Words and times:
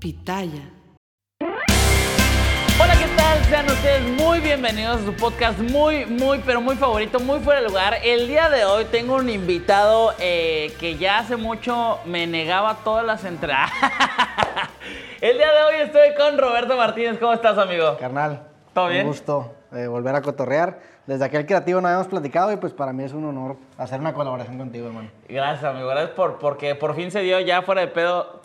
Pitaya. 0.00 0.62
Hola, 1.42 2.94
¿qué 2.98 3.06
tal? 3.18 3.44
Sean 3.44 3.66
ustedes 3.66 4.02
muy 4.18 4.40
bienvenidos 4.40 5.02
a 5.02 5.04
su 5.04 5.12
podcast 5.12 5.58
muy, 5.58 6.06
muy, 6.06 6.38
pero 6.38 6.62
muy 6.62 6.74
favorito, 6.76 7.20
muy 7.20 7.40
fuera 7.40 7.60
de 7.60 7.68
lugar. 7.68 7.96
El 8.02 8.26
día 8.26 8.48
de 8.48 8.64
hoy 8.64 8.86
tengo 8.86 9.16
un 9.16 9.28
invitado 9.28 10.14
eh, 10.18 10.72
que 10.80 10.96
ya 10.96 11.18
hace 11.18 11.36
mucho 11.36 11.98
me 12.06 12.26
negaba 12.26 12.78
todas 12.82 13.04
las 13.04 13.26
entradas. 13.26 13.70
El 15.20 15.36
día 15.36 15.52
de 15.52 15.62
hoy 15.64 15.74
estoy 15.82 16.14
con 16.16 16.38
Roberto 16.38 16.78
Martínez. 16.78 17.18
¿Cómo 17.18 17.34
estás, 17.34 17.58
amigo? 17.58 17.98
Carnal. 17.98 18.48
¿Todo 18.72 18.88
bien? 18.88 19.02
Un 19.02 19.08
gusto 19.08 19.52
eh, 19.72 19.86
volver 19.86 20.14
a 20.14 20.22
cotorrear. 20.22 20.80
Desde 21.06 21.26
aquel 21.26 21.44
creativo 21.44 21.80
no 21.82 21.88
habíamos 21.88 22.08
platicado 22.08 22.52
y 22.52 22.56
pues 22.56 22.72
para 22.72 22.94
mí 22.94 23.04
es 23.04 23.12
un 23.12 23.26
honor 23.26 23.56
hacer 23.76 24.00
una 24.00 24.14
colaboración 24.14 24.56
contigo, 24.56 24.86
hermano. 24.86 25.10
Gracias, 25.28 25.64
amigo. 25.64 25.88
Gracias 25.88 26.12
por, 26.12 26.38
porque 26.38 26.74
por 26.74 26.94
fin 26.94 27.10
se 27.10 27.20
dio 27.20 27.38
ya 27.40 27.60
fuera 27.60 27.82
de 27.82 27.88
pedo. 27.88 28.39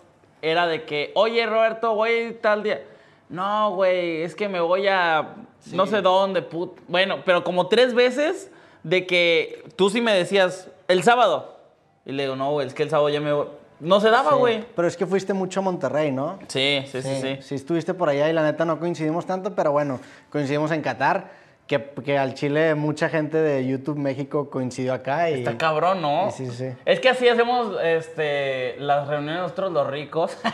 Era 0.51 0.67
de 0.67 0.83
que, 0.85 1.11
oye, 1.15 1.45
Roberto, 1.47 1.95
voy 1.95 2.37
tal 2.41 2.61
día. 2.61 2.83
No, 3.29 3.71
güey, 3.75 4.21
es 4.21 4.35
que 4.35 4.47
me 4.47 4.59
voy 4.59 4.87
a 4.87 5.33
no 5.71 5.87
sé 5.87 6.01
dónde, 6.01 6.43
put. 6.43 6.77
Bueno, 6.87 7.23
pero 7.25 7.43
como 7.43 7.67
tres 7.67 7.95
veces 7.95 8.51
de 8.83 9.07
que 9.07 9.63
tú 9.75 9.89
sí 9.89 10.01
me 10.01 10.13
decías, 10.13 10.69
el 10.87 11.01
sábado. 11.01 11.57
Y 12.05 12.11
le 12.11 12.23
digo, 12.23 12.35
no, 12.35 12.51
güey, 12.51 12.67
es 12.67 12.75
que 12.75 12.83
el 12.83 12.91
sábado 12.91 13.09
ya 13.09 13.19
me 13.19 13.33
voy. 13.33 13.47
No 13.79 13.99
se 13.99 14.11
daba, 14.11 14.31
Sí. 14.33 14.37
güey. 14.37 14.65
Pero 14.75 14.87
es 14.87 14.95
que 14.95 15.07
fuiste 15.07 15.33
mucho 15.33 15.61
a 15.61 15.63
Monterrey, 15.63 16.11
¿no? 16.11 16.37
Sí, 16.47 16.83
sí, 16.91 17.01
sí, 17.01 17.15
sí. 17.21 17.37
Sí, 17.41 17.55
estuviste 17.55 17.95
por 17.95 18.07
allá 18.09 18.29
y 18.29 18.33
la 18.33 18.43
neta 18.43 18.63
no 18.65 18.79
coincidimos 18.79 19.25
tanto, 19.25 19.55
pero 19.55 19.71
bueno, 19.71 19.99
coincidimos 20.29 20.69
en 20.71 20.83
Qatar, 20.83 21.31
que, 21.67 21.81
que 22.05 22.17
al 22.17 22.35
Chile 22.35 22.75
mucha 22.75 23.09
gente 23.09 23.37
de 23.37 23.65
YouTube 23.65 23.97
México 23.97 24.49
coincidió 24.51 24.93
acá 24.93 25.31
y... 25.31 25.35
Está 25.39 25.57
cabrón, 25.57 26.01
¿no? 26.01 26.29
Sí, 26.31 26.45
sí, 26.47 26.51
sí. 26.53 26.77
Es 26.85 26.99
que 26.99 27.09
así 27.09 27.27
hacemos 27.27 27.75
este, 27.83 28.75
las 28.79 29.07
reuniones 29.07 29.41
nosotros 29.41 29.71
los 29.71 29.87
ricos. 29.87 30.37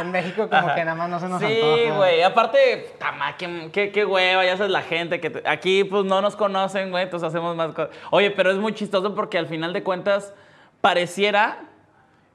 En 0.00 0.12
México 0.12 0.48
como 0.48 0.74
que 0.76 0.84
nada 0.84 0.94
más 0.94 1.08
no 1.10 1.18
se 1.18 1.28
nos 1.28 1.40
sí, 1.42 1.60
güey. 1.96 2.22
Aparte, 2.22 2.94
tama, 3.00 3.36
qué, 3.36 3.68
qué, 3.72 3.90
qué 3.90 4.04
hueva, 4.04 4.44
ya 4.44 4.56
sabes 4.56 4.70
la 4.70 4.82
gente 4.82 5.18
que 5.18 5.30
te- 5.30 5.48
aquí 5.48 5.82
pues 5.82 6.04
no 6.04 6.20
nos 6.20 6.36
conocen, 6.36 6.90
güey, 6.92 7.02
entonces 7.04 7.28
hacemos 7.28 7.56
más 7.56 7.74
cosas. 7.74 7.96
Oye, 8.12 8.30
pero 8.30 8.52
es 8.52 8.58
muy 8.58 8.72
chistoso 8.74 9.16
porque 9.16 9.38
al 9.38 9.46
final 9.48 9.72
de 9.72 9.82
cuentas 9.82 10.32
pareciera 10.80 11.64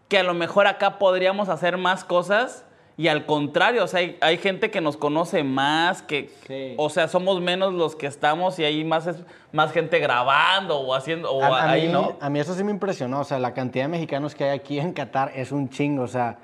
que 0.10 0.18
a 0.18 0.24
lo 0.24 0.34
mejor 0.34 0.68
acá 0.68 1.00
podríamos 1.00 1.48
hacer 1.48 1.78
más 1.78 2.04
cosas 2.04 2.66
y 2.96 3.08
al 3.08 3.26
contrario, 3.26 3.84
o 3.84 3.88
sea, 3.88 4.02
hay, 4.02 4.18
hay 4.22 4.38
gente 4.38 4.70
que 4.70 4.80
nos 4.82 4.98
conoce 4.98 5.44
más, 5.44 6.02
que, 6.04 6.30
Sí. 6.48 6.76
o 6.78 6.90
sea, 6.90 7.08
somos 7.08 7.42
menos 7.42 7.74
los 7.74 7.96
que 7.96 8.06
estamos 8.08 8.60
y 8.60 8.66
hay 8.66 8.84
más, 8.84 9.08
es- 9.08 9.24
más 9.52 9.72
gente 9.72 10.00
grabando 10.00 10.80
o 10.80 10.94
haciendo, 10.94 11.32
o 11.32 11.44
A, 11.44 11.62
a 11.64 11.72
ahí, 11.72 11.88
mí, 11.88 11.94
¿no? 11.94 12.18
a 12.22 12.30
mí 12.30 12.40
eso 12.40 12.54
sí 12.54 12.64
me 12.64 12.72
impresionó, 12.72 13.22
o 13.22 13.24
sea, 13.24 13.40
la 13.40 13.54
cantidad 13.54 13.86
de 13.86 13.90
mexicanos 13.90 14.36
que 14.36 14.44
hay 14.44 14.58
aquí 14.60 14.80
en 14.80 14.94
Qatar 14.94 15.32
es 15.36 15.52
un 15.52 15.70
chingo, 15.70 16.04
o 16.04 16.08
sea, 16.08 16.38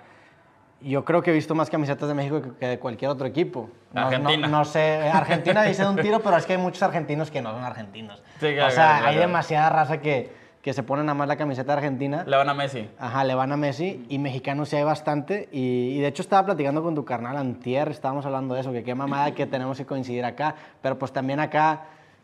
yo 0.82 1.04
creo 1.04 1.22
que 1.22 1.32
he 1.32 1.34
visto 1.34 1.54
más 1.56 1.70
camisetas 1.70 2.08
de 2.08 2.14
México 2.16 2.42
que, 2.60 2.66
de 2.66 2.80
cualquier 2.80 3.12
otro 3.12 3.28
equipo. 3.28 3.70
No, 3.92 4.02
Argentina. 4.08 4.48
No, 4.48 4.60
no 4.60 4.66
sé, 4.66 5.10
Argentina 5.12 5.62
dice 5.64 5.84
de 5.84 5.90
un 5.90 5.98
tiro, 5.98 6.22
pero 6.22 6.38
es 6.38 6.46
que 6.46 6.54
hay 6.54 6.60
muchos 6.60 6.82
argentinos 6.84 7.30
que 7.30 7.42
no 7.42 7.52
son 7.52 7.64
argentinos. 7.66 8.24
Sí, 8.40 8.48
o 8.58 8.70
sea, 8.72 9.00
claro, 9.00 9.08
hay 9.08 9.18
demasiada 9.18 9.70
raza 9.70 10.00
que, 10.00 10.34
que 10.62 10.74
se 10.74 10.84
pone 10.84 11.04
nada 11.04 11.14
más 11.14 11.28
la 11.28 11.38
camiseta 11.38 11.74
Argentina. 11.74 12.24
Le 12.28 12.36
van 12.36 12.50
a 12.50 12.54
Messi. 12.54 12.90
Ajá, 13.00 13.24
le 13.24 13.34
van 13.34 13.52
a 13.52 13.58
Messi 13.58 14.06
y 14.10 14.18
mexicanos 14.20 14.70
sí 14.70 14.76
hay 14.76 14.84
bastante. 14.84 15.48
Y, 15.52 15.94
y 15.96 16.00
de 16.00 16.08
hecho 16.08 16.22
estaba 16.22 16.46
platicando 16.48 16.84
con 16.84 16.96
tu 16.96 17.06
carnal 17.06 17.38
Antier, 17.38 17.88
estábamos 17.90 18.26
hablando 18.26 18.56
de 18.56 18.62
eso, 18.62 18.72
que 18.74 18.84
qué 18.84 18.94
mamada 18.96 19.34
que 19.34 19.46
tenemos 19.46 19.78
que 19.78 19.86
coincidir 19.86 20.26
acá. 20.26 20.56
Pero 20.82 21.00
pues 21.00 21.14
también 21.14 21.40
acá, 21.40 21.84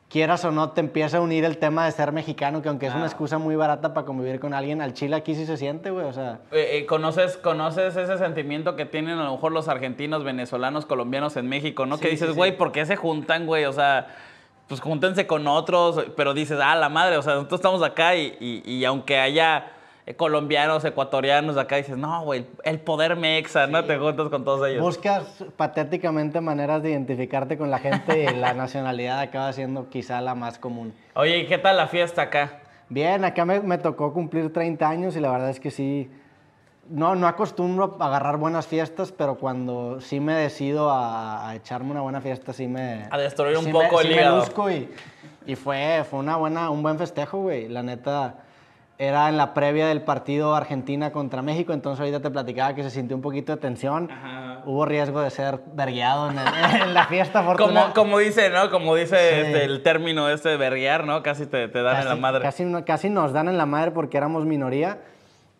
quieras 0.09 0.43
o 0.43 0.51
no, 0.51 0.71
te 0.71 0.81
empieza 0.81 1.17
a 1.17 1.21
unir 1.21 1.45
el 1.45 1.57
tema 1.57 1.85
de 1.85 1.91
ser 1.93 2.11
mexicano, 2.11 2.61
que 2.61 2.67
aunque 2.67 2.87
es 2.87 2.93
una 2.95 3.05
excusa 3.05 3.37
muy 3.37 3.55
barata 3.55 3.93
para 3.93 4.05
convivir 4.05 4.41
con 4.41 4.53
alguien, 4.53 4.81
al 4.81 4.93
chile 4.93 5.15
aquí 5.15 5.33
sí 5.33 5.45
se 5.45 5.55
siente, 5.55 5.89
güey. 5.91 6.05
O 6.05 6.11
sea, 6.13 6.39
Eh, 6.51 6.79
eh, 6.79 6.85
¿conoces, 6.85 7.37
¿Conoces 7.37 7.95
ese 7.95 8.17
sentimiento 8.17 8.75
que 8.75 8.85
tienen 8.85 9.17
a 9.17 9.23
lo 9.23 9.31
mejor 9.31 9.53
los 9.53 9.69
argentinos, 9.69 10.25
venezolanos, 10.25 10.85
colombianos 10.85 11.37
en 11.37 11.47
México, 11.47 11.85
no? 11.85 11.97
que 11.97 12.05
Sí, 12.07 12.11
dices, 12.11 12.29
sí, 12.31 12.35
güey, 12.35 12.51
sí. 12.51 12.57
¿por 12.57 12.73
qué 12.73 12.85
se 12.85 12.97
juntan, 12.97 13.45
güey? 13.45 13.63
O 13.63 13.71
sea, 13.73 14.07
pues 14.67 14.81
júntense 14.81 15.27
con 15.27 15.47
otros, 15.47 16.05
pero 16.17 16.33
dices, 16.33 16.59
ah, 16.61 16.75
la 16.75 16.89
madre, 16.89 17.17
o 17.17 17.21
sea, 17.21 17.35
nosotros 17.35 17.59
estamos 17.59 17.83
acá 17.83 18.15
y, 18.15 18.35
y- 18.39 18.63
y 18.65 18.85
aunque 18.85 19.19
haya 19.19 19.71
colombianos, 20.17 20.85
ecuatorianos 20.85 21.57
acá, 21.57 21.77
dices, 21.77 21.97
no, 21.97 22.23
güey, 22.23 22.45
el 22.63 22.79
poder 22.79 23.15
mexa, 23.15 23.65
¿no? 23.67 23.83
Te 23.85 23.97
juntas 23.97 24.29
con 24.29 24.43
todos 24.45 24.67
ellos. 24.67 24.81
buscas 24.81 25.43
patéticamente 25.57 26.41
maneras 26.41 26.83
de 26.83 26.91
identificarte 26.91 27.57
con 27.57 27.71
la 27.71 27.79
gente 27.79 28.23
y 28.31 28.35
la 28.35 28.53
nacionalidad 28.55 29.19
acaba 29.19 29.51
siendo 29.53 29.89
quizá 29.89 30.21
la 30.21 30.35
más 30.35 30.59
común. 30.59 30.93
Oye, 31.15 31.39
¿y 31.39 31.47
qué 31.47 31.57
tal 31.57 31.77
la 31.77 31.87
fiesta 31.87 32.23
acá? 32.23 32.59
Bien, 32.87 33.25
acá 33.25 33.45
me, 33.45 33.59
me 33.61 33.79
tocó 33.79 34.13
cumplir 34.13 34.53
30 34.53 34.87
años 34.87 35.15
y 35.17 35.19
la 35.19 35.31
verdad 35.31 35.49
es 35.49 35.59
que 35.59 35.71
sí, 35.71 36.11
no, 36.89 37.15
no 37.15 37.27
acostumbro 37.27 37.97
a 37.99 38.05
agarrar 38.05 38.37
buenas 38.37 38.67
fiestas, 38.67 39.11
pero 39.11 39.35
cuando 39.35 39.99
sí 40.01 40.19
me 40.19 40.33
decido 40.35 40.89
a, 40.91 41.49
a 41.49 41.55
echarme 41.55 41.91
una 41.91 42.01
buena 42.01 42.21
fiesta, 42.21 42.53
sí 42.53 42.67
me... 42.67 43.07
A 43.09 43.17
destruir 43.17 43.57
un 43.57 43.65
sí 43.65 43.71
poco 43.71 43.95
me, 43.95 44.01
el 44.01 44.07
sí 44.07 44.07
me 44.09 44.21
hígado. 44.21 44.37
luzco 44.37 44.69
y, 44.69 44.89
y 45.45 45.55
fue, 45.55 46.03
fue 46.09 46.19
una 46.19 46.35
buena, 46.37 46.69
un 46.69 46.83
buen 46.83 46.97
festejo, 46.97 47.39
güey. 47.39 47.67
La 47.69 47.81
neta, 47.83 48.35
era 48.97 49.27
en 49.29 49.35
la 49.37 49.53
previa 49.53 49.87
del 49.87 50.03
partido 50.03 50.55
Argentina 50.55 51.11
contra 51.11 51.41
México, 51.41 51.73
entonces 51.73 51.99
ahorita 51.99 52.21
te 52.21 52.29
platicaba 52.31 52.75
que 52.75 52.83
se 52.83 52.89
sintió 52.91 53.15
un 53.17 53.21
poquito 53.21 53.51
de 53.53 53.57
tensión. 53.61 54.09
Ajá. 54.11 54.61
Hubo 54.65 54.85
riesgo 54.85 55.21
de 55.21 55.29
ser 55.31 55.59
vergueado 55.73 56.29
en, 56.29 56.35
la 56.93 57.05
fiesta, 57.07 57.43
Como, 57.57 57.93
como 57.93 58.19
dice, 58.19 58.49
¿no? 58.49 58.69
Como 58.71 58.95
dice 58.95 59.15
Sí. 59.17 59.39
este, 59.47 59.63
el 59.65 59.83
término 59.83 60.29
este 60.29 60.49
de 60.49 60.57
verguear, 60.57 61.05
¿no? 61.05 61.21
Casi 61.23 61.45
te, 61.45 61.67
te 61.67 61.81
dan 61.81 62.01
en 62.01 62.09
la 62.09 62.15
madre. 62.15 62.41
Casi, 62.41 62.63
casi 62.85 63.09
nos 63.09 63.33
dan 63.33 63.47
en 63.49 63.57
la 63.57 63.65
madre 63.65 63.91
porque 63.91 64.17
éramos 64.17 64.45
minoría. 64.45 64.99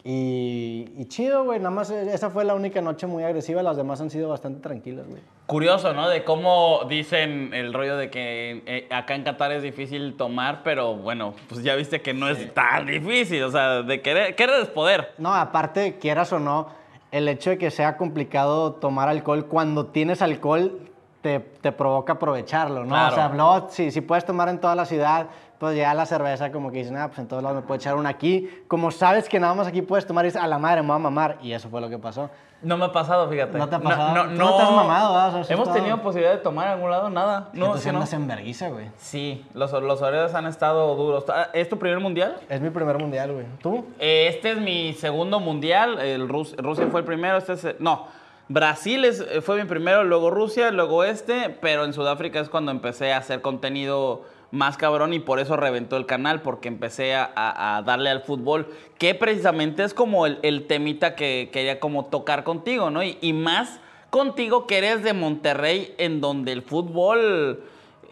Y, 0.08 0.88
y 0.98 1.06
chido, 1.06 1.44
güey. 1.46 1.58
Nada 1.58 1.72
más 1.72 1.90
eh, 1.90 2.14
esa 2.14 2.30
fue 2.30 2.46
la 2.46 2.54
única 2.54 2.80
noche 2.80 3.08
muy 3.08 3.24
agresiva. 3.24 3.64
Las 3.64 3.76
demás 3.76 4.00
han 4.02 4.12
sido 4.12 4.30
bastante 4.30 4.62
tranquilas, 4.62 5.08
güey. 5.08 5.24
Curioso, 5.48 5.94
¿no? 5.94 6.08
De 6.08 6.24
cómo 6.24 6.82
dicen 6.88 7.56
el 7.56 7.74
rollo 7.74 7.98
de 7.98 8.12
que 8.12 8.62
eh, 8.68 8.88
acá 8.92 9.16
en 9.16 9.24
Qatar 9.24 9.52
es 9.52 9.64
difícil 9.64 10.16
tomar, 10.16 10.62
pero 10.64 10.96
bueno, 10.96 11.34
pues 11.50 11.64
ya 11.64 11.74
viste 11.74 12.02
que 12.02 12.14
no 12.14 12.30
es 12.30 12.54
tan 12.54 12.86
difícil. 12.86 13.42
O 13.42 13.50
sea, 13.50 13.82
de 13.82 14.04
querer, 14.04 14.36
querer 14.36 14.62
es 14.62 14.68
poder. 14.68 15.14
No, 15.18 15.34
aparte, 15.34 15.98
quieras 15.98 16.32
o 16.34 16.40
no, 16.40 16.68
el 17.12 17.28
hecho 17.28 17.50
de 17.50 17.58
que 17.58 17.72
sea 17.72 17.98
complicado 17.98 18.74
tomar 18.74 19.10
alcohol, 19.10 19.48
cuando 19.48 19.88
tienes 19.88 20.22
alcohol, 20.22 20.82
te, 21.26 21.40
te 21.40 21.72
provoca 21.72 22.14
aprovecharlo, 22.14 22.82
¿no? 22.84 22.90
Claro. 22.90 23.14
O 23.14 23.16
sea, 23.16 23.30
luego, 23.30 23.68
si, 23.72 23.90
si 23.90 24.02
puedes 24.02 24.24
tomar 24.26 24.48
en 24.48 24.60
toda 24.60 24.76
la 24.76 24.86
ciudad, 24.86 25.26
pues 25.58 25.76
ya 25.76 25.92
la 25.96 26.06
cerveza 26.06 26.52
como 26.52 26.70
que 26.70 26.78
dicen, 26.78 26.96
ah, 26.98 27.08
pues 27.08 27.18
en 27.18 27.28
todos 27.28 27.42
lados 27.42 27.56
me 27.56 27.62
puedo 27.64 27.78
echar 27.80 27.96
una 27.96 28.10
aquí. 28.10 28.48
Como 28.68 28.92
sabes 28.92 29.28
que 29.28 29.40
nada 29.40 29.56
más 29.56 29.66
aquí 29.66 29.82
puedes 29.82 30.06
tomar, 30.06 30.24
dices, 30.24 30.40
a 30.40 30.46
la 30.46 30.60
madre 30.60 30.84
me 30.84 30.90
voy 30.90 30.98
a 30.98 31.00
mamar. 31.00 31.38
Y 31.42 31.54
eso 31.54 31.68
fue 31.68 31.82
lo 31.82 31.90
que 31.90 31.98
pasó. 31.98 32.30
No 32.62 32.78
me 32.78 32.86
ha 32.86 32.92
pasado, 32.92 33.28
fíjate. 33.28 33.58
¿No 33.58 33.68
te 33.68 33.76
ha 33.76 33.80
pasado? 33.80 34.14
No, 34.14 34.24
Tú 34.26 34.30
no 34.38 34.56
te 34.58 34.62
has 34.64 34.72
mamado, 34.72 35.32
sea, 35.32 35.42
eso 35.42 35.52
Hemos 35.54 35.74
tenido 35.74 36.00
posibilidad 36.04 36.34
de 36.36 36.42
tomar 36.44 36.68
en 36.68 36.74
algún 36.74 36.92
lado, 36.92 37.10
nada. 37.10 37.50
No, 37.54 37.66
Entonces 37.66 37.92
no. 37.92 37.98
andas 38.00 38.14
en 38.14 38.28
vergüenza, 38.28 38.70
güey. 38.70 38.92
Sí, 38.98 39.44
los, 39.56 39.72
los 39.72 40.02
horarios 40.02 40.36
han 40.36 40.46
estado 40.46 40.94
duros. 40.96 41.26
Ah, 41.30 41.48
¿Es 41.54 41.68
tu 41.70 41.80
primer 41.80 42.00
mundial? 42.00 42.38
Es 42.50 42.62
mi 42.62 42.70
primer 42.70 43.00
mundial, 43.00 43.34
güey. 43.34 43.46
¿Tú? 43.64 43.86
Eh, 43.98 44.28
Este 44.30 44.52
es 44.52 44.58
mi 44.60 44.94
segundo 44.94 45.40
mundial. 45.40 46.00
El 46.00 46.30
Rus- 46.30 46.56
Rusia 46.58 46.88
fue 46.92 47.00
el 47.02 47.06
primero. 47.06 47.38
Este 47.38 47.54
es, 47.54 47.68
no, 47.80 48.08
Brasil 48.48 49.06
es- 49.06 49.22
eh, 49.22 49.42
fue 49.42 49.58
mi 49.62 49.68
primero, 49.68 50.04
luego 50.04 50.30
Rusia, 50.30 50.72
luego 50.72 51.04
este. 51.04 51.50
Pero 51.62 51.86
en 51.86 51.94
Sudáfrica 51.94 52.40
es 52.40 52.50
cuando 52.50 52.72
empecé 52.72 53.12
a 53.14 53.18
hacer 53.18 53.42
contenido 53.42 54.24
más 54.52 54.78
cabrón 54.78 55.14
y 55.14 55.20
por 55.20 55.40
eso 55.40 55.58
reventó 55.58 55.98
el 55.98 56.06
canal, 56.06 56.42
porque 56.42 56.68
empecé 56.68 57.16
a, 57.16 57.82
darle 57.86 58.10
al 58.10 58.22
fútbol, 58.22 58.68
que 58.98 59.14
precisamente 59.16 59.84
es 59.84 59.94
como 59.94 60.26
el, 60.28 60.40
el 60.44 60.68
temita 60.68 61.16
que 61.16 61.50
quería 61.52 61.80
como 61.80 62.06
tocar 62.06 62.44
contigo, 62.44 62.90
¿no? 62.90 63.04
Y, 63.04 63.18
y 63.22 63.34
más 63.34 63.80
contigo 64.12 64.66
que 64.68 64.78
eres 64.78 65.04
de 65.04 65.14
Monterrey, 65.14 65.94
en 65.98 66.22
donde 66.22 66.54
el 66.54 66.62
fútbol 66.62 67.64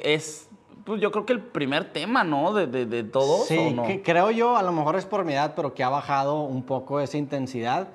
es, 0.02 0.50
pues 0.84 1.00
yo 1.00 1.12
creo 1.12 1.26
que 1.26 1.34
el 1.34 1.40
primer 1.40 1.94
tema, 1.94 2.26
¿no? 2.26 2.54
De, 2.54 2.68
de, 2.68 2.86
de 2.88 3.04
todos, 3.04 3.46
Sí, 3.48 3.58
¿o 3.58 3.72
no? 3.72 3.84
que- 3.84 4.02
creo 4.02 4.32
yo, 4.32 4.58
a 4.58 4.64
lo 4.64 4.74
mejor 4.74 4.98
es 4.98 5.06
por 5.06 5.24
mi 5.24 5.34
edad, 5.34 5.54
pero 5.56 5.74
que 5.74 5.84
ha 5.84 5.90
bajado 5.90 6.42
un 6.42 6.64
poco 6.64 7.00
esa 7.00 7.18
intensidad. 7.18 7.88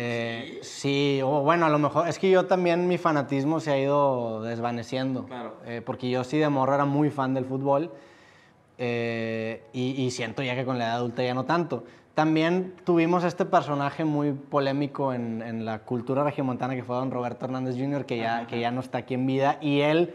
Eh, 0.00 0.60
sí, 0.62 1.20
o 1.24 1.42
bueno, 1.42 1.66
a 1.66 1.68
lo 1.68 1.80
mejor 1.80 2.06
es 2.06 2.20
que 2.20 2.30
yo 2.30 2.46
también 2.46 2.86
mi 2.86 2.98
fanatismo 2.98 3.58
se 3.58 3.72
ha 3.72 3.78
ido 3.78 4.42
desvaneciendo. 4.42 5.24
Claro. 5.24 5.56
Eh, 5.66 5.82
porque 5.84 6.08
yo 6.08 6.22
sí 6.22 6.38
de 6.38 6.48
morro 6.48 6.76
era 6.76 6.84
muy 6.84 7.10
fan 7.10 7.34
del 7.34 7.44
fútbol 7.44 7.90
eh, 8.78 9.64
y, 9.72 10.00
y 10.00 10.12
siento 10.12 10.44
ya 10.44 10.54
que 10.54 10.64
con 10.64 10.78
la 10.78 10.84
edad 10.84 10.94
adulta 10.98 11.24
ya 11.24 11.34
no 11.34 11.46
tanto. 11.46 11.82
También 12.14 12.74
tuvimos 12.84 13.24
este 13.24 13.44
personaje 13.44 14.04
muy 14.04 14.32
polémico 14.32 15.12
en, 15.12 15.42
en 15.42 15.64
la 15.64 15.80
cultura 15.80 16.22
regiomontana 16.22 16.76
que 16.76 16.84
fue 16.84 16.94
don 16.94 17.10
Roberto 17.10 17.46
Hernández 17.46 17.76
Jr., 17.76 18.06
que 18.06 18.18
ya, 18.18 18.46
que 18.46 18.60
ya 18.60 18.70
no 18.70 18.80
está 18.80 18.98
aquí 18.98 19.14
en 19.14 19.26
vida, 19.26 19.58
y 19.60 19.80
él, 19.80 20.14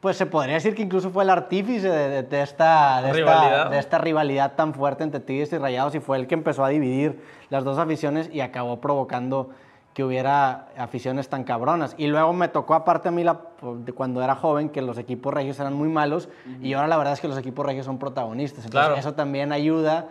pues 0.00 0.16
se 0.16 0.24
podría 0.26 0.54
decir 0.54 0.74
que 0.74 0.82
incluso 0.82 1.10
fue 1.10 1.24
el 1.24 1.30
artífice 1.30 1.88
de, 1.88 2.08
de- 2.08 2.22
de 2.22 2.42
esta, 2.42 3.02
de, 3.02 3.12
Rivalidad. 3.12 3.56
esta, 3.58 3.68
de 3.68 3.78
esta 3.78 3.98
rivalidad 3.98 4.52
tan 4.54 4.72
fuerte 4.74 5.04
entre 5.04 5.20
Tigres 5.20 5.52
y 5.52 5.58
Rayados, 5.58 5.94
y 5.94 6.00
fue 6.00 6.16
el 6.16 6.26
que 6.26 6.34
empezó 6.34 6.64
a 6.64 6.68
dividir 6.70 7.22
las 7.50 7.64
dos 7.64 7.78
aficiones 7.78 8.30
y 8.32 8.40
acabó 8.40 8.80
provocando 8.80 9.50
que 9.92 10.04
hubiera 10.04 10.68
aficiones 10.78 11.28
tan 11.28 11.42
cabronas. 11.44 11.94
Y 11.98 12.06
luego 12.06 12.32
me 12.32 12.46
tocó, 12.48 12.74
aparte 12.74 13.08
a 13.08 13.10
mí, 13.10 13.24
la, 13.24 13.40
cuando 13.94 14.22
era 14.22 14.36
joven, 14.36 14.68
que 14.70 14.80
los 14.82 14.96
equipos 14.98 15.34
regios 15.34 15.58
eran 15.58 15.74
muy 15.74 15.88
malos, 15.88 16.28
y 16.62 16.72
ahora 16.74 16.86
la 16.88 16.96
verdad 16.96 17.12
es 17.12 17.20
que 17.20 17.28
los 17.28 17.36
equipos 17.36 17.66
regios 17.66 17.84
son 17.86 17.98
protagonistas. 17.98 18.64
Entonces, 18.64 18.86
Claro. 18.88 19.00
eso 19.00 19.14
también 19.14 19.52
ayuda 19.52 20.06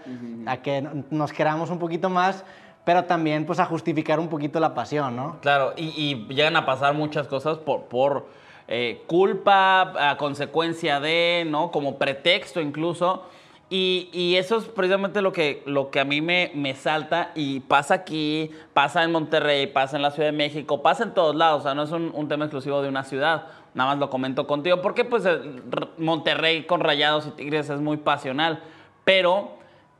a 0.45 0.57
que 0.57 0.85
nos 1.09 1.31
queramos 1.33 1.69
un 1.71 1.79
poquito 1.79 2.09
más, 2.09 2.43
pero 2.83 3.05
también 3.05 3.45
pues 3.45 3.59
a 3.59 3.65
justificar 3.65 4.19
un 4.19 4.27
poquito 4.27 4.59
la 4.59 4.73
pasión, 4.73 5.15
¿no? 5.15 5.37
Claro, 5.41 5.73
y, 5.77 5.93
y 5.95 6.27
llegan 6.33 6.57
a 6.57 6.65
pasar 6.65 6.93
muchas 6.93 7.27
cosas 7.27 7.57
por, 7.57 7.83
por 7.83 8.27
eh, 8.69 9.01
culpa, 9.07 10.11
a 10.11 10.15
consecuencia 10.17 10.99
de, 10.99 11.45
¿no? 11.45 11.71
Como 11.71 11.97
pretexto 11.97 12.61
incluso. 12.61 13.23
Y, 13.69 14.09
y 14.13 14.37
eso 14.37 14.57
es 14.57 14.65
precisamente 14.65 15.21
lo 15.21 15.33
que, 15.33 15.61
lo 15.65 15.91
que 15.91 15.99
a 15.99 16.05
mí 16.05 16.21
me, 16.21 16.51
me 16.55 16.73
salta 16.73 17.31
y 17.35 17.59
pasa 17.59 17.95
aquí, 17.95 18.49
pasa 18.73 19.03
en 19.03 19.11
Monterrey, 19.11 19.67
pasa 19.67 19.97
en 19.97 20.01
la 20.01 20.11
Ciudad 20.11 20.29
de 20.29 20.37
México, 20.37 20.81
pasa 20.81 21.03
en 21.03 21.13
todos 21.13 21.35
lados, 21.35 21.61
o 21.61 21.63
sea, 21.63 21.75
no 21.75 21.83
es 21.83 21.91
un, 21.91 22.27
tema 22.27 22.45
exclusivo 22.45 22.81
de 22.81 22.89
una 22.89 23.03
ciudad, 23.03 23.45
nada 23.75 23.91
más 23.91 23.99
lo 23.99 24.09
comento 24.09 24.47
contigo, 24.47 24.81
porque 24.81 25.05
pues 25.05 25.23
R- 25.25 25.49
Monterrey 25.97 26.63
con 26.63 26.79
Rayados 26.79 27.27
y 27.27 27.31
Tigres 27.31 27.69
es 27.69 27.79
muy 27.79 27.97
pasional, 27.97 28.63
pero 29.03 29.51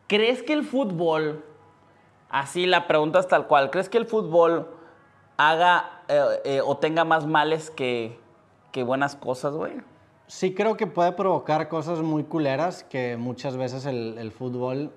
¿crees 0.07 0.42
que 0.42 0.54
el 0.54 0.63
fútbol 0.63 1.44
Así 2.30 2.68
la 2.68 2.88
pregunta 2.88 3.19
es 3.19 3.27
tal 3.27 3.48
cual. 3.48 3.71
¿Crees 3.71 3.89
que 3.89 3.98
el 3.98 4.06
fútbol 4.06 4.68
haga 5.38 6.04
eh, 6.07 6.21
eh, 6.45 6.62
o 6.63 6.77
tenga 6.77 7.04
más 7.04 7.25
males 7.25 7.71
que, 7.71 8.19
que 8.71 8.83
buenas 8.83 9.16
cosas, 9.16 9.54
güey? 9.54 9.74
Sí 10.27 10.54
creo 10.54 10.77
que 10.77 10.88
puede 10.88 11.12
provocar 11.12 11.69
cosas 11.69 12.01
muy 12.01 12.24
culeras, 12.24 12.83
que 12.83 13.18
muchas 13.18 13.57
veces 13.57 13.86
el, 13.86 14.18
el 14.18 14.31
fútbol, 14.31 14.92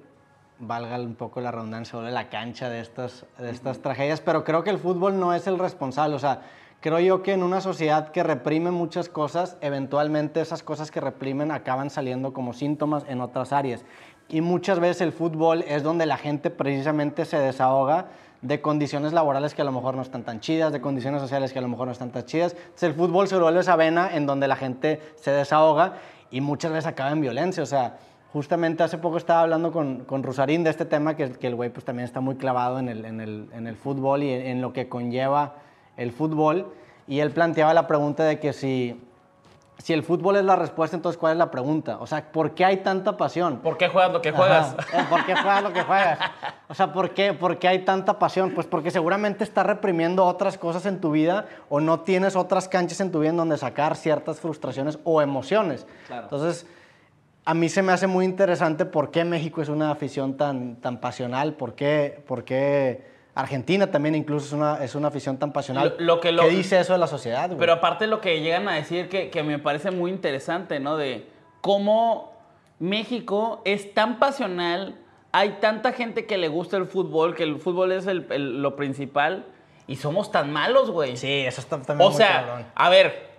valga 0.63 0.97
un 1.01 1.15
poco 1.15 1.41
la 1.41 1.51
redundancia, 1.51 1.99
vuelve 1.99 2.13
la 2.13 2.29
cancha 2.29 2.69
de 2.69 2.81
estas, 2.81 3.27
de 3.39 3.51
estas 3.51 3.81
tragedias, 3.81 4.21
pero 4.21 4.45
creo 4.45 4.63
que 4.63 4.71
el 4.71 4.79
fútbol 4.79 5.19
no 5.19 5.35
es 5.35 5.47
el 5.47 5.59
responsable. 5.59 6.15
O 6.15 6.19
sea, 6.19 6.43
creo 6.81 7.01
yo 7.01 7.23
que 7.23 7.33
en 7.33 7.43
una 7.43 7.61
sociedad 7.61 8.13
que 8.13 8.23
reprime 8.23 8.71
muchas 8.71 9.09
cosas, 9.09 9.57
eventualmente 9.61 10.41
esas 10.41 10.63
cosas 10.63 10.91
que 10.91 11.01
reprimen 11.01 11.51
acaban 11.51 11.91
saliendo 11.91 12.33
como 12.33 12.53
síntomas 12.53 13.05
en 13.09 13.21
otras 13.21 13.53
áreas. 13.53 13.85
Y 14.29 14.41
muchas 14.41 14.79
veces 14.79 15.01
el 15.03 15.13
fútbol 15.13 15.63
es 15.67 15.83
donde 15.83 16.07
la 16.07 16.17
gente 16.17 16.51
precisamente 16.51 17.25
se 17.25 17.39
desahoga 17.39 18.07
de 18.43 18.61
condiciones 18.61 19.13
laborales 19.13 19.55
que 19.55 19.63
a 19.63 19.65
lo 19.65 19.73
mejor 19.73 19.95
no 19.95 20.03
están 20.03 20.25
tan 20.25 20.41
chidas, 20.41 20.73
de 20.73 20.81
condiciones 20.81 21.23
sociales 21.23 21.53
que 21.53 21.61
a 21.61 21.63
lo 21.63 21.69
mejor 21.69 21.87
no 21.87 21.93
están 21.93 22.11
tan 22.11 22.25
chidas. 22.25 22.55
Entonces 22.55 22.83
el 22.91 22.95
fútbol 22.95 23.29
se 23.29 23.39
vuelve 23.39 23.61
esa 23.61 23.77
vena 23.77 24.11
en 24.15 24.27
donde 24.27 24.49
la 24.49 24.57
gente 24.57 25.01
se 25.15 25.31
desahoga 25.31 25.95
y 26.31 26.41
muchas 26.41 26.73
veces 26.73 26.87
acaba 26.87 27.13
en 27.13 27.21
violencia. 27.21 27.63
O 27.63 27.67
sea, 27.67 27.99
justamente 28.33 28.83
hace 28.83 28.99
poco 28.99 29.17
estaba 29.17 29.43
hablando 29.43 29.71
con, 29.71 30.05
con 30.05 30.25
Rosarín 30.25 30.65
de 30.65 30.71
este 30.71 30.85
tema, 30.85 31.15
que, 31.17 31.31
que 31.31 31.47
el 31.47 31.55
güey 31.55 31.71
pues 31.71 31.85
también 31.85 32.05
está 32.05 32.21
muy 32.21 32.35
clavado 32.35 32.81
en 32.81 32.89
el, 32.89 33.05
en 33.05 33.21
el, 33.21 33.49
en 33.53 33.67
el 33.69 33.77
fútbol 33.77 34.25
y 34.25 34.33
en 34.33 34.61
lo 34.61 34.73
que 34.73 34.89
conlleva 34.89 35.55
el 35.97 36.11
fútbol. 36.11 36.73
Y 37.07 37.21
él 37.21 37.31
planteaba 37.31 37.73
la 37.75 37.87
pregunta 37.87 38.25
de 38.25 38.41
que 38.41 38.53
si, 38.53 39.01
si 39.83 39.93
el 39.93 40.05
fútbol 40.05 40.37
es 40.37 40.45
la 40.45 40.55
respuesta, 40.55 40.95
entonces 40.95 41.19
¿cuál 41.19 41.33
es 41.33 41.39
la 41.39 41.51
pregunta? 41.51 41.99
O 41.99 42.07
sea, 42.07 42.31
¿por 42.31 42.53
qué 42.53 42.65
hay 42.65 42.79
tanta 42.79 43.17
pasión? 43.17 43.59
¿Por 43.59 43.77
qué 43.77 43.89
juegas 43.89 44.13
lo 44.13 44.23
que 44.23 44.31
juegas? 44.31 44.77
Ajá, 44.79 45.01
eh, 45.01 45.07
¿Por 45.11 45.27
qué 45.27 45.35
juegas 45.35 45.63
lo 45.65 45.73
que 45.73 45.83
juegas? 45.83 46.19
O 46.69 46.75
sea, 46.75 46.93
¿por 46.93 47.11
qué, 47.11 47.33
¿por 47.33 47.59
qué 47.59 47.67
hay 47.67 47.81
tanta 47.81 48.17
pasión? 48.17 48.53
Pues 48.53 48.69
porque 48.69 48.93
seguramente 48.93 49.43
estás 49.43 49.67
reprimiendo 49.67 50.25
otras 50.25 50.57
cosas 50.57 50.87
en 50.87 51.01
tu 51.01 51.11
vida 51.11 51.47
o 51.69 51.81
no 51.81 51.99
tienes 52.01 52.37
otras 52.37 52.69
canchas 52.69 53.01
en 53.01 53.11
tu 53.11 53.19
vida 53.19 53.31
en 53.31 53.37
donde 53.37 53.59
sacar 53.59 53.97
ciertas 53.97 54.39
frustraciones 54.39 55.01
o 55.03 55.21
emociones. 55.21 55.85
Claro. 56.07 56.23
Entonces, 56.23 56.65
a 57.45 57.53
mí 57.53 57.69
se 57.69 57.83
me 57.83 57.91
hace 57.91 58.07
muy 58.07 58.25
interesante 58.25 58.85
por 58.85 59.11
qué 59.11 59.25
México 59.25 59.63
es 59.63 59.69
una 59.69 59.91
afición 59.91 60.37
tan, 60.37 60.77
tan 60.77 61.01
pasional, 61.01 61.55
por 61.55 61.75
qué, 61.75 62.23
por 62.29 62.45
qué 62.45 63.12
Argentina 63.35 63.91
también 63.91 64.15
incluso 64.15 64.47
es 64.47 64.53
una, 64.53 64.85
es 64.85 64.95
una 64.95 65.09
afición 65.09 65.39
tan 65.39 65.53
pasional. 65.53 65.95
Lo- 65.99 66.05
lo 66.17 66.21
que 66.21 66.33
lo- 66.33 66.43
¿Qué 66.43 66.51
dice 66.51 66.79
eso 66.81 66.93
de 66.93 66.99
la 66.99 67.07
sociedad? 67.07 67.47
güey? 67.49 67.59
Pero 67.59 67.73
aparte 67.75 68.07
lo 68.07 68.21
que 68.21 68.41
llegan 68.41 68.69
a 68.69 68.75
decir 68.75 69.09
que, 69.09 69.31
que 69.31 69.43
me 69.43 69.59
parece 69.59 69.91
muy 69.91 70.11
interesante, 70.11 70.81
¿no? 70.81 70.97
De 70.97 71.27
cómo 71.63 72.33
México 72.79 73.63
es 73.65 73.95
tan 73.95 74.19
pasional, 74.19 74.99
hay 75.33 75.51
tanta 75.61 75.93
gente 75.93 76.27
que 76.27 76.37
le 76.37 76.49
gusta 76.49 76.77
el 76.77 76.87
fútbol, 76.87 77.35
que 77.35 77.45
el 77.45 77.59
fútbol 77.59 77.93
es 77.93 78.07
el- 78.07 78.27
el- 78.31 78.61
lo 78.61 78.77
principal, 78.77 79.47
y 79.87 79.97
somos 79.97 80.31
tan 80.31 80.53
malos, 80.53 80.91
güey. 80.91 81.17
Sí, 81.17 81.41
eso 81.47 81.61
está 81.61 81.81
también 81.81 82.07
O 82.07 82.11
muy 82.11 82.19
sea, 82.19 82.45
cabrón. 82.47 82.67
a 82.75 82.89
ver, 82.91 83.31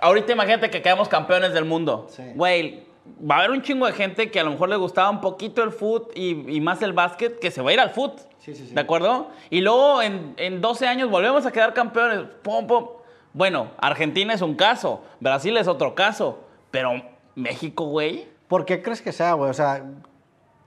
ahorita 0.00 0.32
imagínate 0.32 0.70
que 0.70 0.80
quedamos 0.80 1.08
campeones 1.08 1.52
del 1.52 1.64
mundo. 1.64 2.06
Sí. 2.08 2.22
Güey, 2.34 2.84
va 3.28 3.36
a 3.36 3.38
haber 3.38 3.50
un 3.50 3.62
chingo 3.62 3.86
de 3.86 3.92
gente 3.92 4.30
que 4.30 4.38
a 4.40 4.44
lo 4.44 4.50
mejor 4.52 4.68
le 4.68 4.76
gustaba 4.76 5.10
un 5.10 5.20
poquito 5.20 5.62
el 5.62 5.72
fútbol 5.72 6.08
y, 6.14 6.56
y 6.56 6.60
más 6.60 6.82
el 6.82 6.92
básquet, 6.92 7.38
que 7.38 7.50
se 7.50 7.62
va 7.62 7.70
a 7.70 7.72
ir 7.72 7.80
al 7.80 7.90
fútbol. 7.90 8.20
Sí, 8.44 8.54
sí, 8.54 8.66
sí. 8.66 8.74
¿De 8.74 8.80
acuerdo? 8.80 9.30
Y 9.48 9.62
luego 9.62 10.02
en, 10.02 10.34
en 10.36 10.60
12 10.60 10.86
años 10.86 11.10
volvemos 11.10 11.46
a 11.46 11.52
quedar 11.52 11.72
campeones. 11.72 12.26
Pum, 12.42 12.66
pum. 12.66 12.88
Bueno, 13.32 13.70
Argentina 13.78 14.32
es 14.32 14.42
un 14.42 14.54
caso, 14.54 15.02
Brasil 15.18 15.56
es 15.56 15.66
otro 15.66 15.94
caso, 15.94 16.38
pero 16.70 17.02
México, 17.34 17.86
güey. 17.86 18.28
¿Por 18.46 18.64
qué 18.64 18.80
crees 18.80 19.02
que 19.02 19.10
sea, 19.10 19.32
güey? 19.32 19.50
O 19.50 19.54
sea, 19.54 19.82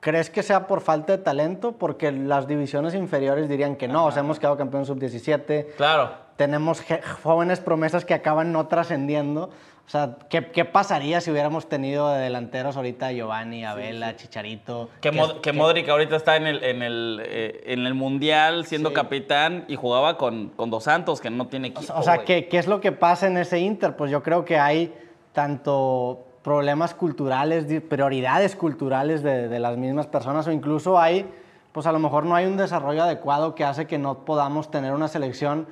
¿crees 0.01 0.29
que 0.29 0.43
sea 0.43 0.67
por 0.67 0.81
falta 0.81 1.15
de 1.15 1.23
talento? 1.23 1.73
Porque 1.73 2.11
las 2.11 2.47
divisiones 2.47 2.93
inferiores 2.93 3.47
dirían 3.47 3.77
que 3.77 3.87
no. 3.87 4.05
O 4.05 4.11
sea, 4.11 4.21
hemos 4.21 4.39
quedado 4.39 4.57
campeón 4.57 4.85
sub-17. 4.85 5.75
Claro. 5.77 6.11
Tenemos 6.35 6.83
jóvenes 7.23 7.61
promesas 7.61 8.03
que 8.03 8.13
acaban 8.13 8.51
no 8.51 8.67
trascendiendo. 8.67 9.49
O 9.87 9.89
sea, 9.89 10.17
¿qué, 10.29 10.47
qué 10.51 10.65
pasaría 10.65 11.21
si 11.21 11.31
hubiéramos 11.31 11.69
tenido 11.69 12.09
de 12.09 12.19
delanteros 12.19 12.75
ahorita 12.75 13.13
Giovanni, 13.13 13.63
Abela, 13.63 14.17
Chicharito? 14.17 14.89
Que, 14.99 15.11
que- 15.11 15.17
Mod- 15.17 15.35
que 15.35 15.39
que- 15.39 15.53
Modric 15.53 15.87
ahorita 15.87 16.17
está 16.17 16.35
en 16.35 16.45
el, 16.45 16.61
en 16.61 16.81
el, 16.83 17.21
eh, 17.23 17.63
en 17.67 17.85
el 17.85 17.93
Mundial 17.93 18.65
siendo 18.65 18.89
Sí. 18.89 18.95
capitán 18.95 19.63
y 19.69 19.77
jugaba 19.77 20.17
con, 20.17 20.49
con 20.49 20.69
Dos 20.69 20.83
Santos, 20.83 21.21
que 21.21 21.29
no 21.29 21.47
tiene 21.47 21.69
equipo. 21.69 21.93
O 21.95 22.03
sea. 22.03 22.25
¿qué, 22.25 22.49
¿qué 22.49 22.57
es 22.57 22.67
lo 22.67 22.81
que 22.81 22.91
pasa 22.91 23.27
en 23.27 23.37
ese 23.37 23.59
Inter? 23.59 23.95
Pues 23.95 24.11
yo 24.11 24.21
creo 24.23 24.43
que 24.43 24.59
hay 24.59 24.93
tanto 25.31 26.25
problemas 26.41 26.93
culturales, 26.93 27.65
prioridades 27.87 28.57
culturales 28.57 29.23
de, 29.23 29.47
de 29.47 29.59
las 29.59 29.77
mismas 29.77 30.07
personas 30.07 30.45
o 30.47 30.51
incluso 30.51 30.99
hay, 30.99 31.25
pues 31.71 31.85
a 31.87 31.93
lo 31.93 31.99
mejor 31.99 32.25
no 32.25 32.35
hay 32.35 32.45
un 32.45 32.57
desarrollo 32.57 33.03
adecuado 33.03 33.55
que 33.55 33.63
hace 33.63 33.85
que 33.87 33.97
no 33.97 34.25
podamos 34.25 34.69
tener 34.69 34.91
una 34.91 35.07
selección 35.07 35.65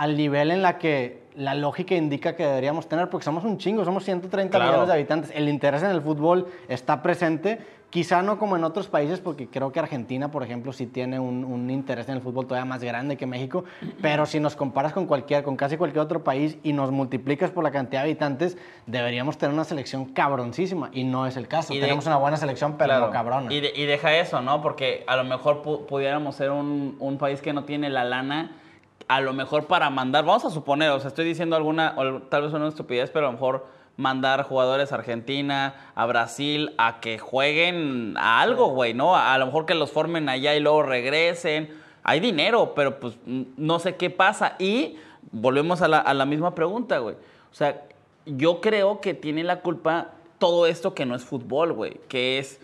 al 0.00 0.16
nivel 0.16 0.50
en 0.50 0.62
la 0.62 0.78
que 0.78 1.20
la 1.36 1.54
lógica 1.54 1.94
indica 1.94 2.34
que 2.34 2.42
deberíamos 2.46 2.88
tener, 2.88 3.10
porque 3.10 3.24
somos 3.24 3.44
un 3.44 3.58
chingo, 3.58 3.84
somos 3.84 4.02
130 4.02 4.56
Claro. 4.56 4.70
millones 4.72 4.88
de 4.88 4.94
habitantes. 4.94 5.30
El 5.34 5.46
interés 5.46 5.82
en 5.82 5.90
el 5.90 6.00
fútbol 6.00 6.46
está 6.68 7.02
presente, 7.02 7.58
quizá 7.90 8.22
no 8.22 8.38
como 8.38 8.56
en 8.56 8.64
otros 8.64 8.88
países, 8.88 9.20
porque 9.20 9.46
creo 9.48 9.72
que 9.72 9.78
Argentina, 9.78 10.30
por 10.30 10.42
ejemplo, 10.42 10.72
sí 10.72 10.86
tiene 10.86 11.20
un, 11.20 11.44
un 11.44 11.68
interés 11.70 12.08
en 12.08 12.14
el 12.14 12.22
fútbol 12.22 12.46
todavía 12.46 12.64
más 12.64 12.82
grande 12.82 13.18
que 13.18 13.26
México, 13.26 13.64
pero 14.00 14.24
si 14.24 14.40
nos 14.40 14.56
comparas 14.56 14.94
con 14.94 15.04
cualquier, 15.04 15.42
con 15.42 15.54
casi 15.56 15.76
cualquier 15.76 16.00
otro 16.02 16.24
país 16.24 16.56
y 16.62 16.72
nos 16.72 16.90
multiplicas 16.90 17.50
por 17.50 17.62
la 17.62 17.70
cantidad 17.70 18.00
de 18.02 18.08
habitantes, 18.08 18.56
deberíamos 18.86 19.36
tener 19.36 19.52
una 19.52 19.64
selección 19.64 20.06
cabroncísima, 20.06 20.88
y 20.94 21.04
no 21.04 21.26
es 21.26 21.36
el 21.36 21.46
caso. 21.46 21.74
Y 21.74 21.76
de- 21.76 21.82
Tenemos 21.82 22.06
una 22.06 22.16
buena 22.16 22.38
selección, 22.38 22.76
pero 22.78 22.88
Claro. 22.88 23.06
no 23.08 23.12
cabrona. 23.12 23.52
Y, 23.52 23.60
de- 23.60 23.72
y 23.76 23.84
deja 23.84 24.16
eso, 24.16 24.40
¿no? 24.40 24.62
Porque 24.62 25.04
a 25.06 25.14
lo 25.16 25.24
mejor 25.24 25.62
pu- 25.62 25.84
pudiéramos 25.84 26.36
ser 26.36 26.50
un, 26.52 26.96
un 26.98 27.18
país 27.18 27.42
que 27.42 27.52
no 27.52 27.64
tiene 27.64 27.90
la 27.90 28.04
lana, 28.04 28.56
a 29.10 29.20
lo 29.20 29.32
mejor 29.32 29.66
para 29.66 29.90
mandar, 29.90 30.24
vamos 30.24 30.44
a 30.44 30.50
suponer, 30.50 30.90
o 30.90 31.00
sea, 31.00 31.08
estoy 31.08 31.24
diciendo 31.24 31.56
alguna, 31.56 31.96
tal 32.28 32.42
vez 32.42 32.52
una 32.52 32.68
estupidez, 32.68 33.10
pero 33.10 33.26
a 33.26 33.30
lo 33.30 33.32
mejor 33.32 33.66
mandar 33.96 34.44
jugadores 34.44 34.92
a 34.92 34.94
Argentina, 34.94 35.90
a 35.96 36.06
Brasil, 36.06 36.74
a 36.78 37.00
que 37.00 37.18
jueguen 37.18 38.14
a 38.16 38.40
algo, 38.40 38.68
güey, 38.68 38.94
¿no? 38.94 39.16
A, 39.16 39.34
a 39.34 39.38
lo 39.38 39.46
mejor 39.46 39.66
que 39.66 39.74
los 39.74 39.90
formen 39.90 40.28
allá 40.28 40.54
y 40.54 40.60
luego 40.60 40.84
regresen. 40.84 41.76
Hay 42.04 42.20
dinero, 42.20 42.72
pero 42.76 43.00
pues 43.00 43.18
no 43.26 43.80
sé 43.80 43.96
qué 43.96 44.10
pasa. 44.10 44.54
Y 44.60 44.96
volvemos 45.32 45.82
a 45.82 45.88
la, 45.88 45.98
a 45.98 46.14
la 46.14 46.24
misma 46.24 46.54
pregunta, 46.54 46.98
güey. 46.98 47.16
O 47.50 47.54
sea, 47.54 47.82
yo 48.26 48.60
creo 48.60 49.00
que 49.00 49.12
tiene 49.12 49.42
la 49.42 49.60
culpa 49.60 50.12
todo 50.38 50.66
esto 50.66 50.94
que 50.94 51.04
no 51.04 51.16
es 51.16 51.24
fútbol, 51.24 51.72
güey, 51.72 52.00
que 52.06 52.38
es 52.38 52.60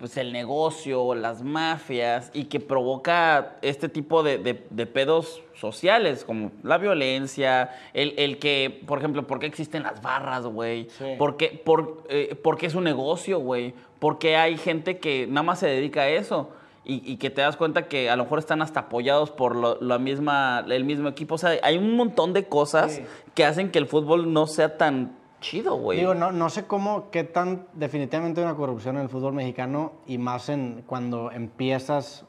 pues 0.00 0.16
el 0.16 0.32
negocio, 0.32 1.14
las 1.14 1.42
mafias 1.44 2.30
y 2.34 2.44
que 2.46 2.58
provoca 2.58 3.58
este 3.62 3.88
tipo 3.88 4.22
de, 4.24 4.38
de- 4.38 4.66
de 4.70 4.86
pedos 4.86 5.42
sociales, 5.54 6.24
como 6.24 6.50
la 6.62 6.78
violencia, 6.78 7.70
el, 7.92 8.14
el 8.16 8.38
que, 8.38 8.82
por 8.86 8.98
ejemplo, 8.98 9.26
¿por 9.26 9.38
qué 9.38 9.46
existen 9.46 9.82
las 9.82 10.00
barras, 10.02 10.44
güey? 10.46 10.88
Sí. 10.98 11.04
¿Por 11.18 11.36
qué, 11.36 11.48
por, 11.64 12.04
eh, 12.08 12.34
por 12.42 12.56
qué 12.56 12.66
es 12.66 12.74
un 12.74 12.84
negocio, 12.84 13.38
güey? 13.40 13.74
Porque 13.98 14.36
hay 14.36 14.56
gente 14.56 14.98
que 14.98 15.26
nada 15.26 15.42
más 15.42 15.58
se 15.60 15.66
dedica 15.68 16.00
a 16.02 16.08
eso 16.08 16.48
y, 16.82 17.02
y 17.12 17.18
que 17.18 17.28
te 17.28 17.42
das 17.42 17.58
cuenta 17.58 17.86
que 17.86 18.08
a 18.08 18.16
lo 18.16 18.22
mejor 18.24 18.38
están 18.38 18.62
hasta 18.62 18.80
apoyados 18.80 19.30
por 19.30 19.54
lo- 19.54 19.78
la 19.82 19.98
misma, 19.98 20.64
el 20.68 20.84
mismo 20.84 21.08
equipo. 21.10 21.34
O 21.34 21.38
sea, 21.38 21.58
hay 21.62 21.76
un 21.76 21.94
montón 21.94 22.32
de 22.32 22.44
cosas 22.46 22.94
Sí. 22.96 23.02
que 23.34 23.44
hacen 23.44 23.70
que 23.70 23.78
el 23.78 23.86
fútbol 23.86 24.32
no 24.32 24.46
sea 24.46 24.78
tan 24.78 25.19
chido, 25.40 25.74
güey. 25.76 25.98
Digo, 25.98 26.14
no, 26.14 26.32
no 26.32 26.48
sé 26.50 26.64
cómo, 26.66 27.10
qué 27.10 27.24
tan 27.24 27.66
definitivamente 27.74 28.40
hay 28.40 28.46
una 28.46 28.56
corrupción 28.56 28.96
en 28.96 29.02
el 29.02 29.08
fútbol 29.08 29.32
mexicano 29.32 29.92
y 30.06 30.18
más 30.18 30.48
en 30.48 30.82
cuando 30.86 31.30
empiezas 31.32 32.24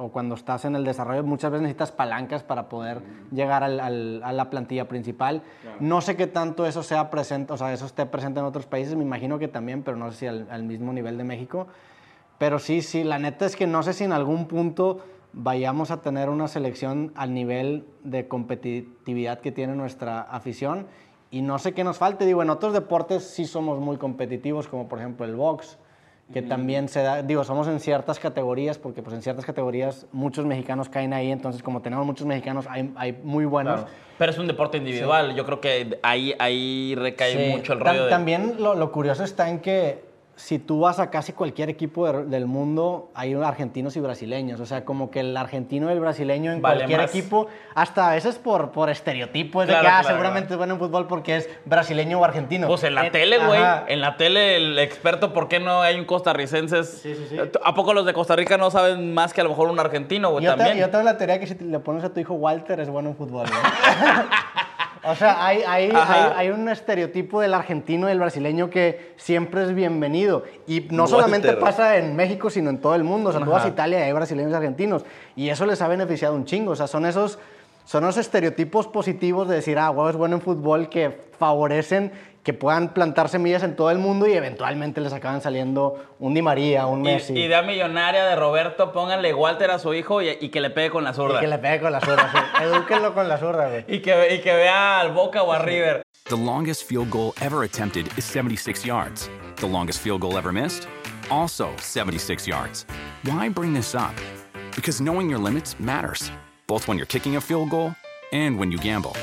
o 0.00 0.10
cuando 0.10 0.36
estás 0.36 0.64
en 0.64 0.76
el 0.76 0.84
desarrollo, 0.84 1.24
muchas 1.24 1.50
veces 1.50 1.62
necesitas 1.62 1.90
palancas 1.90 2.44
para 2.44 2.68
poder 2.68 3.00
llegar 3.32 3.64
al- 3.64 3.80
al- 3.80 4.22
a 4.22 4.32
la 4.32 4.48
plantilla 4.48 4.86
principal. 4.86 5.42
No 5.80 6.00
sé 6.00 6.14
qué 6.14 6.28
tanto 6.28 6.66
eso 6.66 6.84
sea 6.84 7.10
presente, 7.10 7.52
o 7.52 7.56
sea, 7.56 7.72
eso 7.72 7.84
esté 7.86 8.06
presente 8.06 8.38
en 8.38 8.46
otros 8.46 8.66
países, 8.66 8.94
me 8.94 9.02
imagino 9.02 9.40
que 9.40 9.48
también, 9.48 9.82
pero 9.82 9.96
no 9.96 10.12
sé 10.12 10.18
si 10.18 10.26
al, 10.28 10.46
al 10.50 10.62
mismo 10.62 10.92
nivel 10.92 11.18
de 11.18 11.24
México. 11.24 11.66
Pero 12.38 12.60
sí, 12.60 12.82
sí, 12.82 13.02
la 13.02 13.18
neta 13.18 13.44
es 13.44 13.56
que 13.56 13.66
no 13.66 13.82
sé 13.82 13.92
si 13.92 14.04
en 14.04 14.12
algún 14.12 14.46
punto 14.46 14.98
vayamos 15.32 15.90
a 15.90 16.00
tener 16.00 16.28
una 16.30 16.46
selección 16.46 17.12
al 17.16 17.34
nivel 17.34 17.84
de 18.04 18.28
competitividad 18.28 19.40
que 19.40 19.50
tiene 19.52 19.74
nuestra 19.74 20.20
afición 20.22 20.86
y 21.30 21.42
no 21.42 21.58
sé 21.58 21.72
qué 21.74 21.84
nos 21.84 21.98
falte. 21.98 22.24
Digo, 22.26 22.42
en 22.42 22.50
otros 22.50 22.72
deportes 22.72 23.24
sí 23.24 23.44
somos 23.44 23.78
muy 23.80 23.96
competitivos, 23.96 24.68
como 24.68 24.88
por 24.88 24.98
ejemplo 24.98 25.26
el 25.26 25.34
box, 25.36 25.78
que 26.32 26.42
también 26.42 26.88
se 26.88 27.02
da, 27.02 27.22
digo, 27.22 27.42
somos 27.42 27.68
en 27.68 27.80
ciertas 27.80 28.18
categorías, 28.18 28.76
porque 28.78 29.02
pues 29.02 29.14
en 29.16 29.22
ciertas 29.22 29.46
categorías 29.46 30.06
muchos 30.12 30.44
mexicanos 30.44 30.90
caen 30.90 31.14
ahí, 31.14 31.30
entonces 31.30 31.62
como 31.62 31.80
tenemos 31.80 32.04
muchos 32.04 32.26
mexicanos, 32.26 32.66
hay, 32.68 32.92
hay 32.96 33.18
muy 33.22 33.46
buenos. 33.46 33.80
Claro. 33.80 33.90
Pero 34.18 34.32
es 34.32 34.38
un 34.38 34.46
deporte 34.46 34.76
individual. 34.76 35.34
Yo 35.34 35.46
creo 35.46 35.60
que 35.60 35.98
ahí, 36.02 36.34
ahí 36.38 36.94
recae 36.96 37.32
Sí. 37.32 37.56
mucho 37.56 37.72
el 37.72 37.80
rollo 37.80 38.04
de... 38.04 38.10
También 38.10 38.56
lo, 38.58 38.74
lo 38.74 38.92
curioso 38.92 39.24
está 39.24 39.48
en 39.48 39.60
que 39.60 40.04
si 40.38 40.60
tú 40.60 40.78
vas 40.80 41.00
a 41.00 41.10
casi 41.10 41.32
cualquier 41.32 41.68
equipo 41.68 42.06
de- 42.10 42.24
del 42.26 42.46
mundo, 42.46 43.10
hay 43.12 43.34
argentinos 43.34 43.96
y 43.96 44.00
brasileños. 44.00 44.60
O 44.60 44.66
sea, 44.66 44.84
como 44.84 45.10
que 45.10 45.18
el 45.20 45.36
argentino 45.36 45.88
y 45.90 45.92
el 45.92 45.98
brasileño 46.00 46.52
en 46.52 46.62
Vale 46.62 46.76
cualquier 46.76 47.00
más. 47.00 47.10
equipo, 47.10 47.48
hasta 47.74 48.10
a 48.10 48.14
veces 48.14 48.36
por, 48.38 48.70
por 48.70 48.88
estereotipo, 48.88 49.62
es 49.62 49.68
de 49.68 49.74
que 49.74 49.78
ah, 49.78 49.82
claro, 49.82 50.08
seguramente 50.08 50.46
claro. 50.46 50.54
es 50.54 50.58
bueno 50.58 50.74
en 50.74 50.78
fútbol 50.80 51.06
porque 51.08 51.36
es 51.38 51.50
brasileño 51.64 52.20
o 52.20 52.24
argentino. 52.24 52.68
Pues 52.68 52.84
en 52.84 52.94
la 52.94 53.06
Eh, 53.06 53.10
tele, 53.10 53.38
güey. 53.44 53.60
En 53.88 54.00
la 54.00 54.16
tele, 54.16 54.56
el 54.56 54.78
experto, 54.78 55.32
¿por 55.32 55.48
qué 55.48 55.58
no 55.58 55.82
hay 55.82 55.98
un 55.98 56.04
costarricense? 56.04 56.84
Sí, 56.84 57.14
sí, 57.16 57.26
sí. 57.30 57.36
¿A 57.64 57.74
poco 57.74 57.92
los 57.92 58.06
de 58.06 58.12
Costa 58.12 58.36
Rica 58.36 58.56
no 58.56 58.70
saben 58.70 59.12
más 59.12 59.32
que 59.34 59.40
a 59.40 59.44
lo 59.44 59.50
mejor 59.50 59.68
un 59.68 59.80
argentino, 59.80 60.30
güey? 60.30 60.44
Yo, 60.44 60.54
te- 60.54 60.78
yo 60.78 60.88
tengo 60.90 61.02
la 61.02 61.16
teoría 61.18 61.40
que 61.40 61.48
si 61.48 61.56
te- 61.56 61.64
le 61.64 61.80
pones 61.80 62.04
a 62.04 62.10
tu 62.12 62.20
hijo 62.20 62.34
Walter 62.34 62.78
es 62.78 62.88
bueno 62.88 63.08
en 63.10 63.16
fútbol. 63.16 63.46
¿no? 63.50 63.56
o 65.08 65.14
sea, 65.14 65.44
hay, 65.44 65.62
hay, 65.66 65.90
hay, 65.94 66.32
hay 66.36 66.48
un 66.50 66.68
estereotipo 66.68 67.40
del 67.40 67.54
argentino 67.54 68.06
y 68.06 68.10
del 68.10 68.18
brasileño 68.18 68.68
que 68.68 69.14
siempre 69.16 69.62
es 69.62 69.74
bienvenido. 69.74 70.44
Y 70.66 70.86
no 70.90 71.06
solamente 71.06 71.52
pasa 71.54 71.96
en 71.96 72.14
México, 72.14 72.50
sino 72.50 72.70
en 72.70 72.78
todo 72.78 72.94
el 72.94 73.04
mundo. 73.04 73.30
O 73.30 73.32
sea, 73.32 73.42
tú 73.42 73.50
vas 73.50 73.64
a. 73.64 73.68
Italia 73.68 74.00
y 74.00 74.02
hay 74.02 74.12
brasileños 74.12 74.52
y 74.52 74.54
argentinos. 74.54 75.04
Y 75.34 75.48
eso 75.48 75.64
les 75.66 75.80
ha 75.82 75.88
beneficiado 75.88 76.34
un 76.34 76.44
chingo. 76.44 76.72
O 76.72 76.76
sea, 76.76 76.86
son 76.86 77.06
esos, 77.06 77.38
son 77.84 78.04
esos 78.04 78.18
estereotipos 78.18 78.86
positivos 78.86 79.48
de 79.48 79.56
decir, 79.56 79.78
ah, 79.78 79.90
huevo 79.90 80.10
es 80.10 80.16
bueno 80.16 80.36
en 80.36 80.42
fútbol 80.42 80.88
que 80.88 81.28
favorecen 81.38 82.12
que 82.42 82.52
puedan 82.54 82.94
plantar 82.94 83.28
semillas 83.28 83.62
en 83.62 83.76
todo 83.76 83.90
el 83.90 83.98
mundo 83.98 84.26
y 84.26 84.32
eventualmente 84.32 85.00
les 85.00 85.12
acaban 85.12 85.42
saliendo 85.42 86.02
un 86.18 86.32
Di 86.34 86.40
María, 86.42 86.86
un 86.86 87.00
Y- 87.00 87.12
Messi. 87.14 87.32
Idea 87.38 87.62
millonaria 87.62 88.24
de 88.24 88.36
Roberto, 88.36 88.92
pónganle 88.92 89.34
Walter 89.34 89.70
a 89.70 89.78
su 89.78 89.92
hijo 89.92 90.22
y, 90.22 90.30
y 90.40 90.48
que 90.48 90.60
le 90.60 90.70
pegue 90.70 90.90
con 90.90 91.04
la 91.04 91.10
Y 91.10 91.14
zurda. 91.14 91.40
que 91.40 91.46
le 91.46 91.58
pegue 91.58 91.80
con 91.80 91.92
la 91.92 92.00
zurda, 92.00 92.30
sí. 92.32 92.38
Edúquenlo 92.64 93.12
con 93.14 93.28
la 93.28 93.36
zurda, 93.38 93.68
güey. 93.68 93.84
Y 93.88 94.00
que, 94.00 94.34
y 94.34 94.40
que 94.40 94.54
vea 94.54 95.00
al 95.00 95.12
Boca 95.12 95.42
o 95.42 95.52
a 95.52 95.58
River. 95.58 96.02
The 96.28 96.36
longest 96.36 96.84
field 96.88 97.10
goal 97.10 97.32
ever 97.40 97.64
attempted 97.64 98.06
is 98.16 98.24
76 98.24 98.84
yards. 98.84 99.30
The 99.56 99.66
longest 99.66 100.00
field 100.00 100.20
goal 100.22 100.36
ever 100.38 100.52
missed? 100.52 100.86
Also 101.30 101.68
76 101.78 102.46
yards. 102.46 102.86
Why 103.24 103.48
bring 103.50 103.74
this 103.74 103.94
up? 103.94 104.14
Because 104.74 105.02
knowing 105.02 105.28
your 105.28 105.38
limits 105.42 105.74
matters, 105.80 106.30
both 106.66 106.86
when 106.86 106.96
you're 106.98 107.06
kicking 107.06 107.36
a 107.36 107.40
field 107.40 107.70
goal 107.70 107.92
and 108.32 108.58
when 108.58 108.70
you 108.70 108.78
gamble. 108.78 109.14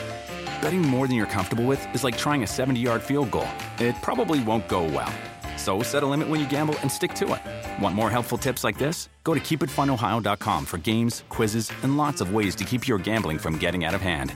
Betting 0.62 0.82
more 0.82 1.08
than 1.08 1.16
you're 1.16 1.26
comfortable 1.26 1.66
with 1.66 1.84
is 1.96 2.04
like 2.04 2.18
trying 2.18 2.44
a 2.44 2.48
70 2.48 2.80
yard 2.80 3.02
field 3.02 3.32
goal. 3.32 3.48
It 3.80 3.96
probably 4.02 4.40
won't 4.44 4.68
go 4.68 4.84
well. 4.84 5.14
So 5.58 5.82
set 5.82 6.04
a 6.04 6.06
limit 6.06 6.28
when 6.28 6.40
you 6.40 6.48
gamble 6.50 6.76
and 6.82 6.92
stick 6.92 7.14
to 7.16 7.34
it. 7.34 7.42
Want 7.82 7.96
more 7.96 8.10
helpful 8.10 8.38
tips 8.38 8.64
like 8.64 8.78
this? 8.78 9.10
Go 9.24 9.34
to 9.34 9.40
keepitfunohio.com 9.40 10.66
for 10.66 10.78
games, 10.78 11.24
quizzes, 11.30 11.72
and 11.84 11.98
lots 11.98 12.22
of 12.22 12.34
ways 12.34 12.56
to 12.56 12.64
keep 12.64 12.88
your 12.88 13.00
gambling 13.00 13.40
from 13.40 13.58
getting 13.58 13.86
out 13.86 13.94
of 13.96 14.02
hand. 14.02 14.34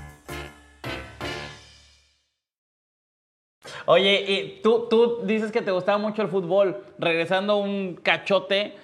Oye, 3.86 4.26
y 4.28 4.62
tú, 4.62 4.88
tú 4.88 5.26
dices 5.26 5.52
que 5.52 5.62
te 5.62 5.72
gustaba 5.72 5.98
mucho 5.98 6.22
el 6.22 6.28
fútbol. 6.28 6.84
Regresando 7.00 7.58
un 7.58 7.96
cachote, 7.96 8.76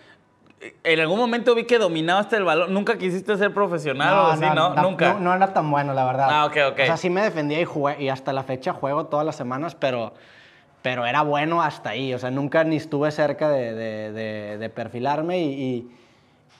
en 0.83 0.99
algún 0.99 1.17
momento 1.19 1.53
vi 1.53 1.65
que 1.65 1.77
dominaste 1.77 2.37
el 2.37 2.43
balón. 2.43 2.73
¿Nunca 2.73 2.97
quisiste 2.97 3.37
ser 3.37 3.53
profesional 3.53 4.13
o 4.13 4.27
así, 4.27 4.41
no? 4.55 4.73
Nunca. 4.83 5.13
No, 5.13 5.19
no 5.19 5.33
era 5.35 5.53
tan 5.53 5.69
bueno, 5.69 5.93
la 5.93 6.05
verdad. 6.05 6.27
Ah, 6.31 6.45
ok, 6.45 6.57
ok. 6.71 6.79
O 6.81 6.85
sea, 6.85 6.97
sí 6.97 7.09
me 7.09 7.21
defendía 7.21 7.59
y, 7.61 7.65
jugué, 7.65 8.01
y 8.01 8.09
hasta 8.09 8.33
la 8.33 8.43
fecha 8.43 8.73
juego 8.73 9.05
todas 9.05 9.25
las 9.25 9.35
semanas, 9.35 9.75
pero, 9.75 10.13
pero 10.81 11.05
era 11.05 11.21
bueno 11.21 11.61
hasta 11.61 11.91
ahí. 11.91 12.13
O 12.13 12.19
sea, 12.19 12.31
nunca 12.31 12.63
ni 12.63 12.77
estuve 12.77 13.11
cerca 13.11 13.49
de, 13.49 13.73
de- 13.73 14.11
de- 14.11 14.57
de 14.57 14.69
perfilarme 14.69 15.39
y, 15.39 15.45
y- 15.63 15.91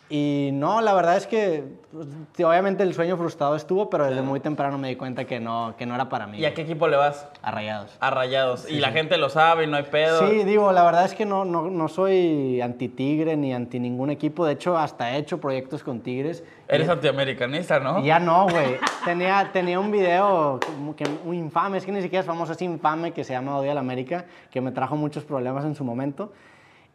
y 0.08 0.52
no, 0.54 0.82
la 0.82 0.94
verdad 0.94 1.18
es 1.18 1.26
que 1.26 1.64
pues, 1.92 2.08
sí, 2.38 2.44
obviamente 2.44 2.84
el 2.84 2.94
sueño 2.94 3.18
frustrado 3.18 3.56
estuvo, 3.56 3.90
pero 3.90 4.06
desde 4.06 4.22
muy 4.22 4.40
temprano 4.40 4.78
me 4.78 4.88
di 4.88 4.96
cuenta 4.96 5.26
que 5.26 5.40
no, 5.40 5.74
que 5.80 5.88
no 5.88 5.96
era 5.96 6.10
para 6.10 6.28
mí. 6.28 6.38
¿Y 6.38 6.46
a 6.46 6.54
qué 6.54 6.62
equipo 6.62 6.88
le 6.88 6.96
vas? 6.96 7.28
A 7.42 7.50
Rayados. 7.50 7.98
A 8.00 8.12
Rayados. 8.12 8.70
y 8.70 8.80
la 8.80 8.92
gente 8.92 9.18
lo 9.18 9.30
sabe 9.30 9.64
y 9.64 9.68
no 9.68 9.78
hay 9.78 9.84
pedo. 9.84 10.30
Sí, 10.30 10.44
digo, 10.44 10.72
la 10.72 10.84
verdad 10.84 11.06
es 11.06 11.16
que 11.16 11.26
no, 11.26 11.44
no, 11.44 11.72
no 11.72 11.88
soy 11.88 12.62
anti-tigre 12.62 13.36
ni 13.36 13.52
anti 13.52 13.80
ningún 13.80 14.12
equipo. 14.12 14.46
De 14.46 14.54
hecho, 14.54 14.78
hasta 14.78 15.16
he 15.16 15.18
hecho 15.18 15.40
proyectos 15.40 15.84
con 15.84 16.02
tigres. 16.02 16.44
Eres 16.68 16.88
antiamericanista, 16.88 17.80
¿no? 17.80 18.04
Ya 18.04 18.20
no, 18.20 18.48
güey. 18.48 18.78
Tenía, 19.06 19.50
tenía 19.54 19.80
un 19.80 19.90
video 19.90 20.60
que 20.96 21.06
muy 21.24 21.40
infame, 21.40 21.80
es 21.80 21.86
que 21.86 21.92
ni 21.92 22.04
siquiera 22.04 22.20
es 22.20 22.28
famoso, 22.28 22.52
es 22.52 22.62
infame, 22.62 23.12
que 23.12 23.24
se 23.24 23.34
llama 23.34 23.58
Odio 23.58 23.72
a 23.72 23.74
la 23.74 23.80
América, 23.80 24.26
que 24.52 24.62
me 24.62 24.72
trajo 24.72 24.96
muchos 24.96 25.24
problemas 25.24 25.66
en 25.66 25.74
su 25.74 25.84
momento. 25.84 26.32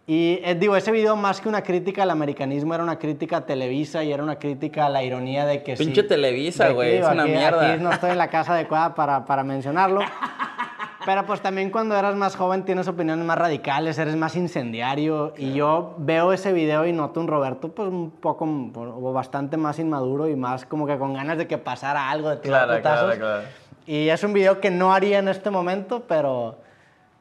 Y 0.06 0.40
eh, 0.42 0.56
digo, 0.58 0.74
ese 0.76 0.90
video 0.90 1.14
más 1.14 1.40
que 1.40 1.48
una 1.48 1.62
crítica 1.62 2.02
al 2.02 2.10
americanismo, 2.10 2.74
era 2.74 2.82
una 2.82 2.98
crítica 2.98 3.38
a 3.38 3.46
Televisa 3.46 4.02
y 4.02 4.12
era 4.12 4.22
una 4.22 4.36
crítica 4.38 4.86
a 4.86 4.88
la 4.88 5.04
ironía 5.04 5.46
de 5.46 5.62
que 5.62 5.76
sí- 5.76 5.84
Pinche 5.84 6.02
Televisa, 6.02 6.64
de 6.64 6.70
que, 6.70 6.74
güey, 6.74 6.96
es 6.96 7.06
una 7.08 7.22
aquí- 7.22 7.32
mierda. 7.32 7.72
Aquí 7.74 7.82
no 7.82 7.92
estoy 7.92 8.10
en 8.10 8.18
la 8.18 8.28
casa 8.28 8.54
adecuada 8.54 8.94
para, 8.94 9.24
para 9.24 9.44
mencionarlo. 9.44 10.00
Pero 11.06 11.24
pues 11.24 11.40
también 11.40 11.70
cuando 11.70 11.96
eras 11.96 12.14
más 12.14 12.36
joven 12.36 12.64
tienes 12.64 12.86
opiniones 12.86 13.24
más 13.24 13.38
radicales, 13.38 13.98
eres 13.98 14.16
más 14.16 14.36
incendiario. 14.36 15.32
Y 15.38 15.54
yo 15.54 15.94
veo 15.98 16.32
ese 16.32 16.52
video 16.52 16.84
y 16.86 16.92
noto 16.92 17.20
un 17.20 17.26
Roberto 17.28 17.68
pues 17.68 17.88
un 17.88 18.10
poco, 18.10 18.44
o 18.44 19.12
bastante 19.12 19.56
más 19.56 19.78
inmaduro 19.78 20.28
y 20.28 20.36
más 20.36 20.66
como 20.66 20.86
que 20.86 20.98
con 20.98 21.14
ganas 21.14 21.38
de 21.38 21.46
que 21.46 21.56
pasara 21.56 22.10
algo, 22.10 22.28
de 22.28 22.36
tirar 22.36 22.66
Claro, 22.66 22.78
putazos. 22.82 23.16
claro, 23.16 23.18
claro. 23.18 23.42
Y 23.86 24.08
es 24.10 24.22
un 24.24 24.32
video 24.34 24.60
que 24.60 24.70
no 24.70 24.92
haría 24.92 25.20
en 25.20 25.28
este 25.28 25.48
momento, 25.50 26.04
pero, 26.06 26.58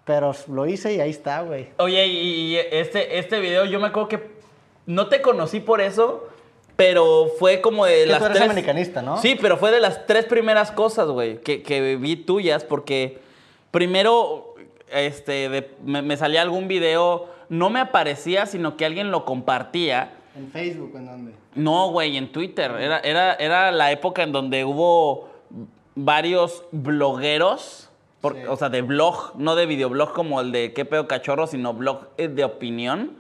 pero 0.10 0.34
lo 0.48 0.66
hice 0.66 0.96
y 0.96 1.00
ahí 1.00 1.12
está, 1.12 1.42
güey. 1.44 1.68
Oye, 1.78 2.08
y, 2.08 2.18
y 2.18 2.58
este, 2.58 3.20
este 3.20 3.40
video, 3.40 3.66
yo 3.66 3.80
me 3.80 3.90
acuerdo 3.90 4.10
que 4.10 4.24
no 4.88 5.06
te 5.08 5.22
conocí 5.22 5.60
por 5.60 5.82
eso, 5.82 6.28
pero 6.76 7.28
fue 7.38 7.62
como 7.62 7.86
de 7.86 8.08
las 8.08 8.18
tú 8.18 8.26
eres 8.26 8.38
tres... 8.40 8.50
americanista, 8.50 9.04
¿no? 9.04 9.22
Sí, 9.22 9.38
pero 9.40 9.58
fue 9.58 9.70
de 9.70 9.80
las 9.80 10.08
tres 10.08 10.26
primeras 10.26 10.72
cosas, 10.72 11.08
güey, 11.10 11.42
que, 11.42 11.62
que 11.62 11.96
vi 11.96 12.16
tuyas, 12.16 12.64
porque 12.64 13.20
primero 13.70 14.56
este, 14.92 15.48
de- 15.48 15.70
me, 15.86 16.02
me 16.02 16.18
salía 16.18 16.42
algún 16.42 16.68
video, 16.68 17.28
no 17.50 17.70
me 17.70 17.80
aparecía, 17.80 18.48
sino 18.48 18.78
que 18.78 18.86
alguien 18.86 19.12
lo 19.12 19.26
compartía. 19.26 20.14
¿En 20.36 20.50
Facebook 20.52 20.94
en 20.96 21.06
dónde? 21.06 21.32
No, 21.54 21.92
güey, 21.92 22.18
en 22.18 22.32
Twitter. 22.32 22.72
Era, 22.80 22.98
era, 23.02 23.36
era 23.36 23.72
la 23.72 23.92
época 23.92 24.24
en 24.24 24.32
donde 24.32 24.66
hubo 24.66 25.30
varios 25.94 26.64
blogueros, 26.72 27.89
por- 28.22 28.34
Sí. 28.36 28.42
o 28.48 28.56
sea, 28.58 28.70
de 28.70 28.82
blog, 28.82 29.34
no 29.36 29.56
de 29.56 29.66
videoblog 29.66 30.14
como 30.14 30.42
el 30.42 30.52
de 30.52 30.74
Qué 30.74 30.86
pedo 30.86 31.08
cachorro, 31.08 31.48
sino 31.48 31.74
blog 31.74 32.08
eh, 32.18 32.28
de 32.28 32.44
opinión. 32.44 33.18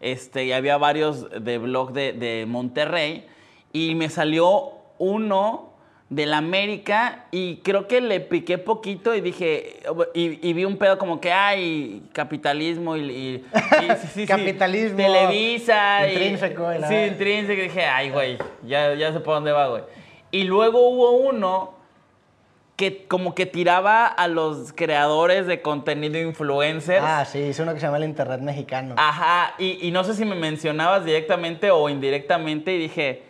Este, 0.00 0.44
y 0.44 0.52
había 0.52 0.76
varios 0.78 1.26
de 1.42 1.58
blog 1.58 1.92
de, 1.92 2.12
de 2.12 2.46
Monterrey. 2.46 3.26
Y 3.72 3.94
me 3.94 4.08
salió 4.08 4.72
uno 4.98 5.66
de 6.08 6.24
la 6.24 6.38
América 6.38 7.26
y 7.30 7.56
creo 7.56 7.86
que 7.86 8.00
le 8.00 8.20
piqué 8.20 8.56
poquito 8.56 9.14
y 9.14 9.20
dije, 9.20 9.80
y, 10.14 10.48
y 10.48 10.52
vi 10.54 10.64
un 10.64 10.78
pedo 10.78 10.96
como 10.96 11.20
que 11.20 11.30
hay 11.32 12.02
capitalismo 12.14 12.96
y... 12.96 13.00
y- 13.00 13.34
y- 13.34 13.44
sí, 13.44 13.86
sí, 14.00 14.08
sí, 14.14 14.26
Capitalismo, 14.26 14.96
Televisa. 14.96 16.08
intrínseco 16.08 16.72
y 16.72 16.76
sí, 16.84 16.94
intrínseco. 16.94 17.60
Y 17.60 17.64
dije, 17.64 17.84
ay, 17.84 18.10
güey, 18.10 18.38
ya, 18.64 18.94
ya 18.94 19.12
sé 19.12 19.20
por 19.20 19.34
dónde 19.34 19.52
va, 19.52 19.68
güey. 19.68 19.82
Y 20.30 20.44
luego 20.44 20.88
hubo 20.88 21.10
uno 21.10 21.74
que 22.78 23.08
como 23.08 23.34
que 23.34 23.44
tiraba 23.44 24.06
a 24.06 24.28
los 24.28 24.72
creadores 24.72 25.48
de 25.48 25.60
contenido 25.62 26.16
influencers. 26.16 27.04
Ah, 27.04 27.24
sí, 27.24 27.40
hice 27.40 27.64
uno 27.64 27.74
que 27.74 27.80
se 27.80 27.86
llama 27.86 27.96
el 27.96 28.04
Internet 28.04 28.40
Mexicano. 28.40 28.94
Ajá, 28.96 29.54
y, 29.58 29.84
y 29.84 29.90
no 29.90 30.04
sé 30.04 30.14
si 30.14 30.24
me 30.24 30.36
mencionabas 30.36 31.04
directamente 31.04 31.72
o 31.72 31.88
indirectamente 31.88 32.72
y 32.72 32.78
dije, 32.78 33.24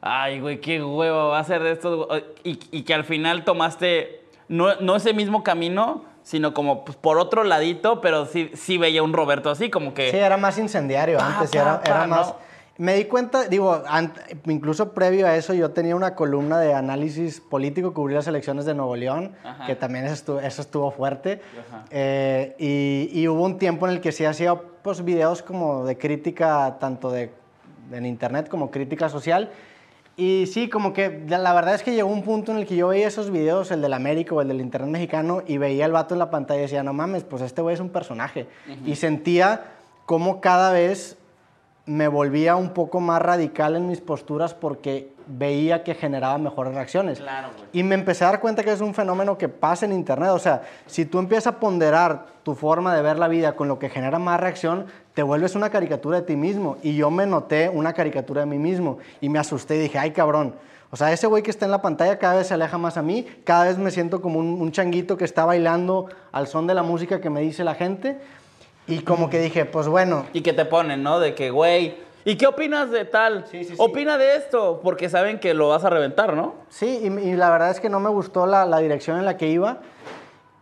ay, 0.00 0.40
güey, 0.40 0.62
qué 0.62 0.82
huevo 0.82 1.28
va 1.28 1.40
a 1.40 1.44
ser 1.44 1.62
de 1.62 1.72
esto. 1.72 2.08
Y, 2.42 2.58
y 2.70 2.84
que 2.84 2.94
al 2.94 3.04
final 3.04 3.44
tomaste, 3.44 4.24
no, 4.48 4.76
no 4.76 4.96
ese 4.96 5.12
mismo 5.12 5.44
camino, 5.44 6.06
sino 6.22 6.54
como 6.54 6.86
pues, 6.86 6.96
por 6.96 7.18
otro 7.18 7.44
ladito, 7.44 8.00
pero 8.00 8.24
sí, 8.24 8.50
sí 8.54 8.78
veía 8.78 9.02
un 9.02 9.12
Roberto 9.12 9.50
así, 9.50 9.68
como 9.68 9.92
que... 9.92 10.10
Sí, 10.10 10.16
era 10.16 10.38
más 10.38 10.56
incendiario 10.56 11.18
Pa, 11.18 11.34
antes, 11.34 11.52
y 11.52 11.58
pa, 11.58 11.62
era, 11.62 11.82
pa, 11.82 11.90
era 11.90 12.06
más... 12.06 12.28
¿no? 12.28 12.45
Me 12.78 12.94
di 12.94 13.06
cuenta, 13.06 13.48
digo, 13.48 13.82
incluso 14.46 14.92
previo 14.92 15.26
a 15.26 15.34
eso 15.36 15.54
yo 15.54 15.70
tenía 15.70 15.96
una 15.96 16.14
columna 16.14 16.58
de 16.60 16.74
análisis 16.74 17.40
político, 17.40 17.94
cubrí 17.94 18.14
las 18.14 18.26
elecciones 18.26 18.66
de 18.66 18.74
Nuevo 18.74 18.96
León, 18.96 19.32
Ajá. 19.44 19.66
que 19.66 19.76
también 19.76 20.04
eso 20.04 20.14
estuvo, 20.14 20.40
eso 20.40 20.62
estuvo 20.62 20.90
fuerte. 20.90 21.40
Eh, 21.90 22.54
y, 22.58 23.18
y 23.18 23.28
hubo 23.28 23.42
un 23.44 23.58
tiempo 23.58 23.86
en 23.86 23.94
el 23.94 24.00
que 24.00 24.12
sí 24.12 24.26
hacía 24.26 24.54
pues, 24.82 25.04
videos 25.04 25.42
como 25.42 25.84
de 25.86 25.96
crítica, 25.96 26.76
tanto 26.78 27.10
de, 27.10 27.30
en 27.92 28.04
internet 28.04 28.48
como 28.48 28.70
crítica 28.70 29.08
social. 29.08 29.50
Y 30.18 30.46
sí, 30.46 30.68
como 30.68 30.92
que 30.92 31.24
la 31.28 31.52
verdad 31.52 31.74
es 31.74 31.82
que 31.82 31.94
llegó 31.94 32.08
un 32.08 32.22
punto 32.22 32.52
en 32.52 32.58
el 32.58 32.66
que 32.66 32.76
yo 32.76 32.88
veía 32.88 33.06
esos 33.06 33.30
videos, 33.30 33.70
el 33.70 33.82
del 33.82 33.92
América 33.92 34.34
o 34.34 34.40
el 34.40 34.48
del 34.48 34.60
Internet 34.60 34.90
mexicano, 34.90 35.42
y 35.46 35.58
veía 35.58 35.84
al 35.84 35.92
vato 35.92 36.14
en 36.14 36.18
la 36.18 36.30
pantalla 36.30 36.60
y 36.60 36.62
decía, 36.62 36.82
no 36.82 36.94
mames, 36.94 37.24
pues 37.24 37.42
este 37.42 37.60
güey 37.62 37.74
es 37.74 37.80
un 37.80 37.90
personaje. 37.90 38.46
Y 38.84 38.96
sentía 38.96 39.64
como 40.06 40.40
cada 40.40 40.72
vez 40.72 41.15
me 41.86 42.08
volvía 42.08 42.56
un 42.56 42.70
poco 42.70 43.00
más 43.00 43.22
radical 43.22 43.76
en 43.76 43.86
mis 43.86 44.00
posturas 44.00 44.54
porque 44.54 45.12
veía 45.28 45.84
que 45.84 45.94
generaba 45.94 46.36
mejores 46.36 46.74
reacciones. 46.74 47.20
Claro. 47.20 47.48
Y 47.72 47.84
me 47.84 47.94
empecé 47.94 48.24
a 48.24 48.28
dar 48.28 48.40
cuenta 48.40 48.64
que 48.64 48.72
es 48.72 48.80
un 48.80 48.92
fenómeno 48.92 49.38
que 49.38 49.48
pasa 49.48 49.86
en 49.86 49.92
Internet. 49.92 50.30
O 50.30 50.38
sea, 50.38 50.62
si 50.86 51.04
tú 51.04 51.20
empiezas 51.20 51.54
a 51.54 51.60
ponderar 51.60 52.26
tu 52.42 52.54
forma 52.54 52.94
de 52.94 53.02
ver 53.02 53.18
la 53.18 53.28
vida 53.28 53.54
con 53.54 53.68
lo 53.68 53.78
que 53.78 53.88
genera 53.88 54.18
más 54.18 54.40
reacción, 54.40 54.86
te 55.14 55.22
vuelves 55.22 55.54
una 55.54 55.70
caricatura 55.70 56.20
de 56.20 56.26
ti 56.26 56.36
mismo. 56.36 56.76
Y 56.82 56.96
yo 56.96 57.10
me 57.10 57.26
noté 57.26 57.68
una 57.68 57.92
caricatura 57.92 58.40
de 58.40 58.46
mí 58.46 58.58
mismo 58.58 58.98
y 59.20 59.28
me 59.28 59.38
asusté 59.38 59.76
y 59.76 59.80
dije, 59.80 59.98
ay 59.98 60.10
cabrón. 60.10 60.54
O 60.90 60.96
sea, 60.96 61.12
ese 61.12 61.26
güey 61.26 61.42
que 61.42 61.50
está 61.50 61.66
en 61.66 61.72
la 61.72 61.82
pantalla 61.82 62.18
cada 62.18 62.36
vez 62.36 62.46
se 62.48 62.54
aleja 62.54 62.78
más 62.78 62.96
a 62.96 63.02
mí, 63.02 63.26
cada 63.44 63.64
vez 63.64 63.76
me 63.76 63.90
siento 63.90 64.20
como 64.22 64.38
un, 64.38 64.60
un 64.60 64.72
changuito 64.72 65.16
que 65.16 65.24
está 65.24 65.44
bailando 65.44 66.08
al 66.30 66.46
son 66.46 66.66
de 66.66 66.74
la 66.74 66.84
música 66.84 67.20
que 67.20 67.30
me 67.30 67.40
dice 67.40 67.64
la 67.64 67.74
gente. 67.74 68.18
Y 68.88 69.00
como 69.00 69.28
que 69.30 69.40
dije, 69.40 69.64
pues 69.64 69.88
bueno, 69.88 70.26
Y 70.32 70.42
que 70.42 70.52
te 70.52 70.64
ponen, 70.64 71.02
¿no? 71.02 71.18
De 71.18 71.34
que, 71.34 71.50
güey, 71.50 71.96
¿y 72.24 72.36
qué 72.36 72.46
opinas 72.46 72.90
de 72.90 73.04
tal? 73.04 73.44
Sí, 73.50 73.64
sí, 73.64 73.70
sí. 73.70 73.76
Opina 73.78 74.16
de 74.18 74.36
esto, 74.36 74.80
porque 74.82 75.08
saben 75.08 75.38
que 75.40 75.54
lo 75.54 75.68
vas 75.68 75.84
a 75.84 75.90
reventar, 75.90 76.34
¿no? 76.34 76.54
Sí, 76.68 77.00
y, 77.02 77.06
y 77.28 77.34
la 77.36 77.50
verdad 77.50 77.70
es 77.70 77.80
que 77.80 77.88
no 77.88 77.98
me 78.00 78.10
gustó 78.10 78.46
la, 78.46 78.64
la 78.64 78.78
dirección 78.78 79.18
en 79.18 79.24
la 79.24 79.36
que 79.36 79.48
iba. 79.48 79.78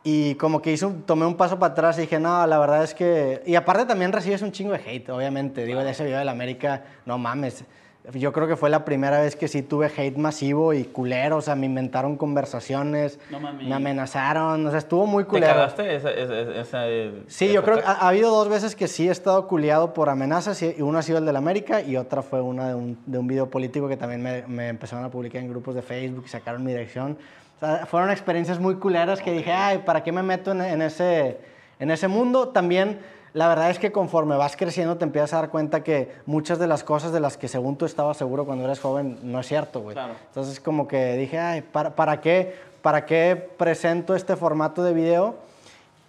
Y 0.06 0.34
como 0.34 0.60
que 0.60 0.70
hice 0.72 0.84
un- 0.86 1.02
tomé 1.02 1.24
un 1.24 1.36
paso 1.36 1.58
para 1.58 1.72
atrás 1.72 1.96
y 1.98 2.02
dije, 2.02 2.20
no, 2.20 2.46
la 2.46 2.58
verdad 2.58 2.84
es 2.84 2.92
que... 2.94 3.42
Y 3.46 3.54
aparte 3.54 3.86
también 3.86 4.12
recibes 4.12 4.42
un 4.42 4.52
chingo 4.52 4.72
de 4.72 4.78
hate, 4.86 5.08
obviamente. 5.10 5.64
Digo, 5.64 5.82
de 5.82 5.90
ese 5.90 6.04
video 6.04 6.18
de 6.18 6.24
la 6.26 6.32
América, 6.32 6.82
no 7.06 7.16
mames. 7.16 7.64
Yo 8.12 8.34
creo 8.34 8.46
que 8.46 8.56
fue 8.56 8.68
la 8.68 8.84
primera 8.84 9.18
vez 9.22 9.34
que 9.34 9.48
sí 9.48 9.62
tuve 9.62 9.86
hate 9.86 10.18
masivo 10.18 10.74
y 10.74 10.84
culero. 10.84 11.38
O 11.38 11.40
sea, 11.40 11.54
me 11.54 11.64
inventaron 11.64 12.16
conversaciones, 12.18 13.18
No 13.30 13.40
mames. 13.40 13.66
me 13.66 13.74
amenazaron. 13.74 14.66
O 14.66 14.68
sea, 14.70 14.78
estuvo 14.78 15.06
muy 15.06 15.24
¿Te 15.24 15.30
culero. 15.30 15.54
cagaste 15.54 15.96
esa, 15.96 16.10
esa, 16.10 16.40
esa, 16.60 16.88
eh, 16.88 17.22
Sí, 17.28 17.50
yo 17.50 17.62
creo 17.64 17.78
que 17.78 17.84
ha, 17.84 17.92
ha 17.92 18.08
habido 18.08 18.30
dos 18.30 18.50
veces 18.50 18.76
que 18.76 18.88
sí 18.88 19.08
he 19.08 19.10
estado 19.10 19.46
culiado 19.48 19.94
por 19.94 20.10
amenazas. 20.10 20.60
Y 20.62 20.82
una 20.82 20.98
ha 20.98 21.02
sido 21.02 21.16
el 21.16 21.24
de 21.24 21.32
la 21.32 21.38
América 21.38 21.80
y 21.80 21.96
otra 21.96 22.20
fue 22.20 22.42
una 22.42 22.68
de 22.68 22.74
un, 22.74 22.98
de 23.06 23.16
un 23.18 23.26
video 23.26 23.48
político 23.48 23.88
que 23.88 23.96
también 23.96 24.22
me, 24.22 24.42
me 24.48 24.68
empezaron 24.68 25.04
a 25.06 25.10
publicar 25.10 25.40
en 25.40 25.48
grupos 25.48 25.74
de 25.74 25.80
Facebook 25.80 26.24
y 26.26 26.28
sacaron 26.28 26.62
mi 26.62 26.72
dirección. 26.72 27.16
O 27.56 27.60
sea, 27.60 27.86
fueron 27.86 28.10
experiencias 28.10 28.60
muy 28.60 28.74
culeras 28.74 29.22
que 29.22 29.32
dije, 29.32 29.50
ay, 29.50 29.78
¿para 29.78 30.02
qué 30.02 30.12
me 30.12 30.22
meto 30.22 30.52
en, 30.52 30.60
en 30.60 30.82
ese, 30.82 31.38
en 31.78 31.90
ese 31.90 32.08
mundo? 32.08 32.48
También, 32.48 32.98
la 33.34 33.48
verdad 33.48 33.68
es 33.70 33.80
que 33.80 33.90
conforme 33.90 34.36
vas 34.36 34.56
creciendo 34.56 34.96
te 34.96 35.04
empiezas 35.04 35.34
a 35.34 35.36
dar 35.38 35.50
cuenta 35.50 35.82
que 35.82 36.14
muchas 36.24 36.60
de 36.60 36.68
las 36.68 36.84
cosas 36.84 37.12
de 37.12 37.18
las 37.18 37.36
que 37.36 37.48
según 37.48 37.76
tú 37.76 37.84
estabas 37.84 38.16
seguro 38.16 38.46
cuando 38.46 38.64
eres 38.64 38.78
joven 38.78 39.18
no 39.24 39.40
es 39.40 39.48
cierto, 39.48 39.80
güey. 39.80 39.94
Claro. 39.94 40.14
Entonces 40.28 40.60
como 40.60 40.86
que 40.86 41.16
dije, 41.16 41.38
ay, 41.40 41.62
¿para, 41.62 41.96
para, 41.96 42.20
qué, 42.20 42.54
¿para 42.80 43.04
qué 43.04 43.50
presento 43.56 44.14
este 44.14 44.36
formato 44.36 44.84
de 44.84 44.94
video? 44.94 45.34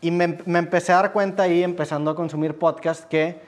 Y 0.01 0.11
me, 0.11 0.37
me 0.45 0.59
empecé 0.59 0.93
a 0.93 0.97
dar 0.97 1.13
cuenta 1.13 1.43
ahí, 1.43 1.63
empezando 1.63 2.11
a 2.11 2.15
consumir 2.15 2.59
podcast, 2.59 3.05
que 3.05 3.41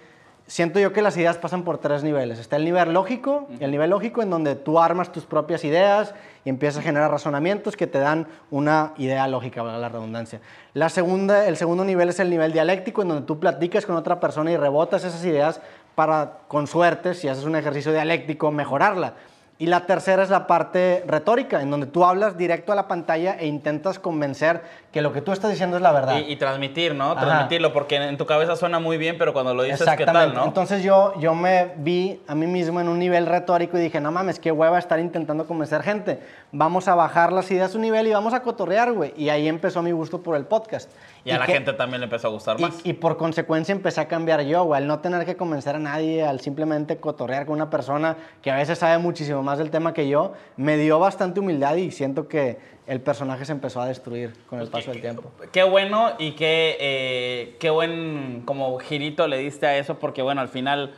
siento 0.48 0.80
yo 0.80 0.94
que 0.94 1.02
las 1.02 1.16
ideas 1.18 1.38
pasan 1.38 1.64
por 1.64 1.78
tres 1.78 2.04
niveles. 2.04 2.40
Está 2.40 2.56
el 2.56 2.66
nivel 2.66 2.94
lógico, 2.94 3.48
el 3.60 3.70
nivel 3.70 3.90
lógico 3.90 4.22
en 4.22 4.30
donde 4.30 4.56
tú 4.56 4.80
armas 4.80 5.12
tus 5.12 5.26
propias 5.26 5.64
ideas 5.66 6.16
y 6.46 6.50
empiezas 6.50 6.80
a 6.80 6.82
generar 6.82 7.12
razonamientos 7.12 7.76
que 7.76 7.86
te 7.86 8.00
dan 8.00 8.28
una 8.50 8.94
idea 8.98 9.28
lógica, 9.28 9.62
la 9.64 9.90
redundancia. 9.90 10.40
La 10.74 10.90
segunda, 10.90 11.48
el 11.48 11.58
segundo 11.58 11.84
nivel 11.84 12.10
es 12.10 12.20
el 12.20 12.30
nivel 12.30 12.54
dialéctico, 12.54 13.02
en 13.02 13.10
donde 13.10 13.28
tú 13.28 13.40
platicas 13.40 13.86
con 13.86 13.96
otra 13.98 14.20
persona 14.20 14.52
y 14.52 14.58
rebotas 14.58 15.04
esas 15.04 15.24
ideas 15.26 15.62
para, 15.96 16.40
con 16.48 16.68
suerte, 16.68 17.14
si 17.14 17.28
haces 17.28 17.44
un 17.44 17.56
ejercicio 17.56 17.92
dialéctico, 17.92 18.52
mejorarla. 18.52 19.16
Y 19.60 19.66
la 19.66 19.88
tercera 19.88 20.22
es 20.22 20.30
la 20.30 20.46
parte 20.46 21.04
retórica, 21.08 21.62
en 21.62 21.72
donde 21.72 21.88
tú 21.88 22.06
hablas 22.06 22.38
directo 22.38 22.72
a 22.72 22.76
la 22.76 22.88
pantalla 22.88 23.38
e 23.40 23.48
intentas 23.48 23.98
convencer 23.98 24.62
que 24.92 25.02
lo 25.02 25.12
que 25.12 25.22
tú 25.22 25.32
estás 25.32 25.50
diciendo 25.50 25.78
es 25.78 25.82
la 25.82 25.92
verdad. 25.92 26.20
Y, 26.20 26.32
y 26.32 26.36
transmitir, 26.36 26.94
¿no? 26.94 27.14
Ajá. 27.14 27.26
Transmitirlo, 27.26 27.74
porque 27.74 27.96
en 27.96 28.18
tu 28.18 28.28
cabeza 28.28 28.56
suena 28.56 28.80
muy 28.80 28.98
bien, 28.98 29.18
pero 29.18 29.34
cuando 29.34 29.56
lo 29.56 29.64
dices, 29.64 29.88
¿qué 29.98 30.06
tal, 30.06 30.36
no? 30.36 30.46
Entonces 30.46 30.84
yo, 30.84 31.20
yo 31.20 31.34
me 31.34 31.72
vi 31.78 32.22
a 32.28 32.36
mí 32.36 32.46
mismo 32.46 32.80
en 32.82 32.88
un 32.88 33.00
nivel 33.00 33.26
retórico 33.26 33.80
y 33.80 33.82
dije, 33.82 34.00
no 34.00 34.12
mames, 34.12 34.40
qué 34.40 34.52
hueva 34.52 34.78
estar 34.78 35.00
intentando 35.00 35.48
convencer 35.48 35.82
gente. 35.82 36.20
Vamos 36.52 36.88
a 36.88 36.94
bajar 36.94 37.34
las 37.34 37.50
ideas 37.50 37.74
a 37.74 37.78
un 37.78 37.82
nivel 37.82 38.06
y 38.06 38.14
vamos 38.14 38.36
a 38.36 38.42
cotorrear, 38.42 38.94
güey. 38.94 39.12
Y 39.18 39.30
ahí 39.30 39.48
empezó 39.48 39.82
mi 39.82 39.92
gusto 39.92 40.22
por 40.22 40.36
el 40.36 40.46
podcast. 40.46 40.92
Y 41.28 41.32
a 41.32 41.40
la 41.40 41.46
que- 41.46 41.54
gente 41.54 41.74
también 41.74 42.02
le 42.02 42.06
empezó 42.06 42.28
a 42.28 42.32
gustar 42.32 42.60
más. 42.60 42.80
y 42.86 42.94
por 42.94 43.18
consecuencia 43.18 43.72
empecé 43.74 44.02
a 44.02 44.08
cambiar 44.08 44.42
yo, 44.42 44.64
güey, 44.64 44.82
al 44.82 44.88
no 44.88 45.00
tener 45.00 45.26
que 45.26 45.36
convencer 45.36 45.76
a 45.76 45.80
nadie, 45.80 46.24
al 46.24 46.40
simplemente 46.40 46.98
cotorrear 46.98 47.46
con 47.46 47.56
una 47.56 47.70
persona 47.70 48.18
que 48.42 48.52
a 48.52 48.56
veces 48.56 48.78
sabe 48.80 48.98
muchísimo 48.98 49.44
más 49.44 49.58
del 49.60 49.70
tema 49.72 49.94
que 49.94 50.08
yo, 50.08 50.34
me 50.56 50.78
dio 50.78 51.00
bastante 51.00 51.40
humildad 51.40 51.76
y 51.76 51.92
siento 51.92 52.28
que 52.28 52.58
el 52.88 53.02
personaje 53.02 53.44
se 53.46 53.52
empezó 53.52 53.82
a 53.82 53.88
destruir 53.88 54.34
con 54.50 54.62
el 54.62 54.70
paso 54.70 54.92
del 54.92 55.02
tiempo. 55.02 55.30
Qué 55.52 55.64
bueno 55.64 56.12
y 56.18 56.32
qué, 56.32 56.78
eh, 56.80 57.58
qué 57.60 57.70
buen 57.70 58.44
como 58.46 58.80
girito 58.80 59.28
le 59.28 59.38
diste 59.40 59.66
a 59.68 59.78
eso, 59.78 60.00
porque 60.00 60.22
bueno, 60.22 60.40
al 60.42 60.48
final 60.50 60.94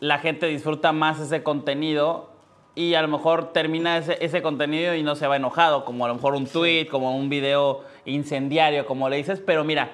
la 0.00 0.18
gente 0.18 0.46
disfruta 0.46 0.92
más 0.92 1.20
ese 1.20 1.42
contenido 1.42 2.31
y 2.74 2.94
a 2.94 3.02
lo 3.02 3.08
mejor 3.08 3.52
termina 3.52 3.98
ese, 3.98 4.16
ese 4.24 4.40
contenido 4.42 4.94
y 4.94 5.02
no 5.02 5.14
se 5.14 5.26
va 5.26 5.36
enojado, 5.36 5.84
como 5.84 6.04
a 6.04 6.08
lo 6.08 6.14
mejor 6.14 6.34
un 6.34 6.46
tweet, 6.46 6.86
como 6.86 7.14
un 7.16 7.28
video 7.28 7.82
incendiario, 8.06 8.86
como 8.86 9.08
le 9.08 9.16
dices, 9.16 9.42
pero 9.44 9.62
mira, 9.64 9.92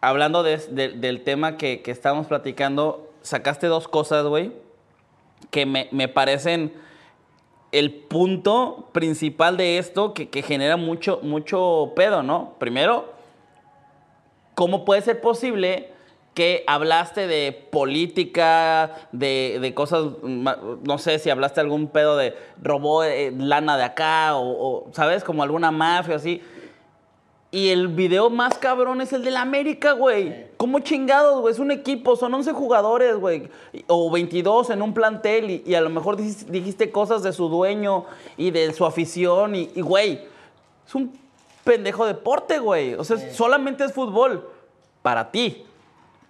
hablando 0.00 0.42
de- 0.42 0.58
de- 0.58 0.88
del 0.90 1.22
tema 1.22 1.56
que, 1.56 1.82
que 1.82 1.90
estábamos 1.92 2.26
platicando, 2.26 3.10
sacaste 3.22 3.66
dos 3.68 3.86
cosas, 3.88 4.26
güey, 4.26 4.52
que 5.50 5.66
me, 5.66 5.88
me 5.92 6.08
parecen 6.08 6.72
el 7.72 7.92
punto 7.92 8.88
principal 8.92 9.56
de 9.56 9.78
esto 9.78 10.12
que, 10.14 10.28
que 10.28 10.42
genera 10.42 10.76
mucho, 10.76 11.20
mucho 11.22 11.92
pedo, 11.94 12.22
¿no? 12.22 12.54
Primero, 12.58 13.12
¿cómo 14.54 14.84
puede 14.84 15.02
ser 15.02 15.20
posible 15.20 15.90
que 16.36 16.64
hablaste 16.66 17.26
de 17.26 17.50
política, 17.50 19.08
de, 19.10 19.56
de 19.58 19.72
cosas, 19.72 20.04
no 20.22 20.98
sé 20.98 21.18
si 21.18 21.30
hablaste 21.30 21.62
algún 21.62 21.88
pedo 21.88 22.18
de 22.18 22.34
robó 22.62 23.04
eh, 23.04 23.32
lana 23.34 23.78
de 23.78 23.84
acá 23.84 24.36
o, 24.36 24.50
o, 24.50 24.92
¿sabes? 24.92 25.24
Como 25.24 25.42
alguna 25.42 25.70
mafia 25.70 26.16
así. 26.16 26.42
Y 27.50 27.70
el 27.70 27.88
video 27.88 28.28
más 28.28 28.58
cabrón 28.58 29.00
es 29.00 29.14
el 29.14 29.24
del 29.24 29.38
América, 29.38 29.92
güey. 29.92 30.48
¿Cómo 30.58 30.80
chingados, 30.80 31.40
güey? 31.40 31.54
Es 31.54 31.58
un 31.58 31.70
equipo, 31.70 32.16
son 32.16 32.34
11 32.34 32.52
jugadores, 32.52 33.16
güey. 33.16 33.48
O 33.86 34.10
22 34.10 34.68
en 34.68 34.82
un 34.82 34.92
plantel 34.92 35.50
y, 35.50 35.62
y 35.64 35.74
a 35.74 35.80
lo 35.80 35.88
mejor 35.88 36.18
dijiste, 36.18 36.52
dijiste 36.52 36.90
cosas 36.90 37.22
de 37.22 37.32
su 37.32 37.48
dueño 37.48 38.04
y 38.36 38.50
de 38.50 38.74
su 38.74 38.84
afición 38.84 39.54
y, 39.54 39.70
y, 39.74 39.80
güey, 39.80 40.20
es 40.86 40.94
un 40.94 41.18
pendejo 41.64 42.04
deporte, 42.04 42.58
güey. 42.58 42.92
O 42.92 43.04
sea, 43.04 43.16
solamente 43.32 43.84
es 43.84 43.94
fútbol 43.94 44.46
para 45.00 45.30
ti. 45.30 45.64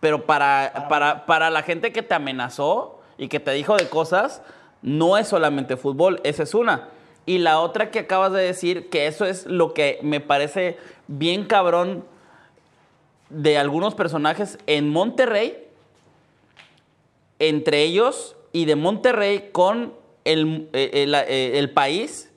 Pero 0.01 0.27
para, 0.27 0.87
para, 0.89 1.27
para 1.27 1.51
la 1.51 1.63
gente 1.63 1.93
que 1.93 2.03
te 2.03 2.15
amenazó 2.15 3.01
y 3.19 3.29
que 3.29 3.41
te 3.41 3.51
dijo 3.53 3.77
de 3.77 3.89
cosas, 3.89 4.43
no 4.83 5.17
es 5.17 5.29
solamente 5.29 5.77
fútbol, 5.77 6.21
esa 6.25 6.43
es 6.43 6.55
una. 6.55 6.89
Y 7.25 7.39
la 7.39 7.59
otra 7.61 7.91
que 7.91 8.01
acabas 8.01 8.33
de 8.33 8.43
decir, 8.43 8.89
que 8.91 9.07
eso 9.07 9.25
es 9.25 9.47
lo 9.47 9.75
que 9.75 9.99
me 10.03 10.21
parece 10.21 10.77
bien 11.09 11.45
cabrón 11.45 12.05
de 13.31 13.59
algunos 13.59 13.95
personajes 13.95 14.59
en 14.67 14.89
Monterrey, 14.89 15.65
entre 17.39 17.83
ellos 17.83 18.37
y 18.53 18.65
de 18.65 18.77
Monterrey 18.77 19.51
con 19.53 19.95
el, 20.25 20.69
eh, 20.73 20.91
el- 20.95 21.15
eh, 21.15 21.59
el 21.59 21.71
país 21.71 22.33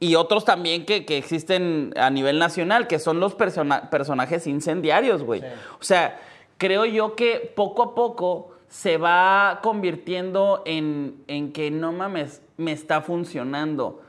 y 0.00 0.16
otros 0.16 0.44
también 0.44 0.84
que, 0.84 1.04
que 1.06 1.16
existen 1.16 1.92
a 1.96 2.10
nivel 2.10 2.38
nacional, 2.38 2.86
que 2.88 2.98
son 2.98 3.20
los 3.20 3.34
persona- 3.34 3.88
personajes 3.90 4.46
incendiarios, 4.46 5.22
güey. 5.22 5.40
O 5.80 5.82
sea, 5.84 6.20
creo 6.62 6.84
yo 6.84 7.16
que 7.16 7.52
poco 7.56 7.82
a 7.82 7.94
poco 7.96 8.50
se 8.68 8.96
va 8.96 9.58
convirtiendo 9.64 10.62
en, 10.64 11.24
en 11.26 11.52
que 11.52 11.72
no 11.72 11.90
mames, 11.90 12.40
me 12.56 12.70
está 12.70 13.00
funcionando. 13.00 14.00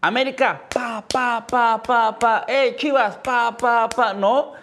América, 0.00 0.62
pa, 0.74 1.04
pa, 1.06 1.46
pa, 1.48 1.80
pa, 1.80 2.18
pa, 2.18 2.44
eh, 2.48 2.74
Chivas, 2.76 3.18
pa, 3.18 3.56
pa, 3.56 3.88
pa, 3.88 4.12
¿no? 4.12 4.54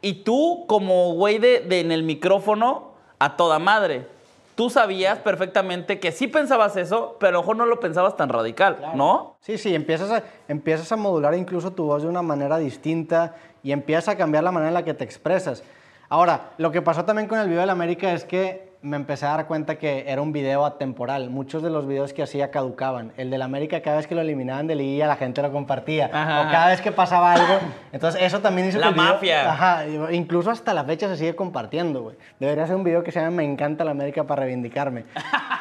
Y 0.00 0.22
tú, 0.22 0.64
como 0.68 1.14
güey 1.14 1.38
de, 1.38 1.58
de 1.58 1.80
en 1.80 1.90
el 1.90 2.04
micrófono, 2.04 2.92
a 3.18 3.34
toda 3.36 3.58
madre. 3.58 4.06
Tú 4.54 4.70
sabías 4.70 5.18
perfectamente 5.18 5.98
que 5.98 6.12
sí 6.12 6.28
pensabas 6.28 6.76
eso, 6.76 7.16
pero 7.18 7.40
mejor 7.40 7.56
no 7.56 7.66
lo 7.66 7.80
pensabas 7.80 8.16
tan 8.16 8.28
radical, 8.28 8.92
¿no? 8.94 9.34
Sí, 9.40 9.58
sí, 9.58 9.74
empiezas 9.74 10.08
a, 10.12 10.22
empiezas 10.46 10.92
a 10.92 10.96
modular 10.96 11.34
incluso 11.34 11.72
tu 11.72 11.86
voz 11.86 12.04
de 12.04 12.08
una 12.08 12.22
manera 12.22 12.58
distinta 12.58 13.34
y 13.64 13.72
empiezas 13.72 14.10
a 14.10 14.16
cambiar 14.16 14.44
la 14.44 14.52
manera 14.52 14.68
en 14.68 14.74
la 14.74 14.84
que 14.84 14.94
te 14.94 15.02
expresas. 15.02 15.64
Ahora, 16.08 16.50
lo 16.58 16.70
que 16.70 16.82
pasó 16.82 17.04
también 17.04 17.28
con 17.28 17.38
el 17.38 17.46
video 17.48 17.60
de 17.60 17.66
la 17.66 17.72
América 17.72 18.12
es 18.12 18.24
que 18.24 18.72
me 18.82 18.96
empecé 18.96 19.24
a 19.24 19.30
dar 19.30 19.46
cuenta 19.46 19.76
que 19.76 20.04
era 20.08 20.20
un 20.20 20.30
video 20.32 20.66
atemporal. 20.66 21.30
Muchos 21.30 21.62
de 21.62 21.70
los 21.70 21.86
videos 21.86 22.12
que 22.12 22.22
hacía 22.22 22.50
caducaban. 22.50 23.12
El 23.16 23.30
de 23.30 23.38
la 23.38 23.46
América, 23.46 23.80
cada 23.80 23.96
vez 23.96 24.06
que 24.06 24.14
lo 24.14 24.20
eliminaban 24.20 24.66
de 24.66 24.74
liguilla, 24.74 25.06
la 25.06 25.16
gente 25.16 25.40
lo 25.40 25.50
compartía. 25.50 26.10
Ajá, 26.12 26.42
o 26.42 26.50
cada 26.50 26.68
vez 26.68 26.82
que 26.82 26.92
pasaba 26.92 27.32
algo. 27.32 27.60
Entonces, 27.92 28.20
eso 28.22 28.40
también 28.40 28.68
hizo 28.68 28.78
La 28.78 28.88
que 28.88 28.92
video- 28.94 29.14
mafia. 29.14 29.50
Ajá, 29.52 29.84
incluso 30.12 30.50
hasta 30.50 30.74
la 30.74 30.84
fecha 30.84 31.08
se 31.08 31.16
sigue 31.16 31.34
compartiendo, 31.34 32.02
güey. 32.02 32.16
Debería 32.38 32.66
ser 32.66 32.76
un 32.76 32.84
video 32.84 33.02
que 33.02 33.10
se 33.10 33.20
llama 33.20 33.36
Me 33.38 33.44
encanta 33.44 33.84
la 33.84 33.92
América 33.92 34.24
para 34.24 34.42
reivindicarme. 34.42 35.04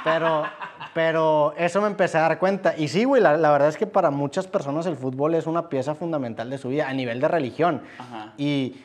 Pero, 0.04 0.44
pero 0.94 1.54
eso 1.58 1.80
me 1.82 1.88
empecé 1.88 2.18
a 2.18 2.24
dar 2.24 2.40
cuenta. 2.40 2.74
Y 2.78 2.90
sí, 2.90 3.06
güey, 3.06 3.22
la, 3.22 3.38
la 3.38 3.52
verdad 3.52 3.70
es 3.70 3.78
que 3.78 3.88
para 3.88 4.12
muchas 4.12 4.48
personas 4.48 4.86
el 4.86 4.98
fútbol 4.98 5.34
es 5.36 5.48
una 5.48 5.70
pieza 5.70 5.96
fundamental 5.96 6.50
de 6.50 6.58
su 6.58 6.68
vida, 6.68 6.90
a 6.90 6.94
nivel 6.94 7.22
de 7.22 7.28
religión. 7.30 7.84
Ajá. 7.98 8.34
Y 8.38 8.76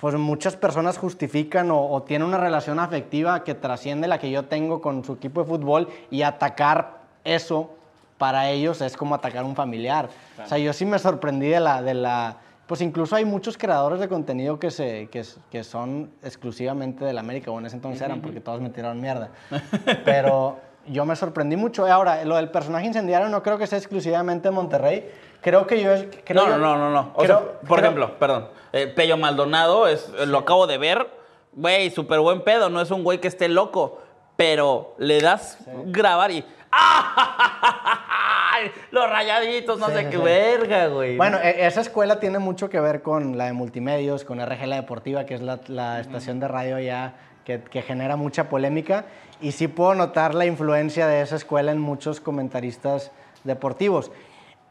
pues 0.00 0.14
muchas 0.14 0.56
personas 0.56 0.98
justifican 0.98 1.70
o, 1.70 1.90
o 1.90 2.02
tienen 2.02 2.28
una 2.28 2.38
relación 2.38 2.78
afectiva 2.78 3.42
que 3.44 3.54
trasciende 3.54 4.08
la 4.08 4.18
que 4.18 4.30
yo 4.30 4.44
tengo 4.44 4.80
con 4.80 5.04
su 5.04 5.14
equipo 5.14 5.42
de 5.42 5.48
fútbol 5.48 5.88
y 6.10 6.22
atacar 6.22 6.98
eso 7.24 7.70
para 8.18 8.50
ellos 8.50 8.80
es 8.80 8.96
como 8.96 9.14
atacar 9.14 9.44
a 9.44 9.46
un 9.46 9.54
familiar. 9.54 10.08
O 10.44 10.46
sea, 10.46 10.58
yo 10.58 10.72
sí 10.72 10.84
me 10.84 10.98
sorprendí 10.98 11.48
de 11.48 11.60
la, 11.60 11.82
de 11.82 11.94
la... 11.94 12.36
Pues 12.66 12.82
incluso 12.82 13.16
hay 13.16 13.24
muchos 13.24 13.56
creadores 13.56 13.98
de 14.00 14.08
contenido 14.08 14.58
que, 14.58 14.70
se, 14.70 15.08
que, 15.10 15.24
que 15.50 15.64
son 15.64 16.10
exclusivamente 16.22 17.04
del 17.04 17.16
América, 17.16 17.50
o 17.50 17.58
en 17.58 17.66
ese 17.66 17.76
entonces 17.76 18.02
eran, 18.02 18.20
porque 18.20 18.40
todos 18.40 18.60
me 18.60 18.68
tiraron 18.68 19.00
mierda. 19.00 19.30
Pero 20.04 20.58
yo 20.90 21.04
me 21.04 21.16
sorprendí 21.16 21.56
mucho. 21.56 21.86
Ahora, 21.86 22.24
lo 22.24 22.36
del 22.36 22.50
personaje 22.50 22.86
incendiario 22.86 23.28
no 23.28 23.42
creo 23.42 23.58
que 23.58 23.66
sea 23.66 23.78
exclusivamente 23.78 24.50
Monterrey. 24.50 25.10
Creo 25.40 25.66
que 25.66 25.82
yo... 25.82 25.92
es- 25.92 26.06
creo 26.24 26.46
No, 26.46 26.56
no, 26.56 26.58
no, 26.58 26.76
no, 26.76 26.90
no. 26.90 27.12
O 27.14 27.22
creo- 27.22 27.38
sea, 27.38 27.60
por 27.60 27.78
creo- 27.78 27.90
ejemplo, 27.90 28.18
perdón, 28.18 28.48
eh, 28.72 28.86
Pello 28.88 29.16
Maldonado, 29.16 29.86
es, 29.86 30.10
eh, 30.18 30.26
lo 30.26 30.38
acabo 30.38 30.66
de 30.66 30.78
ver, 30.78 31.08
güey, 31.52 31.90
súper 31.90 32.20
buen 32.20 32.42
pedo, 32.42 32.68
no 32.70 32.80
es 32.80 32.90
un 32.90 33.04
güey 33.04 33.20
que 33.20 33.28
esté 33.28 33.48
loco, 33.48 34.00
pero 34.36 34.94
le 34.98 35.20
das 35.20 35.58
grabar 35.86 36.30
y... 36.32 36.44
¡Ay! 36.70 38.70
Los 38.90 39.08
rayaditos, 39.08 39.78
no 39.78 39.86
Sí, 39.86 39.92
sé 39.92 39.98
sí, 40.00 40.04
qué 40.10 40.16
sí. 40.16 40.22
verga, 40.22 40.86
güey. 40.88 41.16
Bueno, 41.16 41.38
e- 41.38 41.66
esa 41.66 41.80
escuela 41.80 42.18
tiene 42.20 42.38
mucho 42.38 42.68
que 42.68 42.80
ver 42.80 43.02
con 43.02 43.38
la 43.38 43.46
de 43.46 43.52
multimedios, 43.52 44.24
con 44.24 44.40
RG 44.44 44.66
La 44.66 44.76
Deportiva, 44.76 45.24
que 45.24 45.34
es 45.34 45.40
la, 45.40 45.60
la 45.68 46.00
estación 46.00 46.40
de 46.40 46.48
radio 46.48 46.78
ya 46.78 47.14
que, 47.56 47.82
genera 47.82 48.16
mucha 48.16 48.48
polémica. 48.48 49.06
Y 49.40 49.52
sí 49.52 49.68
puedo 49.68 49.94
notar 49.94 50.34
la 50.34 50.44
influencia 50.44 51.06
de 51.06 51.22
esa 51.22 51.36
escuela 51.36 51.72
en 51.72 51.78
muchos 51.78 52.20
comentaristas 52.20 53.10
deportivos. 53.44 54.10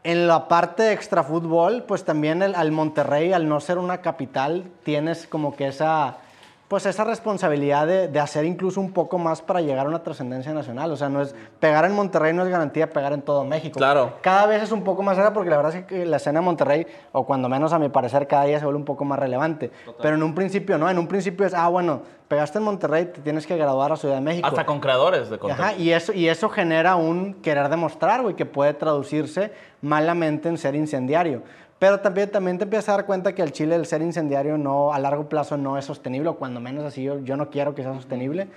En 0.04 0.28
la 0.28 0.46
parte 0.46 0.84
de 0.84 0.92
extrafútbol, 0.92 1.82
pues 1.88 2.04
también 2.04 2.42
el- 2.42 2.54
al 2.54 2.70
Monterrey, 2.70 3.32
al 3.32 3.48
no 3.48 3.60
ser 3.60 3.78
una 3.78 4.00
capital, 4.00 4.70
tienes 4.84 5.26
como 5.26 5.56
que 5.56 5.66
esa, 5.66 6.18
pues 6.68 6.84
esa 6.84 7.02
responsabilidad 7.04 7.86
de, 7.86 8.08
de 8.08 8.20
hacer 8.20 8.44
incluso 8.44 8.80
un 8.80 8.92
poco 8.92 9.18
más 9.18 9.40
para 9.40 9.62
llegar 9.62 9.86
a 9.86 9.88
una 9.88 10.02
trascendencia 10.02 10.52
nacional. 10.52 10.92
O 10.92 10.96
sea, 10.96 11.08
no 11.08 11.22
es 11.22 11.34
pegar 11.58 11.86
en 11.86 11.94
Monterrey 11.94 12.34
no 12.34 12.42
es 12.42 12.48
garantía 12.48 12.86
de 12.86 12.92
pegar 12.92 13.14
en 13.14 13.22
todo 13.22 13.44
México. 13.44 13.78
Claro. 13.78 14.14
Cada 14.20 14.46
vez 14.46 14.62
es 14.62 14.70
un 14.70 14.84
poco 14.84 15.02
más 15.02 15.16
rara 15.16 15.32
porque 15.32 15.48
la 15.48 15.56
verdad 15.56 15.74
es 15.74 15.86
que 15.86 16.04
la 16.04 16.18
escena 16.18 16.40
de 16.40 16.44
Monterrey, 16.44 16.86
o 17.12 17.24
cuando 17.24 17.48
menos 17.48 17.72
a 17.72 17.78
mi 17.78 17.88
parecer, 17.88 18.26
cada 18.26 18.44
día 18.44 18.58
se 18.58 18.64
vuelve 18.66 18.78
un 18.78 18.84
poco 18.84 19.04
más 19.04 19.18
relevante. 19.18 19.70
Pero 20.02 20.16
en 20.16 20.22
un 20.22 20.34
principio 20.34 20.76
no, 20.76 20.90
en 20.90 20.98
un 20.98 21.08
principio 21.08 21.46
es, 21.46 21.54
ah, 21.54 21.68
bueno, 21.68 22.02
pegaste 22.28 22.58
en 22.58 22.64
Monterrey, 22.64 23.06
te 23.06 23.22
tienes 23.22 23.46
que 23.46 23.56
graduar 23.56 23.90
a 23.92 23.96
Ciudad 23.96 24.16
de 24.16 24.20
México. 24.20 24.46
Hasta 24.46 24.66
con 24.66 24.80
creadores 24.80 25.30
de 25.30 25.38
contenido. 25.38 25.64
Ajá, 25.64 25.76
y 25.76 25.92
eso, 25.92 26.12
y 26.12 26.28
eso 26.28 26.50
genera 26.50 26.96
un 26.96 27.34
querer 27.34 27.68
demostrar, 27.70 28.20
güey, 28.22 28.36
que 28.36 28.44
puede 28.44 28.74
traducirse 28.74 29.52
malamente 29.80 30.48
en 30.48 30.58
ser 30.58 30.74
incendiario. 30.74 31.42
Pero 31.78 32.00
también, 32.00 32.30
también 32.30 32.58
te 32.58 32.64
empiezas 32.64 32.88
a 32.88 32.92
dar 32.92 33.06
cuenta 33.06 33.34
que 33.34 33.42
el 33.42 33.52
Chile, 33.52 33.76
el 33.76 33.86
ser 33.86 34.02
incendiario, 34.02 34.58
no, 34.58 34.92
a 34.92 34.98
largo 34.98 35.28
plazo 35.28 35.56
no 35.56 35.78
es 35.78 35.84
sostenible, 35.84 36.28
o 36.30 36.34
cuando 36.34 36.58
menos 36.60 36.84
así 36.84 37.02
yo, 37.04 37.20
yo 37.20 37.36
no 37.36 37.50
quiero 37.50 37.74
que 37.74 37.82
sea 37.82 37.94
sostenible. 37.94 38.48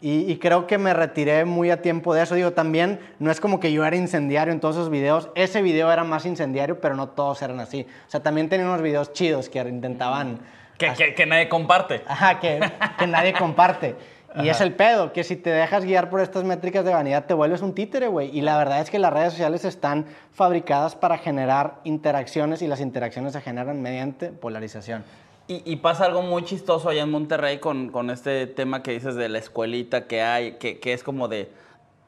Y, 0.00 0.30
y 0.30 0.38
creo 0.38 0.66
que 0.66 0.76
me 0.76 0.92
retiré 0.92 1.44
muy 1.44 1.70
a 1.70 1.80
tiempo 1.80 2.12
de 2.14 2.22
eso. 2.24 2.34
Digo, 2.34 2.50
también 2.52 2.98
no 3.20 3.30
es 3.30 3.40
como 3.40 3.58
que 3.60 3.72
yo 3.72 3.86
era 3.86 3.96
incendiario 3.96 4.52
en 4.52 4.60
todos 4.60 4.74
esos 4.76 4.90
videos. 4.90 5.30
Ese 5.34 5.62
video 5.62 5.90
era 5.90 6.04
más 6.04 6.26
incendiario, 6.26 6.80
pero 6.80 6.94
no 6.96 7.08
todos 7.08 7.40
eran 7.42 7.60
así. 7.60 7.86
O 8.06 8.10
sea, 8.10 8.20
también 8.22 8.48
tenía 8.48 8.66
unos 8.66 8.82
videos 8.82 9.12
chidos 9.12 9.48
que 9.48 9.60
intentaban... 9.60 10.40
Que, 10.76 10.92
que- 10.92 11.14
que 11.14 11.24
nadie 11.24 11.48
comparte. 11.48 12.02
Ajá, 12.06 12.40
que, 12.40 12.60
que 12.98 13.06
nadie 13.06 13.32
comparte. 13.34 13.94
Y 14.42 14.48
es 14.48 14.60
el 14.60 14.74
pedo, 14.74 15.12
que 15.12 15.22
si 15.22 15.36
te 15.36 15.50
dejas 15.50 15.84
guiar 15.84 16.10
por 16.10 16.20
estas 16.20 16.42
métricas 16.42 16.84
de 16.84 16.92
vanidad, 16.92 17.26
te 17.26 17.34
vuelves 17.34 17.62
un 17.62 17.74
títere, 17.74 18.08
güey. 18.08 18.36
Y 18.36 18.40
la 18.40 18.58
verdad 18.58 18.80
es 18.80 18.90
que 18.90 18.98
las 18.98 19.12
redes 19.12 19.32
sociales 19.32 19.64
están 19.64 20.06
fabricadas 20.32 20.96
para 20.96 21.18
generar 21.18 21.76
interacciones 21.84 22.60
y 22.60 22.66
las 22.66 22.80
interacciones 22.80 23.32
se 23.32 23.40
generan 23.40 23.80
mediante 23.80 24.30
polarización. 24.30 25.04
Y, 25.46 25.62
y 25.70 25.76
pasa 25.76 26.06
algo 26.06 26.22
muy 26.22 26.44
chistoso 26.44 26.88
allá 26.88 27.02
en 27.02 27.10
Monterrey 27.10 27.58
con, 27.58 27.90
con 27.90 28.10
este 28.10 28.46
tema 28.46 28.82
que 28.82 28.92
dices 28.92 29.14
de 29.14 29.28
la 29.28 29.38
escuelita 29.38 30.06
que 30.06 30.22
hay, 30.22 30.52
que, 30.52 30.80
que 30.80 30.92
es 30.92 31.02
como 31.02 31.28
de... 31.28 31.50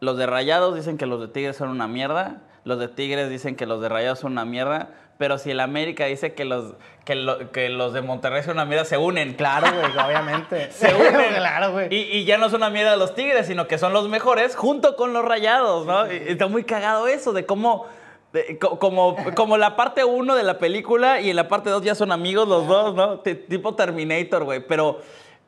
Los 0.01 0.19
de 0.19 0.27
Rayados 0.27 0.75
dicen 0.75 0.99
que 0.99 1.07
los 1.07 1.21
de 1.21 1.29
Tigres 1.29 1.57
son 1.57 1.69
una 1.69 1.87
mierda, 1.87 2.43
los 2.65 2.79
de 2.79 2.89
Tigres 2.89 3.31
dicen 3.31 3.57
que 3.57 3.67
los 3.67 3.81
de 3.81 3.89
Rayados 3.89 4.19
son 4.19 4.33
una 4.33 4.45
mierda, 4.45 4.91
pero 5.19 5.39
si 5.39 5.51
el 5.51 5.61
América 5.61 6.05
dice 6.07 6.35
que 6.35 6.45
los, 6.45 6.75
que 7.05 7.15
lo- 7.15 7.51
que 7.53 7.69
los 7.69 7.93
de 7.93 8.03
Monterrey 8.03 8.43
son 8.43 8.55
una 8.55 8.65
mierda, 8.65 8.85
se 8.85 8.99
unen. 8.99 9.35
Claro, 9.35 9.67
güey, 9.73 9.91
obviamente. 10.07 10.71
Se 10.73 10.95
unen. 10.95 11.35
claro, 11.37 11.73
güey. 11.73 11.89
Y, 11.95 12.19
y 12.19 12.25
ya 12.25 12.37
no 12.39 12.49
son 12.51 12.59
una 12.59 12.71
mierda 12.71 12.91
de 12.93 12.97
los 12.99 13.15
Tigres, 13.15 13.47
sino 13.47 13.67
que 13.67 13.79
son 13.79 13.93
los 13.93 14.09
mejores 14.09 14.57
junto 14.57 14.97
con 14.97 15.13
los 15.13 15.25
Rayados, 15.25 15.87
¿no? 15.87 16.11
Y 16.13 16.17
Está 16.29 16.47
muy 16.49 16.65
cagado 16.65 17.09
eso 17.09 17.33
de 17.33 17.47
cómo... 17.47 17.87
de- 18.33 18.59
co- 18.59 18.79
como, 18.79 19.17
como 19.35 19.57
la 19.57 19.75
parte 19.77 20.05
1 20.05 20.35
de 20.35 20.43
la 20.43 20.59
película 20.59 21.21
y 21.21 21.31
en 21.31 21.37
la 21.37 21.49
parte 21.49 21.71
2 21.71 21.83
ya 21.83 21.95
son 21.95 22.13
amigos 22.13 22.47
los 22.49 22.67
dos, 22.69 22.95
¿no? 22.95 23.21
T- 23.21 23.35
tipo 23.35 23.75
Terminator, 23.75 24.45
güey. 24.45 24.61
Pero 24.67 25.01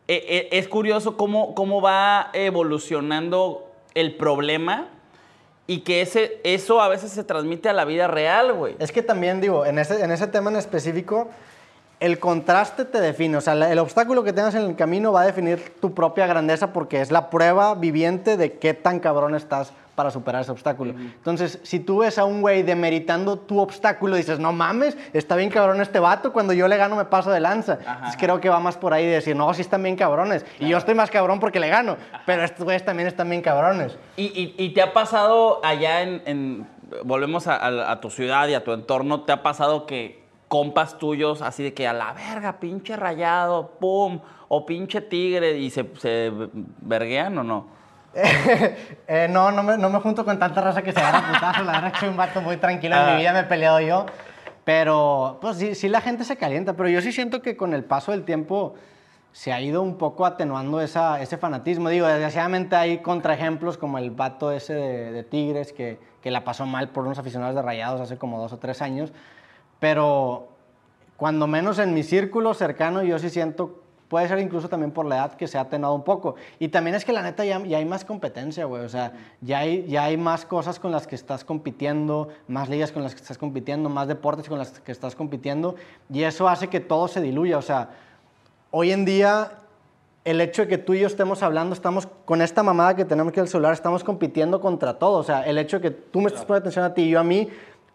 eh, 0.07 0.25
eh, 0.29 0.49
es 0.53 0.67
curioso 0.69 1.17
cómo, 1.19 1.55
cómo 1.55 1.83
va 1.83 2.31
evolucionando 2.33 3.71
el 3.95 4.15
problema 4.17 4.89
y 5.71 5.81
que 5.81 6.01
ese, 6.01 6.41
eso 6.45 6.81
a 6.81 6.89
veces 6.89 7.13
se 7.13 7.23
transmite 7.25 7.69
a 7.69 7.75
la 7.75 7.85
vida 7.85 8.09
real, 8.09 8.55
güey. 8.55 8.75
Es 8.79 8.91
que 8.91 9.03
también, 9.03 9.43
digo, 9.43 9.67
en 9.67 9.79
ese, 9.79 10.03
en 10.03 10.11
ese 10.11 10.27
tema 10.27 10.51
en 10.51 10.57
específico, 10.57 11.29
el 12.01 12.19
contraste 12.19 12.87
te 12.87 13.03
define. 13.03 13.37
O 13.37 13.43
sea, 13.43 13.53
el 13.53 13.79
obstáculo 13.79 14.25
que 14.25 14.33
tengas 14.33 14.55
en 14.55 14.63
el 14.63 14.77
camino 14.77 15.13
va 15.13 15.21
a 15.21 15.27
definir 15.27 15.75
tu 15.79 15.93
propia 15.93 16.27
grandeza 16.27 16.73
porque 16.73 17.03
es 17.03 17.11
la 17.11 17.29
prueba 17.29 17.75
viviente 17.75 18.39
de 18.39 18.55
qué 18.55 18.73
tan 18.73 18.99
cabrón 18.99 19.35
estás 19.35 19.75
para 19.99 20.13
superar 20.13 20.43
ese 20.43 20.53
obstáculo. 20.53 20.93
Entonces, 20.97 21.59
si 21.65 21.81
tú 21.81 21.99
ves 21.99 22.19
a 22.19 22.25
un 22.25 22.41
güey 22.41 22.63
demeritando 22.63 23.37
tu 23.37 23.59
obstáculo, 23.59 24.15
dices, 24.15 24.39
no 24.39 24.53
mames, 24.53 24.97
está 25.13 25.35
bien 25.35 25.51
cabrón 25.51 25.81
este 25.81 25.99
vato, 25.99 26.33
cuando 26.33 26.53
yo 26.53 26.69
le 26.69 26.77
gano 26.77 26.95
me 26.95 27.05
paso 27.05 27.33
de 27.33 27.41
lanza. 27.41 27.79
Entonces, 27.81 28.17
creo 28.17 28.41
que 28.41 28.49
va 28.49 28.61
más 28.61 28.77
por 28.77 28.95
ahí 28.95 29.05
de 29.07 29.15
decir, 29.15 29.35
no, 29.35 29.53
sí 29.55 29.63
están 29.63 29.83
bien 29.83 29.97
cabrones. 29.97 30.47
Y 30.61 30.69
yo 30.69 30.79
estoy 30.79 30.95
más 30.95 31.11
cabrón 31.11 31.41
porque 31.41 31.59
le 31.59 31.69
gano, 31.69 31.97
pero 32.27 32.45
estos 32.45 32.63
güeyes 32.65 32.85
también 32.85 33.09
están 33.09 33.29
bien 33.29 33.43
cabrones. 33.43 33.99
¿Y, 34.17 34.27
y- 34.27 34.55
y 34.57 34.69
te 34.73 34.83
ha 34.83 34.93
pasado 34.93 35.61
allá 35.65 36.03
en, 36.03 36.23
en- 36.27 36.67
volvemos 37.03 37.49
a, 37.49 37.57
a- 37.57 37.91
a 37.91 38.01
tu 38.01 38.09
ciudad 38.11 38.47
y 38.47 38.55
a 38.55 38.63
tu 38.63 38.73
entorno, 38.73 39.23
te 39.23 39.33
ha 39.33 39.43
pasado 39.43 39.85
que 39.85 40.23
compas 40.47 40.97
tuyos 40.97 41.43
así 41.43 41.63
de 41.65 41.75
que 41.75 41.89
a 41.89 41.93
la 41.93 42.13
verga, 42.13 42.61
pinche 42.61 42.95
rayado, 42.97 43.73
pum, 43.81 44.21
o 44.47 44.65
pinche 44.65 45.01
tigre 45.03 45.59
y 45.59 45.71
se, 45.71 45.85
se 45.99 46.31
verguean 46.81 47.37
o 47.37 47.43
no? 47.43 47.78
Eh, 49.11 49.27
no, 49.31 49.51
no 49.53 49.62
me, 49.62 49.79
no 49.79 49.88
me 49.90 50.01
junto 50.01 50.25
con 50.25 50.38
tanta 50.38 50.61
raza 50.61 50.83
que 50.83 50.92
se 50.92 51.01
agarra 51.01 51.33
putazo. 51.33 51.64
La 51.64 51.73
verdad 51.73 51.87
es 51.88 51.92
que 51.94 52.01
soy 52.01 52.09
un 52.11 52.16
vato 52.16 52.40
muy 52.42 52.57
tranquilo. 52.59 52.94
En 52.97 53.03
Ah. 53.03 53.11
mi 53.12 53.21
vida 53.21 53.33
me 53.33 53.40
he 53.40 53.44
peleado 53.44 53.81
yo. 53.81 54.05
Pero, 54.64 55.38
pues 55.40 55.57
sí, 55.57 55.75
sí 55.75 55.88
la 55.88 56.01
gente 56.03 56.25
se 56.25 56.37
calienta. 56.37 56.75
Pero 56.75 56.88
yo 56.90 57.01
sí 57.01 57.11
siento 57.12 57.40
que 57.40 57.57
con 57.57 57.73
el 57.73 57.85
paso 57.85 58.12
del 58.12 58.25
tiempo 58.25 58.75
se 59.33 59.53
ha 59.53 59.61
ido 59.62 59.81
un 59.83 59.97
poco 59.97 60.27
atenuando 60.27 60.81
esa, 60.83 61.23
ese 61.23 61.38
fanatismo. 61.38 61.88
Digo, 61.88 62.07
desgraciadamente 62.07 62.77
hay 62.77 62.99
contraejemplos 62.99 63.79
como 63.79 63.97
el 63.99 64.11
vato 64.11 64.53
ese 64.53 64.75
de, 64.75 65.12
de 65.12 65.23
Tigres 65.23 65.73
que, 65.73 65.99
que 66.21 66.31
la 66.31 66.44
pasó 66.44 66.66
mal 66.66 66.88
por 66.90 67.05
unos 67.05 67.18
aficionados 67.18 67.55
de 67.55 67.62
Rayados 67.62 68.01
hace 68.01 68.18
como 68.18 68.38
dos 68.40 68.53
o 68.53 68.59
tres 68.59 68.83
años. 68.83 69.12
Pero 69.79 70.49
cuando 71.16 71.47
menos 71.47 71.79
en 71.79 71.94
mi 71.94 72.03
círculo 72.03 72.53
cercano 72.53 73.03
yo 73.03 73.18
sí 73.18 73.31
siento, 73.31 73.83
puede 74.09 74.27
ser 74.29 74.38
incluso 74.38 74.68
también 74.68 74.90
por 74.90 75.07
la 75.07 75.16
edad 75.16 75.35
que 75.35 75.47
se 75.47 75.59
ha 75.59 75.62
atenuado 75.62 75.94
un 75.94 76.03
poco. 76.03 76.35
Y 76.59 76.68
también 76.68 76.97
es 76.97 77.05
que 77.05 77.12
la 77.12 77.23
neta 77.23 77.44
ya, 77.44 77.62
ya 77.64 77.79
hay 77.79 77.85
más 77.85 78.05
competencia, 78.05 78.64
güey. 78.64 78.85
O 78.85 78.88
sea, 78.88 79.12
ya 79.40 79.59
hay, 79.59 79.87
ya 79.87 80.05
hay 80.05 80.16
más 80.16 80.44
cosas 80.44 80.79
con 80.79 80.90
las 80.90 81.07
que 81.07 81.14
estás 81.14 81.44
compitiendo, 81.44 82.29
más 82.49 82.68
ligas 82.68 82.90
con 82.90 83.03
las 83.03 83.14
que 83.14 83.21
estás 83.21 83.38
compitiendo, 83.38 83.88
más 83.88 84.09
deportes 84.09 84.49
con 84.49 84.59
las 84.59 84.81
que 84.81 84.92
estás 84.92 85.14
compitiendo. 85.14 85.77
Y 86.12 86.23
eso 86.23 86.49
hace 86.49 86.68
que 86.68 86.81
todo 86.81 87.09
se 87.09 87.21
diluya. 87.21 87.59
O 87.59 87.62
sea, 87.62 87.90
hoy 88.71 88.92
en 88.92 89.05
día 89.05 89.53
el 90.25 90.42
hecho 90.42 90.62
de 90.62 90.68
que 90.68 90.77
tú 90.77 90.92
y 90.92 91.01
yo 91.01 91.07
estemos 91.07 91.42
hablando, 91.42 91.75
estamos 91.75 92.07
con 92.27 92.42
esta 92.42 92.62
mamada 92.62 92.94
que 92.94 93.07
tenemos 93.07 93.33
que 93.33 93.40
el 93.40 93.49
celular, 93.49 93.73
estamos 93.73 94.05
compitiendo 94.05 94.61
contra 94.61 94.99
todo. 94.99 95.18
O 95.18 95.23
sea, 95.23 95.42
el 95.42 95.57
hecho 95.57 95.79
de 95.79 95.88
que 95.88 95.90
tú 95.90 96.21
me 96.21 96.27
estés 96.27 96.44
poniendo 96.44 96.68
atención 96.68 96.85
a 96.85 96.92
ti 96.92 97.03
y 97.03 97.11
yo 97.11 97.21
a 97.21 97.25
mí, 97.25 97.49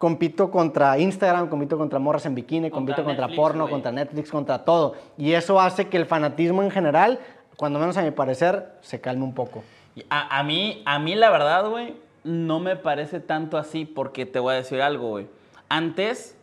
compito 0.04 0.52
contra 0.52 1.00
Instagram, 1.00 1.48
compito 1.48 1.78
contra 1.78 1.98
morras 1.98 2.26
en 2.26 2.36
bikini, 2.36 2.70
compito 2.70 3.06
contra 3.06 3.30
porno, 3.30 3.70
contra 3.70 3.90
Netflix, 3.90 4.30
contra 4.30 4.66
todo. 4.66 4.96
Y 5.18 5.32
eso 5.32 5.62
hace 5.62 5.88
que 5.88 5.96
el 5.96 6.06
fanatismo 6.06 6.62
en 6.62 6.72
general, 6.72 7.20
cuando 7.56 7.80
menos 7.80 7.96
a 7.96 8.02
mi 8.02 8.12
parecer, 8.12 8.74
se 8.82 9.00
calme 9.00 9.24
un 9.24 9.34
poco. 9.34 9.64
A, 10.10 10.40
a 10.40 10.44
mí, 10.44 10.82
a 10.86 11.00
mí 11.00 11.16
la 11.16 11.30
verdad, 11.30 11.70
güey, 11.70 11.94
no 12.26 12.60
me 12.60 12.76
parece 12.76 13.22
tanto 13.22 13.58
así 13.58 13.86
porque 13.86 14.26
te 14.26 14.40
voy 14.40 14.56
a 14.56 14.58
decir 14.58 14.82
algo, 14.82 15.08
güey. 15.08 15.28
Antes 15.70 16.36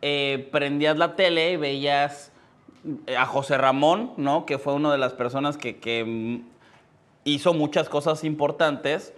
eh, 0.00 0.48
prendías 0.52 0.96
la 0.96 1.16
tele 1.16 1.50
y 1.50 1.56
veías 1.56 2.30
eh, 3.08 3.16
a 3.16 3.26
José 3.26 3.58
Ramón, 3.58 4.12
¿no? 4.16 4.46
Que 4.46 4.58
fue 4.58 4.74
una 4.74 4.92
de 4.92 4.98
las 4.98 5.12
personas 5.12 5.56
que, 5.56 5.80
que, 5.80 6.04
mm, 6.04 6.40
hizo 7.24 7.52
muchas 7.52 7.88
cosas 7.88 8.22
importantes. 8.22 9.12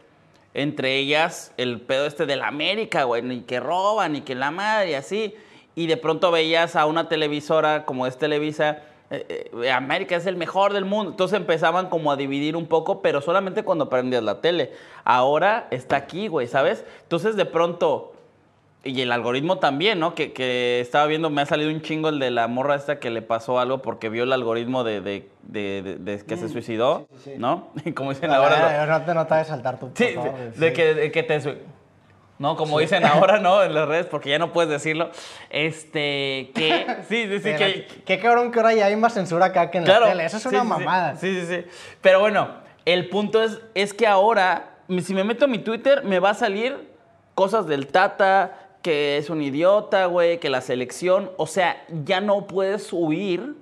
Entre 0.54 0.96
ellas 0.96 1.52
el 1.56 1.80
pedo 1.80 2.06
este 2.06 2.26
de 2.26 2.36
la 2.36 2.48
América, 2.48 3.04
güey, 3.04 3.22
ni 3.22 3.42
que 3.42 3.60
roban, 3.60 4.12
ni 4.12 4.22
que 4.22 4.34
la 4.34 4.50
madre, 4.50 4.90
y 4.90 4.94
así. 4.94 5.34
Y 5.74 5.86
de 5.86 5.96
pronto 5.96 6.30
veías 6.30 6.74
a 6.76 6.86
una 6.86 7.08
televisora 7.08 7.84
como 7.84 8.06
es 8.06 8.18
Televisa, 8.18 8.82
eh, 9.10 9.50
eh, 9.62 9.70
América 9.70 10.16
es 10.16 10.26
el 10.26 10.36
mejor 10.36 10.72
del 10.72 10.84
mundo. 10.84 11.10
Entonces 11.10 11.36
empezaban 11.38 11.88
como 11.88 12.12
a 12.12 12.16
dividir 12.16 12.56
un 12.56 12.66
poco, 12.66 13.00
pero 13.00 13.20
solamente 13.20 13.62
cuando 13.62 13.88
prendías 13.88 14.22
la 14.22 14.40
tele. 14.40 14.72
Ahora 15.04 15.68
está 15.70 15.96
aquí, 15.96 16.28
güey, 16.28 16.46
¿sabes? 16.46 16.84
Entonces 17.02 17.36
de 17.36 17.46
pronto, 17.46 18.12
y 18.84 19.00
el 19.02 19.10
algoritmo 19.12 19.58
también, 19.58 19.98
¿no? 19.98 20.14
Que, 20.14 20.32
que 20.32 20.80
estaba 20.80 21.06
viendo, 21.06 21.30
me 21.30 21.42
ha 21.42 21.46
salido 21.46 21.68
un 21.70 21.82
chingo 21.82 22.08
el 22.08 22.18
de 22.20 22.30
la 22.30 22.46
morra 22.48 22.76
esta 22.76 22.98
que 23.00 23.10
le 23.10 23.22
pasó 23.22 23.58
algo 23.58 23.82
porque 23.82 24.08
vio 24.08 24.22
el 24.24 24.32
algoritmo 24.32 24.84
de, 24.84 25.00
de- 25.00 25.28
de- 25.42 25.82
de- 25.82 25.96
de 25.96 26.24
que 26.24 26.36
se 26.36 26.48
suicidó, 26.48 27.08
¿no? 27.38 27.68
Y 27.84 27.92
como 27.92 28.10
dicen 28.10 28.30
ahora... 28.30 28.86
no 28.86 29.04
te 29.04 29.14
no 29.14 29.26
te 29.26 29.44
saltar 29.44 29.78
tu 29.80 29.90
Sí, 29.94 30.14
favor, 30.14 30.32
de, 30.38 30.52
sí. 30.52 30.60
de 30.60 30.72
que, 30.72 30.94
de 30.94 31.10
que 31.12 31.22
te... 31.22 31.40
No, 32.38 32.54
como 32.56 32.78
dicen 32.78 33.04
ahora, 33.04 33.40
¿no? 33.40 33.62
En 33.64 33.74
las 33.74 33.88
redes, 33.88 34.06
porque 34.06 34.30
ya 34.30 34.38
no 34.38 34.52
puedes 34.52 34.70
decirlo. 34.70 35.10
Este, 35.50 36.52
que... 36.54 36.86
Sí, 37.08 37.26
sí, 37.26 37.38
sí, 37.40 37.54
que... 37.56 37.86
Qué 38.06 38.18
cabrón 38.20 38.52
que 38.52 38.60
ahora 38.60 38.74
ya 38.74 38.86
hay 38.86 38.94
más 38.96 39.14
censura 39.14 39.46
acá 39.46 39.70
que 39.72 39.78
en 39.78 39.84
Claro. 39.84 40.04
la 40.06 40.12
tele. 40.12 40.24
Eso 40.24 40.36
es 40.36 40.42
sí, 40.44 40.48
una 40.50 40.60
sí, 40.60 40.64
sí. 40.64 40.68
mamada. 40.70 41.16
Sí, 41.16 41.40
sí, 41.40 41.46
sí. 41.46 41.64
Pero 42.00 42.20
bueno, 42.20 42.48
el 42.84 43.08
punto 43.08 43.42
es, 43.42 43.60
es 43.74 43.92
que 43.92 44.06
ahora, 44.06 44.76
si 45.02 45.14
me 45.14 45.24
meto 45.24 45.46
a 45.46 45.48
mi 45.48 45.58
Twitter, 45.58 46.04
me 46.04 46.20
va 46.20 46.30
a 46.30 46.34
salir 46.34 46.88
cosas 47.34 47.66
del 47.66 47.88
Tata, 47.88 48.67
que 48.82 49.16
es 49.16 49.30
un 49.30 49.42
idiota, 49.42 50.06
güey, 50.06 50.38
que 50.40 50.50
la 50.50 50.60
selección. 50.60 51.30
O 51.36 51.46
sea, 51.46 51.84
ya 52.04 52.20
no 52.20 52.46
puedes 52.46 52.92
huir 52.92 53.56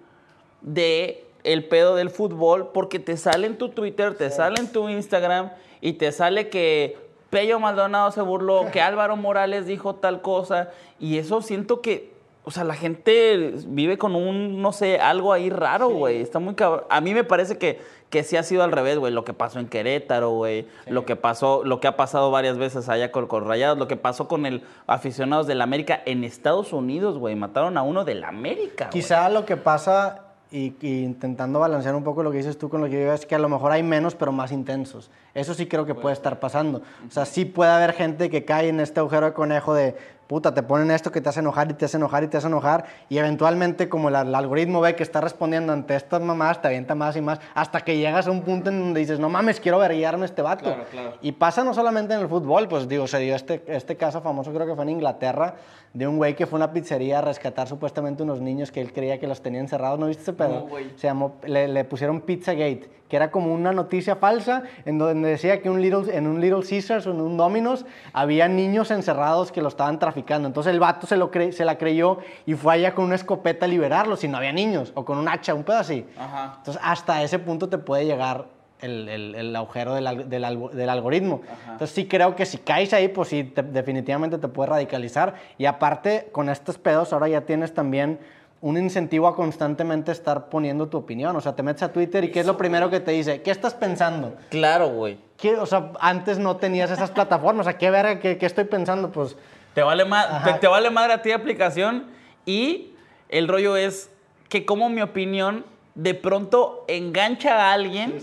de 0.61 1.25
el 1.45 1.65
pedo 1.65 1.95
del 1.95 2.11
fútbol 2.11 2.71
porque 2.75 2.99
te 2.99 3.17
sale 3.17 3.47
en 3.47 3.57
tu 3.57 3.69
Twitter, 3.69 4.17
te 4.17 4.31
sale 4.31 4.61
en 4.61 4.73
tu 4.73 4.89
Instagram 4.89 5.53
y 5.81 5.95
te 5.95 6.11
sale 6.11 6.49
que 6.49 6.97
Pello 7.31 7.61
Maldonado 7.61 8.11
se 8.11 8.21
burló, 8.21 8.67
que 8.73 8.81
Álvaro 8.81 9.17
Morales 9.17 9.67
dijo 9.67 9.95
tal 9.95 10.23
cosa 10.23 10.71
y 10.99 11.19
eso 11.19 11.41
siento 11.43 11.81
que, 11.81 12.13
o 12.45 12.51
sea, 12.51 12.65
la 12.65 12.75
gente 12.75 13.55
vive 13.67 13.97
con 13.97 14.17
un, 14.17 14.61
no 14.61 14.73
sé, 14.73 14.99
algo 14.99 15.33
ahí 15.33 15.51
raro, 15.51 15.89
güey. 15.89 16.21
Está 16.21 16.39
muy 16.39 16.55
cabrón. 16.55 16.85
A 16.89 17.01
mí 17.01 17.15
me 17.15 17.25
parece 17.25 17.59
que, 17.59 17.81
que 18.11 18.23
sí 18.23 18.37
ha 18.37 18.43
sido 18.43 18.63
al 18.63 18.73
revés, 18.73 18.99
güey. 18.99 19.13
Lo 19.13 19.25
que 19.25 19.33
pasó 19.33 19.59
en 19.59 19.69
Querétaro, 19.69 20.31
güey. 20.31 20.67
Lo 20.87 21.05
que 21.05 21.17
pasó, 21.17 21.65
lo 21.65 21.81
que 21.81 21.89
ha 21.89 21.97
pasado 21.97 22.31
varias 22.31 22.59
veces 22.59 22.89
allá 22.89 23.11
con, 23.11 23.27
con 23.27 23.45
Rayados. 23.45 23.79
Lo 23.79 23.89
que 23.89 23.97
pasó 23.97 24.29
con 24.29 24.47
el 24.47 24.63
aficionados 24.87 25.47
del 25.47 25.61
América 25.61 26.01
en 26.07 26.25
Estados 26.25 26.73
Unidos, 26.73 27.19
güey. 27.19 27.35
Mataron 27.35 27.77
a 27.77 27.83
uno 27.83 28.05
del 28.05 28.25
América. 28.25 28.91
Quizá 28.91 29.29
lo 29.29 29.45
que 29.45 29.57
pasa, 29.57 30.23
y, 30.51 30.75
y 30.81 31.03
intentando 31.03 31.59
balancear 31.59 31.95
un 31.95 32.05
poco 32.05 32.23
lo 32.23 32.31
que 32.31 32.39
dices 32.39 32.57
tú 32.57 32.69
con 32.69 32.81
lo 32.81 32.87
que 32.87 32.93
yo 32.93 32.99
digo, 33.01 33.13
es 33.13 33.27
que 33.27 33.35
a 33.35 33.39
lo 33.39 33.49
mejor 33.49 33.73
hay 33.73 33.83
menos, 33.83 34.15
pero 34.15 34.31
más 34.31 34.53
intensos. 34.53 35.11
Eso 35.35 35.55
sí 35.55 35.67
creo 35.67 35.85
que 35.85 35.95
puede 35.95 36.15
estar 36.15 36.39
pasando. 36.39 36.83
O 37.07 37.11
sea, 37.11 37.27
sí 37.27 37.45
puede 37.45 37.71
haber 37.73 37.93
gente 37.93 38.31
que 38.31 38.45
cae 38.45 38.69
en 38.69 38.81
este 38.81 39.01
agujero 39.01 39.27
de 39.27 39.33
conejo 39.33 39.75
de, 39.75 39.97
puta, 40.27 40.53
te 40.53 40.63
ponen 40.63 40.91
esto 40.91 41.13
que 41.13 41.21
te 41.21 41.29
hace 41.29 41.41
enojar 41.41 41.71
y 41.71 41.75
te 41.75 41.85
hace 41.85 41.97
enojar 41.97 42.25
y 42.25 42.29
te 42.29 42.37
hace 42.37 42.47
enojar, 42.47 42.85
y 43.09 43.19
eventualmente 43.19 43.89
como 43.89 44.09
el 44.09 44.17
algoritmo 44.17 44.81
ve 44.81 44.97
que 44.97 45.03
está 45.03 45.21
respondiendo 45.21 45.73
ante 45.73 45.97
estas 45.97 46.21
mamadas, 46.21 46.61
te 46.61 46.69
avienta 46.69 46.95
más 46.95 47.17
y 47.17 47.21
más, 47.21 47.41
hasta 47.55 47.81
que 47.81 47.97
llegas 47.97 48.27
a 48.27 48.31
un 48.31 48.43
punto 48.43 48.71
en 48.71 48.81
donde 48.81 49.01
dices, 49.01 49.19
no 49.19 49.29
mames, 49.29 49.61
quiero 49.61 49.79
verguiarme 49.79 50.27
este 50.27 50.43
vato. 50.43 50.65
Claro, 50.65 50.85
claro. 50.91 51.15
Y 51.23 51.33
pasa 51.33 51.65
no 51.65 51.75
solamente 51.75 52.15
en 52.15 52.21
el 52.21 52.29
fútbol, 52.29 52.69
pues 52.69 52.89
digo, 52.89 53.07
se 53.07 53.19
dio 53.19 53.35
este, 53.35 53.63
este 53.69 53.97
caso 53.97 54.21
famoso, 54.21 54.53
creo 54.53 54.67
que 54.67 54.75
fue 54.75 54.85
en 54.85 54.91
Inglaterra, 54.91 55.55
de 55.97 56.07
un 56.07 56.19
güey 56.19 56.37
que 56.37 56.47
fue 56.47 56.59
a 56.59 56.65
una 56.65 56.73
pizzería 56.75 57.21
a 57.21 57.23
rescatar 57.23 57.67
supuestamente 57.69 58.23
unos 58.23 58.41
niños 58.41 58.71
que 58.71 58.83
él 58.83 58.93
creía 58.93 59.19
que 59.19 59.27
los 59.27 59.41
tenían 59.41 59.63
encerrados. 59.65 59.99
¿No 59.99 60.07
viste 60.09 60.23
ese 60.25 60.35
pedo? 60.35 60.49
No, 60.51 60.61
güey. 60.67 60.91
Se 60.97 61.07
llamó, 61.07 61.37
le, 61.47 61.69
le 61.69 61.85
pusieron 61.85 62.21
Pizzagate, 62.21 62.91
que 63.09 63.17
era 63.17 63.31
como 63.31 63.55
una 63.55 63.73
noticia 63.73 64.17
falsa 64.17 64.65
en 64.85 64.99
donde 64.99 65.31
decía 65.31 65.63
que 65.63 65.71
un 65.71 65.81
Little, 65.81 66.15
en 66.15 66.27
un 66.27 66.39
Little 66.41 66.61
Caesars 66.69 67.07
o 67.07 67.13
en 67.13 67.21
un 67.23 67.39
Domino's 67.39 67.87
había 68.13 68.47
niños 68.47 68.91
encerrados 68.91 69.53
que 69.53 69.63
lo 69.63 69.69
estaban 69.69 69.99
traficando. 69.99 70.47
Entonces 70.49 70.73
el 70.75 70.81
vato 70.81 71.07
se, 71.07 71.17
lo 71.17 71.31
cre- 71.31 71.53
se 71.53 71.65
la 71.65 71.79
creyó 71.79 72.19
y 72.45 72.53
fue 72.55 72.75
allá 72.75 72.95
con 72.95 73.07
una 73.07 73.15
escopeta 73.15 73.65
a 73.65 73.69
liberarlos 73.69 74.23
y 74.23 74.29
no 74.29 74.37
había 74.37 74.53
niños, 74.53 74.93
o 74.97 75.05
con 75.07 75.17
un 75.17 75.29
hacha, 75.29 75.55
un 75.55 75.65
pedo 75.65 75.79
así. 75.79 76.05
Ajá. 76.19 76.57
Entonces, 76.59 76.83
hasta 76.85 77.23
ese 77.23 77.39
punto 77.39 77.71
te 77.71 77.79
puede 77.79 78.05
llegar 78.05 78.55
el, 78.81 79.09
el- 79.09 79.35
el 79.35 79.57
agujero 79.57 79.95
del, 79.95 80.29
del 80.29 80.45
algo- 80.45 80.69
del 80.71 80.89
algoritmo. 80.89 81.41
Entonces, 81.71 81.91
sí 81.95 82.07
creo 82.07 82.37
que 82.37 82.45
si 82.47 82.59
caes 82.59 82.93
ahí, 82.93 83.09
pues 83.09 83.29
sí, 83.29 83.45
te- 83.45 83.63
definitivamente 83.63 84.39
te 84.39 84.49
puede 84.49 84.71
radicalizar. 84.71 85.35
Y 85.59 85.67
aparte, 85.67 86.29
con 86.33 86.49
estos 86.49 86.79
pedos, 86.79 87.13
ahora 87.13 87.29
ya 87.29 87.41
tienes 87.43 87.73
también 87.75 88.19
un 88.63 88.79
incentivo 88.79 89.29
a 89.29 89.37
constantemente 89.37 90.11
estar 90.13 90.49
poniendo 90.49 90.89
tu 90.89 90.97
opinión. 90.99 91.37
O 91.37 91.41
sea, 91.41 91.55
te 91.55 91.63
metes 91.63 91.83
a 91.83 91.93
Twitter 91.93 92.25
y 92.25 92.31
¿qué 92.31 92.41
es 92.41 92.47
lo 92.47 92.57
primero 92.57 92.89
que 92.91 93.01
te 93.01 93.13
dice? 93.13 93.43
¿Qué 93.43 93.51
estás 93.51 93.75
pensando? 93.75 94.35
Claro, 94.51 94.89
güey. 94.89 95.19
¿Qué- 95.37 95.57
o 95.57 95.67
sea, 95.67 95.93
antes 96.01 96.39
no 96.39 96.57
tenías 96.57 96.91
esas 96.91 97.11
plataformas. 97.11 97.67
O 97.67 97.71
sea, 97.71 97.79
¿qué 97.79 97.91
verga? 97.91 98.19
¿Qué, 98.19 98.39
qué 98.39 98.47
estoy 98.47 98.65
pensando? 98.65 99.13
Pues 99.13 99.37
Te 99.75 99.83
vale, 99.83 100.05
te, 100.45 100.53
te 100.55 100.67
vale 100.69 100.89
madre 100.91 101.13
a 101.13 101.23
ti 101.23 101.29
la 101.29 101.37
aplicación 101.37 102.07
y 102.47 102.93
el 103.29 103.47
rollo 103.47 103.77
es 103.77 104.11
que 104.49 104.65
como 104.65 104.89
mi 104.89 105.03
opinión 105.03 105.65
de 105.97 106.15
pronto 106.15 106.85
engancha 106.87 107.57
a 107.57 107.73
alguien 107.73 108.19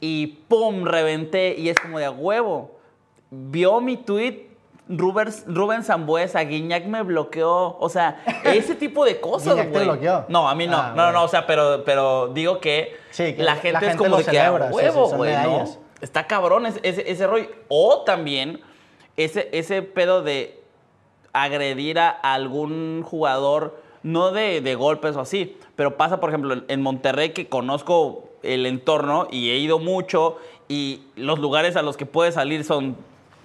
y 0.00 0.26
¡pum! 0.48 0.84
reventé 0.84 1.54
y 1.56 1.70
es 1.70 1.78
como 1.78 1.98
de 1.98 2.04
a 2.04 2.10
huevo. 2.10 2.72
Vio 3.30 3.80
mi 3.80 3.96
tweet 3.96 4.48
Rubén, 4.88 5.28
Rubén 5.46 5.82
Zambuesa, 5.82 6.40
Guiñac 6.40 6.84
me 6.84 7.02
bloqueó, 7.02 7.78
o 7.78 7.88
sea, 7.88 8.22
ese 8.44 8.74
tipo 8.74 9.06
de 9.06 9.18
cosas, 9.18 9.54
¿Guiñac 9.54 9.66
te 9.68 9.72
güey. 9.72 9.84
bloqueó? 9.84 10.26
No, 10.28 10.46
a 10.46 10.54
mí 10.54 10.66
no, 10.66 10.76
Ah, 10.76 10.92
no, 10.94 11.06
no, 11.06 11.12
no, 11.12 11.24
o 11.24 11.28
sea, 11.28 11.46
pero, 11.46 11.84
pero 11.84 12.28
digo 12.28 12.60
que, 12.60 12.94
la 13.18 13.34
la 13.44 13.56
gente 13.56 13.86
es 13.86 13.96
como 13.96 14.18
de 14.18 14.24
que 14.24 14.38
a 14.38 14.52
huevo, 14.52 15.08
güey, 15.10 15.34
¿no? 15.36 15.64
Está 16.02 16.26
cabrón 16.26 16.66
ese, 16.66 16.80
ese, 16.82 17.10
ese 17.10 17.26
rollo. 17.26 17.48
O 17.68 18.02
también 18.04 18.60
ese, 19.16 19.48
ese 19.52 19.80
pedo 19.80 20.22
de 20.22 20.62
agredir 21.32 21.98
a 21.98 22.10
algún 22.10 23.02
jugador, 23.02 23.80
no 24.04 24.30
de, 24.30 24.60
de 24.60 24.74
golpes 24.76 25.16
o 25.16 25.20
así, 25.20 25.56
pero 25.74 25.96
pasa, 25.96 26.20
por 26.20 26.30
ejemplo, 26.30 26.62
en- 26.68 26.80
Monterrey, 26.82 27.30
que 27.30 27.48
conozco 27.48 28.28
el 28.44 28.66
entorno 28.66 29.26
y 29.32 29.50
he 29.50 29.56
ido 29.58 29.80
mucho, 29.80 30.36
y 30.68 31.00
los 31.16 31.40
lugares 31.40 31.74
a 31.74 31.82
los 31.82 31.96
que 31.96 32.06
puedes 32.06 32.34
salir 32.34 32.62
son 32.64 32.96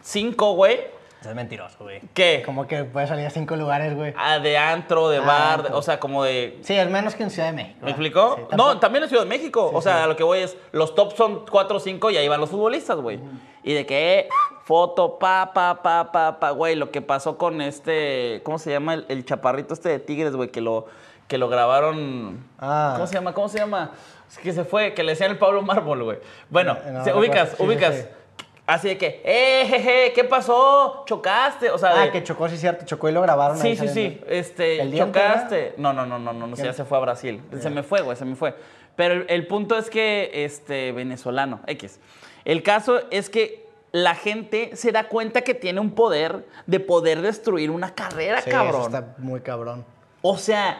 cinco, 0.03 0.53
güey. 0.53 0.79
Es 1.21 1.35
mentiroso, 1.35 1.77
güey. 1.79 2.01
¿Qué? 2.13 2.41
Como 2.45 2.65
que 2.67 2.85
puedes 2.85 3.09
salir 3.09 3.25
a 3.25 3.29
cinco 3.29 3.55
lugares, 3.55 3.95
güey. 3.95 4.13
Ah, 4.17 4.39
de 4.39 4.57
antro, 4.57 5.09
de 5.09 5.17
Ah, 5.17 5.21
bar, 5.21 5.71
o 5.73 5.81
sea, 5.81 5.99
como 5.99 6.23
de... 6.23 6.57
Sí, 6.61 6.75
es 6.75 6.89
menos 6.89 7.15
que 7.15 7.23
en 7.23 7.29
Ciudad 7.29 7.49
de 7.49 7.55
México. 7.55 7.79
¿Me 7.81 7.91
explicó? 7.91 8.35
Sí, 8.49 8.55
no, 8.55 8.79
también 8.79 9.03
en 9.03 9.09
Ciudad 9.09 9.23
de 9.23 9.29
México. 9.29 9.67
Sí, 9.69 9.75
o 9.75 9.81
sea, 9.81 9.97
sí. 9.97 10.03
a 10.03 10.07
lo 10.07 10.15
que 10.15 10.23
voy 10.23 10.39
es, 10.39 10.55
los 10.71 10.95
top 10.95 11.15
son 11.15 11.45
4 11.49 11.77
o 11.77 11.79
5 11.79 12.11
y 12.11 12.17
ahí 12.17 12.27
van 12.27 12.39
los 12.39 12.49
futbolistas, 12.49 12.97
güey. 12.97 13.19
Y 13.63 13.73
de 13.73 13.85
que, 13.85 14.19
eh, 14.19 14.29
foto, 14.63 15.19
pa, 15.19 15.51
pa, 15.53 15.81
pa, 15.83 16.11
pa, 16.11 16.39
pa, 16.39 16.51
güey, 16.51 16.75
lo 16.75 16.91
que 16.91 17.01
pasó 17.01 17.37
con 17.37 17.61
este, 17.61 18.41
¿cómo 18.45 18.57
se 18.57 18.71
llama? 18.71 18.93
El, 18.93 19.05
el 19.09 19.25
chaparrito 19.25 19.73
este 19.73 19.89
de 19.89 19.99
Tigres, 19.99 20.35
güey, 20.35 20.49
que 20.49 20.61
lo, 20.61 20.85
que 21.27 21.37
lo 21.37 21.49
grabaron. 21.49 22.47
Ah. 22.59 22.93
¿Cómo 22.95 23.07
se 23.07 23.15
llama? 23.15 23.33
¿Cómo 23.33 23.49
se 23.49 23.59
llama? 23.59 23.91
Es 24.29 24.37
que 24.37 24.53
se 24.53 24.63
fue, 24.63 24.93
que 24.93 25.03
le 25.03 25.13
decían 25.13 25.31
el 25.31 25.37
Pablo 25.37 25.63
Mármol, 25.63 26.03
güey. 26.03 26.19
Bueno, 26.49 26.77
No, 26.91 27.01
ubicas, 27.17 27.49
Sí, 27.49 27.55
sí, 27.57 27.63
ubicas. 27.63 28.07
Sí. 28.69 28.75
Así 28.75 28.87
de 28.89 28.97
que, 28.97 29.21
eh, 29.23 29.65
jeje, 29.67 30.13
¿qué 30.13 30.23
pasó? 30.23 31.03
¿Chocaste? 31.05 31.69
O 31.71 31.77
sea, 31.77 31.91
Ah, 32.01 32.05
de- 32.05 32.11
que 32.11 32.23
chocó, 32.23 32.47
sí, 32.49 32.57
cierto. 32.57 32.85
Chocó 32.85 33.09
y 33.09 33.11
lo 33.11 33.21
grabaron. 33.21 33.57
Sí, 33.57 33.69
ahí 33.69 33.77
sí, 33.77 33.87
sí. 33.87 34.21
Este, 34.27 34.81
¿El 34.81 34.97
chocaste. 34.97 35.73
No, 35.77 35.93
no, 35.93 36.05
no, 36.05 36.19
no, 36.19 36.33
no, 36.33 36.47
no, 36.47 36.55
ya 36.55 36.73
se 36.73 36.85
fue 36.85 36.97
a 36.97 37.01
Brasil. 37.01 37.41
Se 37.59 37.69
me 37.69 37.83
fue, 37.83 38.01
güey, 38.01 38.15
se 38.17 38.25
me 38.25 38.35
fue. 38.35 38.55
Pero 38.95 39.13
el, 39.13 39.25
el 39.29 39.47
punto 39.47 39.77
es 39.77 39.89
que, 39.89 40.29
este, 40.33 40.91
venezolano, 40.91 41.61
X. 41.67 41.99
El 42.45 42.63
caso 42.63 42.99
es 43.11 43.29
que 43.29 43.67
la 43.91 44.13
gente 44.13 44.75
se 44.75 44.91
da 44.91 45.07
cuenta 45.07 45.41
que 45.41 45.53
tiene 45.55 45.79
un 45.79 45.91
poder 45.95 46.45
de 46.67 46.79
poder 46.79 47.21
destruir 47.21 47.71
una 47.71 47.95
carrera, 47.95 48.41
Sí, 48.41 48.49
eso 48.49 48.57
cabrón. 48.59 48.81
está 48.83 49.15
muy 49.17 49.41
cabrón. 49.41 49.85
O 50.21 50.37
sea, 50.37 50.77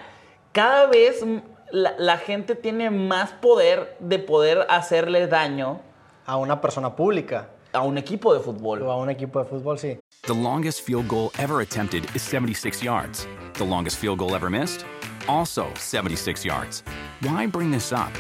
cada 0.52 0.86
vez 0.88 1.24
la, 1.72 1.96
la 1.98 2.18
gente 2.18 2.56
tiene 2.56 2.90
más 2.92 3.32
poder 3.32 3.96
de 4.00 4.20
poder 4.20 4.66
hacerle 4.70 5.28
daño 5.28 5.82
A 6.26 6.36
una 6.38 6.62
persona 6.62 6.96
pública 6.96 7.50
a 7.74 7.82
un 7.84 7.98
equipo 7.98 8.34
de 8.34 8.40
fútbol. 8.40 8.82
o 8.82 8.92
a 8.92 8.98
un 8.98 9.10
equipo 9.10 9.44
de 9.44 9.50
fútbol, 9.50 9.78
sí. 9.78 9.98
The 10.24 10.34
longest 10.34 10.82
field 10.82 11.08
goal 11.08 11.32
ever 11.38 11.62
attempted 11.62 12.06
is 12.16 12.22
76 12.22 12.84
yards. 12.84 13.28
The 13.54 13.64
longest 13.64 13.98
field 13.98 14.20
goal 14.20 14.36
ever 14.36 14.50
missed? 14.50 14.86
Also 15.28 15.68
76 15.76 16.44
yards. 16.46 16.84
Why 17.22 17.46
bring 17.48 17.72
this 17.72 17.92
up? 17.92 18.12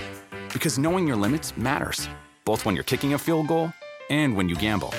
Because 0.54 0.78
knowing 0.80 1.08
your 1.08 1.18
limits 1.18 1.56
matters, 1.58 2.10
both 2.46 2.66
when 2.66 2.76
you're 2.76 2.84
kicking 2.84 3.14
a 3.14 3.18
field 3.18 3.48
goal 3.48 3.72
and 4.10 4.36
when 4.36 4.50
you 4.50 4.56
gamble. 4.56 4.94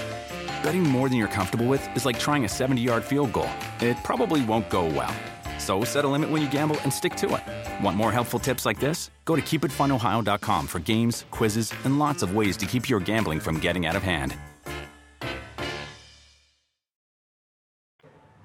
Betting 0.63 0.83
more 0.83 1.09
than 1.09 1.17
you're 1.19 1.29
comfortable 1.29 1.67
with 1.67 1.83
is 1.97 2.05
like 2.05 2.19
trying 2.19 2.45
a 2.45 2.49
70 2.49 2.81
yard 2.83 3.05
field 3.05 3.33
goal. 3.33 3.49
it 3.81 3.97
probably 4.05 4.43
won't 4.45 4.69
go 4.71 4.85
well. 4.87 5.15
So 5.59 5.85
set 5.85 6.05
a 6.05 6.09
limit 6.09 6.31
when 6.31 6.43
you 6.43 6.49
gamble 6.49 6.77
and 6.85 6.93
stick 6.93 7.15
to 7.17 7.35
it. 7.37 7.83
Want 7.85 7.97
more 7.97 8.13
helpful 8.13 8.39
tips 8.39 8.65
like 8.67 8.79
this? 8.81 9.11
Go 9.31 9.37
to 9.37 9.43
keepitfunohio.com 9.43 10.67
for 10.67 10.81
games, 10.81 11.25
quizzes, 11.31 11.73
and 11.85 12.01
lots 12.01 12.25
of 12.25 12.35
ways 12.35 12.57
to 12.57 12.67
keep 12.67 12.89
your 12.89 12.99
gambling 12.99 13.39
from 13.39 13.61
getting 13.61 13.87
out 13.87 13.95
of 13.95 14.03
hand. 14.03 14.35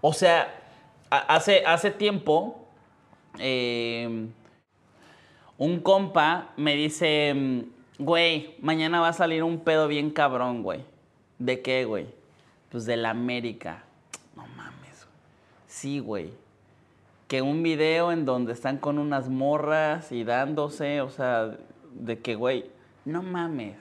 O 0.04 0.12
sea, 0.12 0.46
hace, 1.10 1.64
hace 1.66 1.90
tiempo, 1.90 2.68
eh, 3.40 4.06
un 5.58 5.80
compa 5.80 6.50
me 6.56 6.76
dice, 6.76 7.34
mm, 7.34 7.62
güey, 7.98 8.54
mañana 8.62 9.00
va 9.02 9.08
a 9.08 9.14
salir 9.14 9.42
un 9.42 9.58
pedo 9.62 9.88
bien 9.88 10.12
cabrón, 10.12 10.62
güey. 10.62 10.84
¿De 11.40 11.64
qué, 11.64 11.86
güey? 11.86 12.06
Pues 12.70 12.86
de 12.86 12.96
la 12.96 13.10
América. 13.10 13.82
No 14.36 14.46
mames, 14.56 15.04
güey. 15.04 15.18
Sí, 15.68 15.98
güey. 15.98 16.32
Que 17.28 17.42
un 17.42 17.64
video 17.64 18.12
en 18.12 18.26
donde 18.26 18.54
están 18.54 18.78
con 18.78 19.00
unas 19.00 19.30
morras 19.30 20.12
y 20.12 20.24
dándose, 20.24 21.02
o 21.02 21.10
sea, 21.10 21.56
de 21.94 22.20
que, 22.20 22.36
güey, 22.36 22.66
no 23.04 23.24
mames. 23.24 23.78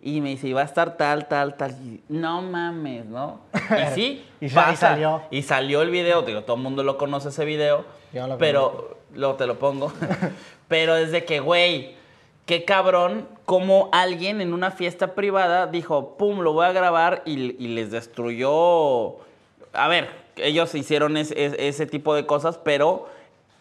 Y 0.00 0.20
me 0.20 0.28
dice, 0.30 0.48
y 0.48 0.52
va 0.52 0.60
a 0.60 0.64
estar 0.64 0.96
tal, 0.96 1.26
tal, 1.28 1.56
tal. 1.56 1.72
Y, 1.72 2.02
no 2.08 2.40
mames, 2.42 3.06
¿no? 3.06 3.40
Y 3.54 3.94
sí, 3.94 4.24
Y 4.40 4.48
sa- 4.48 4.60
y 4.60 4.64
pasa. 4.72 4.88
salió. 4.90 5.22
Y 5.30 5.42
salió 5.42 5.82
el 5.82 5.90
video, 5.90 6.22
digo, 6.22 6.42
todo 6.42 6.56
el 6.56 6.62
mundo 6.62 6.84
lo 6.84 6.98
conoce 6.98 7.30
ese 7.30 7.44
video. 7.44 7.84
Yo 8.12 8.26
lo 8.26 8.38
pero, 8.38 8.98
luego 9.14 9.34
te 9.34 9.46
lo 9.46 9.58
pongo. 9.58 9.92
pero 10.68 10.94
desde 10.94 11.24
que, 11.24 11.40
güey, 11.40 11.96
qué 12.46 12.64
cabrón, 12.64 13.26
como 13.44 13.88
alguien 13.92 14.40
en 14.40 14.52
una 14.52 14.70
fiesta 14.70 15.14
privada 15.14 15.66
dijo, 15.66 16.16
pum, 16.16 16.40
lo 16.40 16.52
voy 16.52 16.66
a 16.66 16.72
grabar 16.72 17.22
y, 17.24 17.56
y 17.62 17.68
les 17.68 17.90
destruyó. 17.90 19.16
A 19.72 19.88
ver, 19.88 20.08
ellos 20.42 20.74
hicieron 20.74 21.16
es- 21.16 21.32
es- 21.36 21.54
ese 21.58 21.86
tipo 21.86 22.14
de 22.14 22.26
cosas, 22.26 22.58
pero 22.58 23.06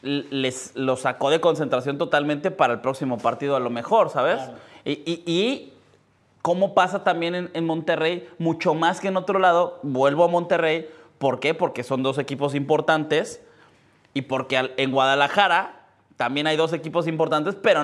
les 0.02 0.76
lo 0.76 0.96
sacó 0.96 1.30
de 1.30 1.40
concentración 1.42 1.98
totalmente 1.98 2.52
para 2.52 2.74
el 2.74 2.82
próximo 2.82 3.18
partido 3.18 3.56
a 3.56 3.60
lo 3.60 3.70
mejor, 3.70 4.10
¿sabes? 4.10 4.40
Y, 4.86 4.92
y- 5.06 5.24
y 5.26 5.74
cómo 6.42 6.74
pasa 6.74 7.04
también 7.04 7.36
en, 7.36 7.50
en 7.54 7.66
Monterrey, 7.66 8.28
mucho 8.38 8.74
más 8.74 9.00
que 9.02 9.08
en 9.10 9.18
otro 9.18 9.40
lado, 9.40 9.80
vuelvo 9.84 10.24
a 10.24 10.28
Monterrey, 10.28 10.88
¿por 11.18 11.40
qué? 11.40 11.54
Porque 11.54 11.84
son 11.84 12.04
dos 12.04 12.20
equipos 12.20 12.54
importantes 12.56 13.42
y 14.14 14.22
porque 14.24 14.72
en 14.78 14.92
Guadalajara 14.92 15.82
también 16.16 16.48
hay 16.48 16.56
dos 16.58 16.74
equipos 16.74 17.08
importantes, 17.08 17.56
pero 17.56 17.84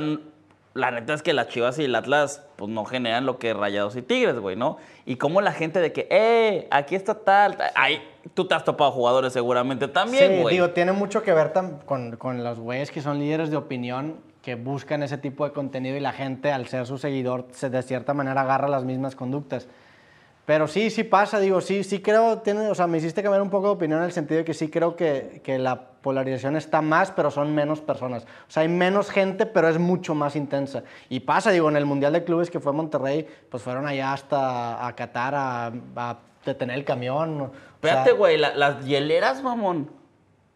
la 0.73 0.91
neta 0.91 1.13
es 1.13 1.21
que 1.21 1.33
las 1.33 1.49
Chivas 1.49 1.77
y 1.77 1.85
el 1.85 1.95
Atlas 1.95 2.43
pues 2.55 2.69
no 2.69 2.85
generan 2.85 3.25
lo 3.25 3.37
que 3.37 3.53
Rayados 3.53 3.95
y 3.95 4.01
Tigres, 4.01 4.39
güey, 4.39 4.55
¿no? 4.55 4.77
Y 5.05 5.17
como 5.17 5.41
la 5.41 5.51
gente 5.51 5.79
de 5.79 5.93
que, 5.93 6.07
eh, 6.09 6.67
aquí 6.71 6.95
está 6.95 7.13
tal, 7.13 7.57
tal". 7.57 7.71
Ay, 7.75 8.01
tú 8.33 8.47
te 8.47 8.55
has 8.55 8.63
topado 8.63 8.91
jugadores 8.91 9.33
seguramente 9.33 9.87
también, 9.87 10.31
sí, 10.31 10.41
güey. 10.41 10.55
digo, 10.55 10.71
tiene 10.71 10.91
mucho 10.91 11.21
que 11.21 11.33
ver 11.33 11.53
con, 11.85 12.15
con 12.17 12.43
los 12.43 12.59
güeyes 12.59 12.89
que 12.91 13.01
son 13.01 13.19
líderes 13.19 13.51
de 13.51 13.57
opinión 13.57 14.17
que 14.41 14.55
buscan 14.55 15.03
ese 15.03 15.17
tipo 15.17 15.45
de 15.45 15.53
contenido 15.53 15.95
y 15.95 16.01
la 16.01 16.11
gente, 16.11 16.51
al 16.51 16.67
ser 16.67 16.85
su 16.85 16.97
seguidor, 16.97 17.47
se, 17.51 17.69
de 17.69 17.81
cierta 17.81 18.13
manera 18.13 18.41
agarra 18.41 18.67
las 18.67 18.83
mismas 18.83 19.15
conductas. 19.15 19.67
Pero 20.45 20.67
sí, 20.67 20.89
sí 20.89 21.03
pasa, 21.05 21.39
digo, 21.39 21.61
sí, 21.61 21.83
sí 21.85 22.01
creo, 22.01 22.39
tiene, 22.39 22.67
o 22.67 22.75
sea, 22.75 22.85
me 22.85 22.97
hiciste 22.97 23.23
cambiar 23.23 23.41
un 23.41 23.49
poco 23.49 23.67
de 23.67 23.73
opinión 23.73 23.99
en 23.99 24.05
el 24.05 24.11
sentido 24.11 24.39
de 24.39 24.43
que 24.45 24.53
sí 24.53 24.69
creo 24.69 24.95
que, 24.97 25.39
que 25.41 25.57
la 25.57 25.87
polarización 26.01 26.57
está 26.57 26.81
más, 26.81 27.11
pero 27.11 27.31
son 27.31 27.55
menos 27.55 27.79
personas. 27.79 28.23
O 28.23 28.51
sea, 28.51 28.63
hay 28.63 28.67
menos 28.67 29.09
gente, 29.09 29.45
pero 29.45 29.69
es 29.69 29.77
mucho 29.79 30.13
más 30.15 30.35
intensa. 30.35 30.83
Y 31.07 31.21
pasa, 31.21 31.51
digo, 31.51 31.69
en 31.69 31.77
el 31.77 31.85
Mundial 31.85 32.11
de 32.11 32.25
Clubes 32.25 32.51
que 32.51 32.59
fue 32.59 32.73
Monterrey, 32.73 33.25
pues 33.49 33.63
fueron 33.63 33.87
allá 33.87 34.11
hasta 34.11 34.85
a 34.85 34.93
Qatar 34.97 35.33
a, 35.33 35.67
a 35.95 36.19
detener 36.45 36.77
el 36.77 36.83
camión. 36.83 37.49
Espérate, 37.75 38.11
güey, 38.11 38.37
la- 38.37 38.53
las 38.53 38.83
hieleras, 38.85 39.41
mamón. 39.41 39.89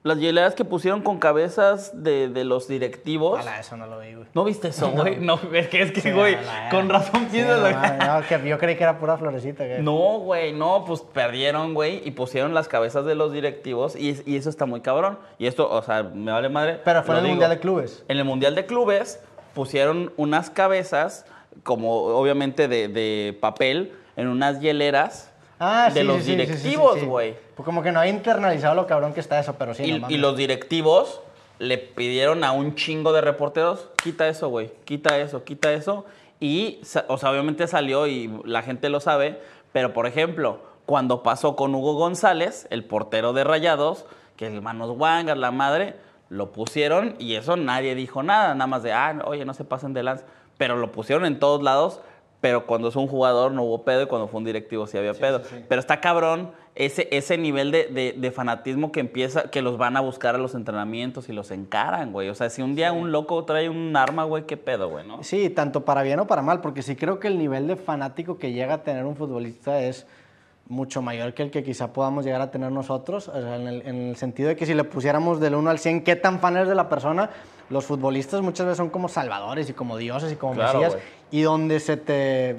Las 0.08 0.18
hieleras 0.20 0.56
que 0.56 0.66
pusieron 0.66 1.02
con 1.02 1.20
cabezas 1.20 1.92
de, 2.04 2.30
de 2.30 2.44
los 2.44 2.68
directivos. 2.68 3.40
ala, 3.40 3.60
eso 3.60 3.78
no 3.78 3.86
lo 3.86 4.00
vi, 4.00 4.14
güey. 4.16 4.28
¿No 4.34 4.44
viste 4.44 4.70
eso, 4.70 4.90
güey? 4.96 5.18
No, 5.18 5.40
es 5.54 5.68
que, 5.68 5.82
es 5.82 5.92
que, 5.92 6.02
Sí, 6.02 6.12
güey, 6.12 6.36
ala, 6.36 6.70
con 6.72 6.90
razón 6.90 7.22
sí, 7.30 7.38
piensas 7.38 7.60
no, 7.60 7.82
que- 7.82 8.06
no, 8.38 8.42
que 8.44 8.50
yo 8.50 8.58
creí 8.58 8.76
que 8.76 8.84
era 8.84 8.98
pura 9.00 9.18
florecita. 9.18 9.66
que- 9.66 9.80
No, 9.80 10.20
güey, 10.20 10.54
no, 10.54 10.84
pues 10.86 11.02
perdieron, 11.02 11.74
güey, 11.74 12.02
y 12.04 12.12
pusieron 12.12 12.54
las 12.54 12.68
cabezas 12.68 13.06
de 13.06 13.16
los 13.16 13.32
directivos 13.34 13.96
y, 13.96 14.10
es- 14.10 14.24
y 14.26 14.38
eso 14.38 14.50
está 14.50 14.66
muy 14.66 14.82
cabrón. 14.82 15.20
Y 15.38 15.48
esto, 15.48 15.70
o 15.70 15.82
sea, 15.84 16.04
me 16.04 16.32
vale 16.32 16.50
madre. 16.50 16.80
Pero 16.84 17.04
fue 17.04 17.14
en 17.16 17.20
el 17.20 17.24
digo. 17.26 17.34
Mundial 17.36 17.50
de 17.52 17.60
Clubes. 17.60 18.04
En 18.08 18.18
el 18.18 18.24
Mundial 18.26 18.56
de 18.56 18.66
Clubes 18.66 19.20
pusieron 19.54 20.14
unas 20.18 20.50
cabezas, 20.50 21.26
como 21.64 21.92
obviamente 21.94 22.68
de, 22.68 22.88
de 22.88 23.38
papel, 23.40 23.94
en 24.16 24.28
unas 24.28 24.60
hieleras 24.60 25.32
Ah, 25.60 25.90
de 25.94 26.02
sí, 26.02 26.08
los 26.08 26.18
sí, 26.18 26.24
sí, 26.24 26.32
sí, 26.32 26.38
sí, 26.38 26.48
sí, 26.48 26.54
directivos, 26.54 27.00
sí. 27.00 27.06
güey. 27.06 27.36
Pues 27.56 27.66
como 27.66 27.82
que 27.82 27.92
no 27.92 28.00
ha 28.00 28.08
internalizado 28.08 28.76
lo 28.76 28.88
cabrón 28.88 29.14
que 29.14 29.20
está 29.20 29.40
eso, 29.40 29.56
pero 29.58 29.74
sí. 29.74 29.84
y, 29.84 29.92
no 29.92 29.98
y 29.98 30.00
mames. 30.02 30.20
los 30.20 30.38
directivos 30.38 31.22
le 31.60 31.78
pidieron 31.78 32.44
a 32.44 32.52
un 32.52 32.76
chingo 32.76 33.14
de 33.14 33.22
reporteros, 33.22 33.90
quita 34.02 34.28
eso, 34.28 34.50
güey, 34.50 34.72
quita 34.86 35.18
eso, 35.18 35.44
quita 35.44 35.74
eso. 35.74 36.06
Y, 36.40 36.80
o 37.08 37.18
sea, 37.18 37.32
obviamente 37.32 37.66
salió 37.68 38.06
y 38.06 38.32
la 38.46 38.62
gente 38.62 38.90
lo 38.90 39.00
sabe, 39.00 39.42
pero 39.74 39.94
por 39.94 40.06
ejemplo, 40.06 40.60
cuando 40.86 41.24
pasó 41.24 41.56
con 41.56 41.74
Hugo 41.74 41.96
González, 41.96 42.68
el 42.70 42.84
portero 42.86 43.34
de 43.34 43.44
Rayados, 43.44 44.06
que 44.36 44.48
el 44.48 44.62
manos 44.62 44.92
guangas, 44.92 45.38
la 45.38 45.52
madre, 45.52 45.96
lo 46.30 46.52
pusieron 46.52 47.16
y 47.20 47.36
eso 47.36 47.56
nadie 47.58 47.96
dijo 47.96 48.22
nada, 48.22 48.54
nada 48.54 48.68
más 48.68 48.84
de, 48.84 48.94
ah, 48.94 49.20
oye, 49.26 49.46
no 49.46 49.54
se 49.54 49.64
pasen 49.64 49.94
de 49.94 50.04
lanza. 50.04 50.26
Pero 50.58 50.76
lo 50.78 50.92
pusieron 50.92 51.26
en 51.26 51.40
todos 51.40 51.64
lados, 51.64 52.02
pero 52.42 52.66
cuando 52.68 52.90
es 52.90 52.96
un 52.96 53.08
jugador 53.08 53.52
no 53.52 53.64
hubo 53.64 53.84
pedo 53.84 54.04
y 54.04 54.06
cuando 54.06 54.28
fue 54.28 54.38
un 54.38 54.44
directivo 54.46 54.86
sí 54.88 54.98
había 54.98 55.14
pedo. 55.14 55.42
Pero 55.68 55.80
está 55.80 56.00
cabrón 56.00 56.52
ese, 56.76 57.08
ese 57.12 57.38
nivel 57.38 57.72
de, 57.72 57.86
de- 57.88 58.14
de 58.16 58.32
fanatismo 58.32 58.92
que 58.92 59.00
empieza, 59.00 59.50
que 59.50 59.64
los 59.64 59.78
van 59.80 59.98
a 59.98 60.02
buscar 60.02 60.36
a 60.36 60.38
los 60.38 60.54
entrenamientos 60.54 61.28
y 61.30 61.34
los 61.34 61.50
encaran, 61.50 62.12
güey. 62.14 62.30
O 62.30 62.36
sea, 62.36 62.52
si 62.52 62.62
un 62.62 62.76
día 62.76 62.92
un 62.92 63.12
loco 63.12 63.44
trae 63.46 63.68
un 63.70 63.96
arma, 63.98 64.24
güey, 64.26 64.44
qué 64.46 64.56
pedo, 64.58 64.88
güey, 64.90 65.08
¿no? 65.08 65.24
Sí, 65.24 65.50
tanto 65.50 65.84
para 65.84 66.04
bien 66.04 66.20
o 66.20 66.28
para 66.28 66.44
mal, 66.44 66.62
porque 66.62 66.84
sí 66.84 66.96
creo 66.96 67.20
que 67.20 67.28
el 67.28 67.40
nivel 67.40 67.66
de 67.68 67.76
fanático 67.76 68.38
que 68.38 68.52
llega 68.54 68.76
a 68.76 68.84
tener 68.84 69.06
un 69.06 69.16
futbolista 69.16 69.80
es 69.82 70.06
mucho 70.70 71.02
mayor 71.02 71.34
que 71.34 71.44
el 71.44 71.50
que 71.50 71.64
quizá 71.64 71.94
podamos 71.94 72.26
llegar 72.26 72.42
a 72.42 72.52
tener 72.52 72.72
nosotros, 72.74 73.30
o 73.30 73.42
sea, 73.42 73.56
en, 73.56 73.68
el, 73.68 73.82
en 73.88 74.10
el 74.10 74.16
sentido 74.18 74.50
de 74.50 74.58
que 74.58 74.66
si 74.66 74.74
le 74.74 74.84
pusiéramos 74.84 75.40
del 75.40 75.56
1 75.56 75.70
al 75.70 75.80
100 75.80 76.04
qué 76.04 76.18
tan 76.18 76.40
fan 76.42 76.58
eres 76.58 76.68
de 76.68 76.76
la 76.76 76.90
persona, 76.90 77.30
los 77.70 77.86
futbolistas 77.86 78.42
muchas 78.42 78.66
veces 78.66 78.78
son 78.78 78.90
como 78.90 79.08
salvadores 79.08 79.70
y 79.70 79.74
como 79.74 79.96
dioses 79.98 80.32
y 80.32 80.36
como 80.36 80.54
Claro, 80.56 80.80
mesías. 80.82 80.98
Y 81.32 81.42
donde 81.42 81.80
se 81.80 81.98
te 81.98 82.58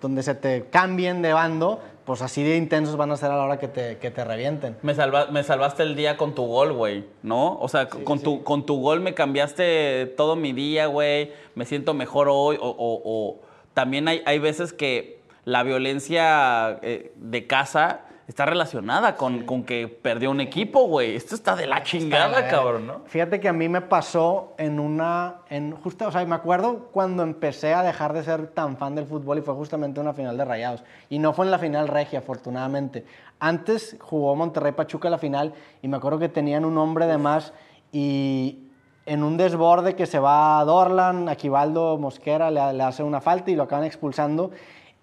donde 0.00 0.22
se 0.22 0.34
te 0.34 0.66
cambien 0.70 1.22
de 1.22 1.32
bando, 1.32 1.80
pues 2.04 2.20
así 2.22 2.42
de 2.44 2.56
intensos 2.56 2.96
van 2.96 3.10
a 3.10 3.16
ser 3.16 3.30
a 3.30 3.36
la 3.36 3.44
hora 3.44 3.58
que 3.58 3.66
te, 3.66 3.96
que 3.98 4.10
te 4.10 4.24
revienten. 4.24 4.76
Me, 4.82 4.94
salva- 4.94 5.26
me 5.32 5.42
salvaste 5.42 5.82
el 5.82 5.96
día 5.96 6.16
con 6.16 6.34
tu 6.34 6.44
gol, 6.46 6.72
güey, 6.74 7.06
¿no? 7.22 7.58
O 7.58 7.66
sea, 7.66 7.88
con, 7.88 8.20
Tu, 8.20 8.44
con 8.44 8.66
tu 8.66 8.80
gol 8.80 9.00
me 9.00 9.14
cambiaste 9.14 10.06
todo 10.16 10.36
mi 10.36 10.52
día, 10.52 10.86
güey. 10.86 11.32
Me 11.54 11.64
siento 11.64 11.94
mejor 11.94 12.28
hoy. 12.30 12.56
O, 12.60 12.68
o- 12.68 13.02
o 13.04 13.40
también 13.74 14.06
hay, 14.06 14.22
hay 14.26 14.38
veces 14.38 14.72
que 14.72 15.18
la 15.44 15.62
violencia 15.62 16.78
eh, 16.82 17.12
de 17.16 17.46
casa 17.46 18.00
está 18.26 18.44
relacionada 18.44 19.16
con, 19.16 19.44
con 19.44 19.62
que 19.62 19.86
perdió 19.86 20.30
un 20.30 20.40
equipo, 20.40 20.86
güey. 20.88 21.14
Esto 21.14 21.34
está 21.34 21.54
de 21.54 21.66
la 21.66 21.82
chingada, 21.82 22.48
cabrón, 22.48 22.86
¿no? 22.86 23.00
Fíjate 23.06 23.38
que 23.38 23.48
a 23.48 23.52
mí 23.52 23.68
me 23.68 23.80
pasó 23.80 24.54
en 24.58 24.80
una, 24.80 25.36
en 25.48 25.72
justo, 25.72 26.08
o 26.08 26.12
sea, 26.12 26.24
me 26.26 26.34
acuerdo 26.34 26.88
cuando 26.92 27.22
empecé 27.22 27.72
a 27.74 27.82
dejar 27.82 28.12
de 28.12 28.24
ser 28.24 28.48
tan 28.48 28.76
fan 28.76 28.94
del 28.94 29.06
fútbol 29.06 29.38
y 29.38 29.42
fue 29.42 29.54
justamente 29.54 30.00
una 30.00 30.12
final 30.12 30.36
de 30.36 30.44
Rayados. 30.44 30.82
Y 31.08 31.18
no 31.20 31.32
fue 31.32 31.44
en 31.44 31.52
la 31.52 31.58
final 31.58 31.86
regia, 31.86 32.18
afortunadamente. 32.18 33.06
Antes 33.38 33.96
jugó 34.00 34.34
Monterrey 34.34 34.72
Pachuca 34.72 35.08
la 35.08 35.18
final 35.18 35.54
y 35.82 35.88
me 35.88 35.96
acuerdo 35.96 36.18
que 36.18 36.28
tenían 36.28 36.64
un 36.64 36.78
hombre 36.78 37.06
de 37.06 37.18
más 37.18 37.52
y 37.92 38.58
en 39.04 39.22
un 39.22 39.36
desborde 39.36 39.94
que 39.94 40.06
se 40.06 40.18
va 40.18 40.58
a 40.58 40.64
Dorlan, 40.64 41.28
Aquivaldo 41.28 41.96
Mosquera 41.96 42.50
le, 42.50 42.72
le 42.72 42.82
hace 42.82 43.04
una 43.04 43.20
falta 43.20 43.52
y 43.52 43.54
lo 43.54 43.62
acaban 43.62 43.84
expulsando. 43.84 44.50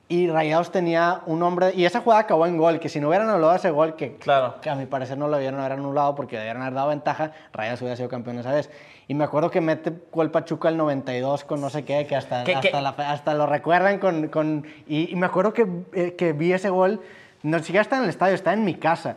Y 0.09 0.27
Rayados 0.29 0.71
tenía 0.71 1.21
un 1.25 1.41
hombre, 1.43 1.71
y 1.73 1.85
esa 1.85 2.01
jugada 2.01 2.21
acabó 2.21 2.45
en 2.45 2.57
gol, 2.57 2.79
que 2.79 2.89
si 2.89 2.99
no 2.99 3.07
hubieran 3.07 3.29
anulado 3.29 3.55
ese 3.55 3.71
gol, 3.71 3.95
que, 3.95 4.15
Claro. 4.17 4.55
que 4.61 4.69
a 4.69 4.75
mi 4.75 4.85
parecer 4.85 5.17
no 5.17 5.27
lo 5.27 5.37
debieron 5.37 5.59
haber 5.61 5.71
anulado 5.73 6.13
porque 6.13 6.37
debieron 6.37 6.61
haber 6.61 6.73
dado 6.75 6.89
ventaja, 6.89 7.31
Rayados 7.53 7.81
hubiera 7.81 7.95
sido 7.95 8.09
campeón 8.09 8.37
esa 8.37 8.51
vez. 8.51 8.69
Y 9.07 9.15
me 9.15 9.23
acuerdo 9.23 9.49
que 9.49 9.61
mete 9.61 9.93
gol 10.11 10.29
Pachuca 10.29 10.69
el 10.69 10.77
92 10.77 11.45
con 11.45 11.61
no 11.61 11.69
sé 11.69 11.83
qué, 11.85 12.05
que 12.05 12.15
hasta, 12.15 12.43
¿Qué- 12.43 12.53
hasta, 12.55 12.69
qué? 12.69 12.81
la- 12.81 12.89
hasta 12.89 13.33
lo 13.33 13.45
recuerdan 13.47 13.97
con... 13.99 14.27
con 14.27 14.65
y, 14.87 15.09
y 15.11 15.15
me 15.15 15.25
acuerdo 15.25 15.53
que, 15.53 15.67
eh, 15.93 16.15
que 16.17 16.33
vi 16.33 16.51
ese 16.53 16.69
gol, 16.69 17.01
no 17.41 17.57
siquiera 17.59 17.81
está 17.81 17.97
en 17.97 18.03
el 18.03 18.09
estadio, 18.09 18.35
está 18.35 18.53
en 18.53 18.65
mi 18.65 18.75
casa. 18.75 19.15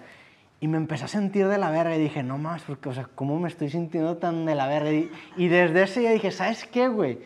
Y 0.61 0.69
me 0.69 0.79
empecé 0.79 1.05
a 1.05 1.09
sentir 1.09 1.49
de 1.49 1.59
la 1.59 1.71
verga 1.71 1.95
y 1.97 2.01
dije, 2.01 2.23
no 2.23 2.39
más, 2.39 2.63
porque, 2.63 2.89
o 2.89 2.95
sea, 2.95 3.09
¿cómo 3.15 3.39
me 3.39 3.49
estoy 3.49 3.69
sintiendo 3.71 4.17
tan 4.17 4.47
de 4.47 4.55
la 4.55 4.67
verga? 4.69 4.91
Y, 4.91 5.11
y 5.37 5.49
desde 5.49 5.83
ese 5.83 6.01
día 6.01 6.13
dije, 6.13 6.31
¿sabes 6.31 6.65
qué, 6.65 6.89
güey? 6.89 7.19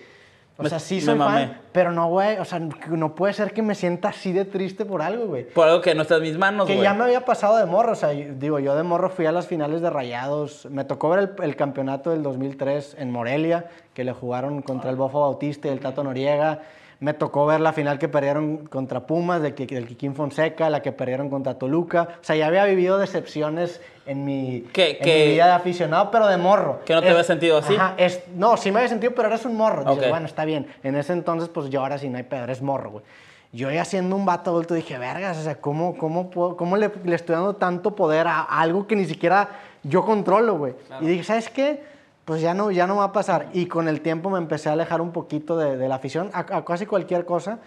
O 0.66 0.68
sea, 0.68 0.78
sí 0.78 1.00
soy 1.00 1.14
mamé. 1.16 1.46
fan, 1.46 1.60
pero 1.72 1.92
no, 1.92 2.08
güey, 2.08 2.36
o 2.38 2.44
sea, 2.44 2.58
no 2.60 3.14
puede 3.14 3.32
ser 3.32 3.52
que 3.52 3.62
me 3.62 3.74
sienta 3.74 4.08
así 4.08 4.32
de 4.32 4.44
triste 4.44 4.84
por 4.84 5.02
algo, 5.02 5.26
güey. 5.26 5.44
Por 5.48 5.68
algo 5.68 5.80
que 5.80 5.94
no 5.94 6.02
está 6.02 6.16
en 6.16 6.22
mis 6.22 6.36
manos, 6.38 6.66
Que 6.66 6.74
güey. 6.74 6.84
ya 6.84 6.94
me 6.94 7.04
había 7.04 7.24
pasado 7.24 7.56
de 7.56 7.66
morro, 7.66 7.92
o 7.92 7.96
sea, 7.96 8.12
yo- 8.12 8.34
digo, 8.38 8.58
yo 8.58 8.74
de 8.76 8.82
morro 8.82 9.10
fui 9.10 9.26
a 9.26 9.32
las 9.32 9.46
finales 9.46 9.80
de 9.80 9.90
Rayados, 9.90 10.66
me 10.70 10.84
tocó 10.84 11.08
ver 11.10 11.34
el, 11.38 11.44
el 11.44 11.56
campeonato 11.56 12.10
del 12.10 12.22
2003 12.22 12.96
en 12.98 13.10
Morelia, 13.10 13.66
que 13.94 14.04
le 14.04 14.12
jugaron 14.12 14.62
contra 14.62 14.90
el 14.90 14.96
Bofo 14.96 15.20
Bautista 15.20 15.68
y 15.68 15.70
el 15.72 15.80
Tato 15.80 16.04
Noriega, 16.04 16.60
Me 17.00 17.14
tocó 17.14 17.46
ver 17.46 17.60
la 17.60 17.72
final 17.72 17.98
que 17.98 18.08
perdieron 18.08 18.66
contra 18.66 19.06
Pumas, 19.06 19.40
del, 19.40 19.54
del 19.54 19.86
Kikín 19.86 20.14
Fonseca, 20.14 20.68
la 20.68 20.82
que 20.82 20.92
perdieron 20.92 21.30
contra 21.30 21.54
Toluca. 21.54 22.08
O 22.20 22.24
sea, 22.24 22.36
ya 22.36 22.46
había 22.46 22.64
vivido 22.66 22.98
decepciones 22.98 23.80
en 24.04 24.24
mi, 24.26 24.66
Que- 24.74 24.90
en 24.90 24.96
que- 25.04 25.24
mi 25.26 25.32
vida 25.32 25.46
de 25.46 25.52
aficionado, 25.52 26.10
pero 26.10 26.26
de 26.26 26.36
morro. 26.36 26.80
¿Que 26.84 26.92
no 26.92 27.00
te 27.00 27.06
Es- 27.06 27.12
habías 27.12 27.26
sentido 27.26 27.56
así? 27.56 27.74
Ajá, 27.74 27.94
es, 27.96 28.22
no, 28.36 28.58
sí 28.58 28.70
me 28.70 28.80
había 28.80 28.90
sentido, 28.90 29.14
pero 29.16 29.28
eres 29.28 29.46
un 29.46 29.56
morro. 29.56 29.84
Dices, 29.84 30.04
Ok. 30.04 30.10
bueno, 30.10 30.26
está 30.26 30.44
bien. 30.44 30.66
En 30.82 30.94
ese 30.94 31.14
entonces, 31.14 31.48
pues 31.48 31.70
yo 31.70 31.80
ahora 31.80 31.96
sí 31.96 32.10
no 32.10 32.18
hay 32.18 32.24
pedo, 32.24 32.44
eres 32.44 32.60
morro, 32.60 32.90
güey. 32.90 33.04
Yo 33.52 33.70
ya 33.70 33.86
siendo 33.86 34.14
un 34.14 34.26
vato 34.26 34.50
adulto 34.50 34.74
dije, 34.74 34.98
vergas, 34.98 35.38
o 35.38 35.42
sea, 35.42 35.54
¿cómo, 35.54 35.96
cómo, 35.96 36.28
puedo- 36.30 36.54
cómo 36.58 36.76
le, 36.76 36.90
le 37.04 37.16
estoy 37.16 37.34
dando 37.34 37.56
tanto 37.56 37.96
poder 37.96 38.26
a, 38.26 38.40
a 38.42 38.60
algo 38.60 38.86
que 38.86 38.94
ni 38.94 39.06
siquiera 39.06 39.48
yo 39.82 40.04
controlo, 40.04 40.58
güey? 40.58 40.74
Y 41.00 41.06
dije, 41.06 41.24
¿sabes 41.24 41.48
qué? 41.48 41.82
Pues 42.30 42.42
ya 42.42 42.54
no, 42.54 42.70
ya 42.70 42.86
no 42.86 42.94
va 42.94 43.06
a 43.06 43.12
pasar. 43.12 43.48
Y 43.54 43.66
con 43.66 43.88
el 43.88 44.02
tiempo 44.02 44.30
me 44.30 44.38
empecé 44.38 44.68
a 44.68 44.74
alejar 44.74 45.00
un 45.00 45.10
poquito 45.10 45.58
de, 45.58 45.88
la 45.88 45.96
afición 45.96 46.30
a, 46.32 46.64
casi 46.64 46.86
cualquier 46.86 47.24
cosa. 47.24 47.58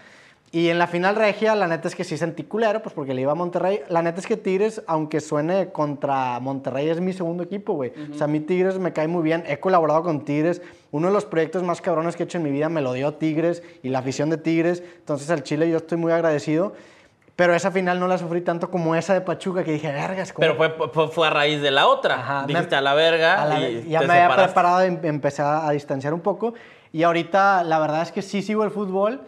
Y 0.52 0.70
en 0.70 0.78
la 0.78 0.86
final 0.86 1.16
regia, 1.16 1.54
la 1.54 1.68
neta 1.68 1.86
es 1.86 1.94
que 1.94 2.02
sí 2.02 2.16
sentí 2.16 2.44
culero, 2.44 2.80
pues 2.80 2.94
porque 2.94 3.12
le 3.12 3.20
iba 3.20 3.32
a 3.32 3.34
Monterrey. 3.34 3.80
La 3.90 4.00
neta 4.00 4.20
es 4.20 4.26
que 4.26 4.38
Tigres, 4.38 4.82
aunque 4.86 5.20
suene 5.20 5.70
contra 5.70 6.40
Monterrey, 6.40 6.88
es 6.88 6.98
mi 6.98 7.12
segundo 7.12 7.42
equipo, 7.42 7.74
güey. 7.74 7.92
O 8.10 8.14
sea, 8.14 8.24
a 8.24 8.28
mí 8.28 8.40
Tigres 8.40 8.78
me 8.78 8.94
cae 8.94 9.06
muy 9.06 9.22
bien. 9.22 9.44
He 9.46 9.60
colaborado 9.60 10.02
con 10.02 10.24
Tigres. 10.24 10.62
Uno 10.92 11.08
de 11.08 11.12
los 11.12 11.26
proyectos 11.26 11.62
más 11.62 11.82
cabrones 11.82 12.16
que 12.16 12.22
he 12.22 12.24
hecho 12.24 12.38
en 12.38 12.44
mi 12.44 12.50
vida 12.50 12.70
me 12.70 12.80
lo 12.80 12.94
dio 12.94 13.12
Tigres 13.12 13.62
y 13.82 13.90
la 13.90 13.98
afición 13.98 14.30
de 14.30 14.38
Tigres. 14.38 14.82
Entonces, 14.96 15.28
al 15.28 15.42
Chile 15.42 15.68
yo 15.68 15.76
estoy 15.76 15.98
muy 15.98 16.10
agradecido. 16.10 16.72
Pero 17.36 17.52
esa 17.54 17.72
final 17.72 17.98
no 17.98 18.06
la 18.06 18.16
sufrí 18.16 18.42
tanto 18.42 18.70
como 18.70 18.94
esa 18.94 19.12
de 19.12 19.20
Pachuca, 19.20 19.64
que 19.64 19.72
dije, 19.72 19.90
vergas, 19.90 20.32
¿cómo? 20.32 20.40
Pero 20.46 20.54
fue, 20.54 20.88
fue, 20.90 21.08
fue 21.08 21.26
a 21.26 21.30
raíz 21.30 21.60
de 21.60 21.72
la 21.72 21.88
otra. 21.88 22.14
Ajá, 22.20 22.44
Dijiste 22.46 22.70
me- 22.70 22.76
a 22.76 22.80
la 22.80 22.94
verga 22.94 23.42
a 23.42 23.46
la- 23.46 23.68
y 23.68 23.88
ya 23.88 23.98
te 24.00 24.06
me 24.06 24.20
había 24.20 24.36
preparado 24.36 24.84
y 24.84 24.86
em- 24.88 25.00
empecé 25.02 25.42
a, 25.42 25.66
a 25.66 25.70
distanciar 25.72 26.14
un 26.14 26.20
poco. 26.20 26.54
Y 26.92 27.02
ahorita 27.02 27.64
la 27.64 27.80
verdad 27.80 28.02
es 28.02 28.12
que 28.12 28.22
sí 28.22 28.40
sigo 28.40 28.62
el 28.62 28.70
fútbol, 28.70 29.20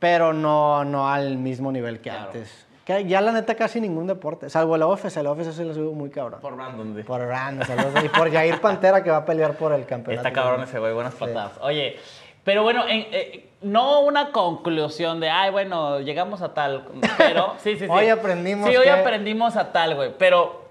pero 0.00 0.32
no, 0.32 0.84
no 0.84 1.08
al 1.08 1.38
mismo 1.38 1.70
nivel 1.70 2.00
que 2.00 2.10
antes. 2.10 2.66
Que 2.84 3.04
ya 3.04 3.20
la 3.20 3.30
neta 3.30 3.54
casi 3.54 3.80
ningún 3.80 4.08
deporte, 4.08 4.50
salvo 4.50 4.74
el 4.74 4.82
UFC, 4.82 5.18
el 5.18 5.28
UFC 5.28 5.52
sí 5.52 5.62
lo 5.62 5.72
sigo 5.72 5.92
muy 5.92 6.10
cabrón. 6.10 6.40
Por 6.40 6.56
random, 6.56 6.96
sí. 6.96 7.04
Por 7.04 7.20
Rand, 7.20 7.62
saludos. 7.64 8.02
y 8.04 8.08
por 8.08 8.32
Jair 8.32 8.60
Pantera 8.60 9.04
que 9.04 9.10
va 9.12 9.18
a 9.18 9.24
pelear 9.24 9.52
por 9.54 9.72
el 9.72 9.86
campeonato. 9.86 10.26
Está 10.26 10.42
cabrón 10.42 10.64
ese 10.64 10.80
güey, 10.80 10.92
buenas 10.92 11.14
patadas. 11.14 11.52
Oye, 11.60 11.96
pero 12.42 12.64
bueno, 12.64 12.82
en- 12.88 13.06
eh, 13.12 13.50
no 13.62 14.00
una 14.00 14.32
conclusión 14.32 15.20
de, 15.20 15.30
ay, 15.30 15.50
bueno, 15.50 16.00
llegamos 16.00 16.42
a 16.42 16.54
tal, 16.54 16.84
pero 17.18 17.54
sí, 17.58 17.72
sí, 17.74 17.80
sí. 17.80 17.86
Hoy 17.88 18.08
aprendimos 18.08 18.68
Sí, 18.68 18.76
hoy 18.76 18.88
aprendimos 18.88 19.56
a 19.56 19.72
tal, 19.72 19.94
güey, 19.94 20.12
pero 20.18 20.62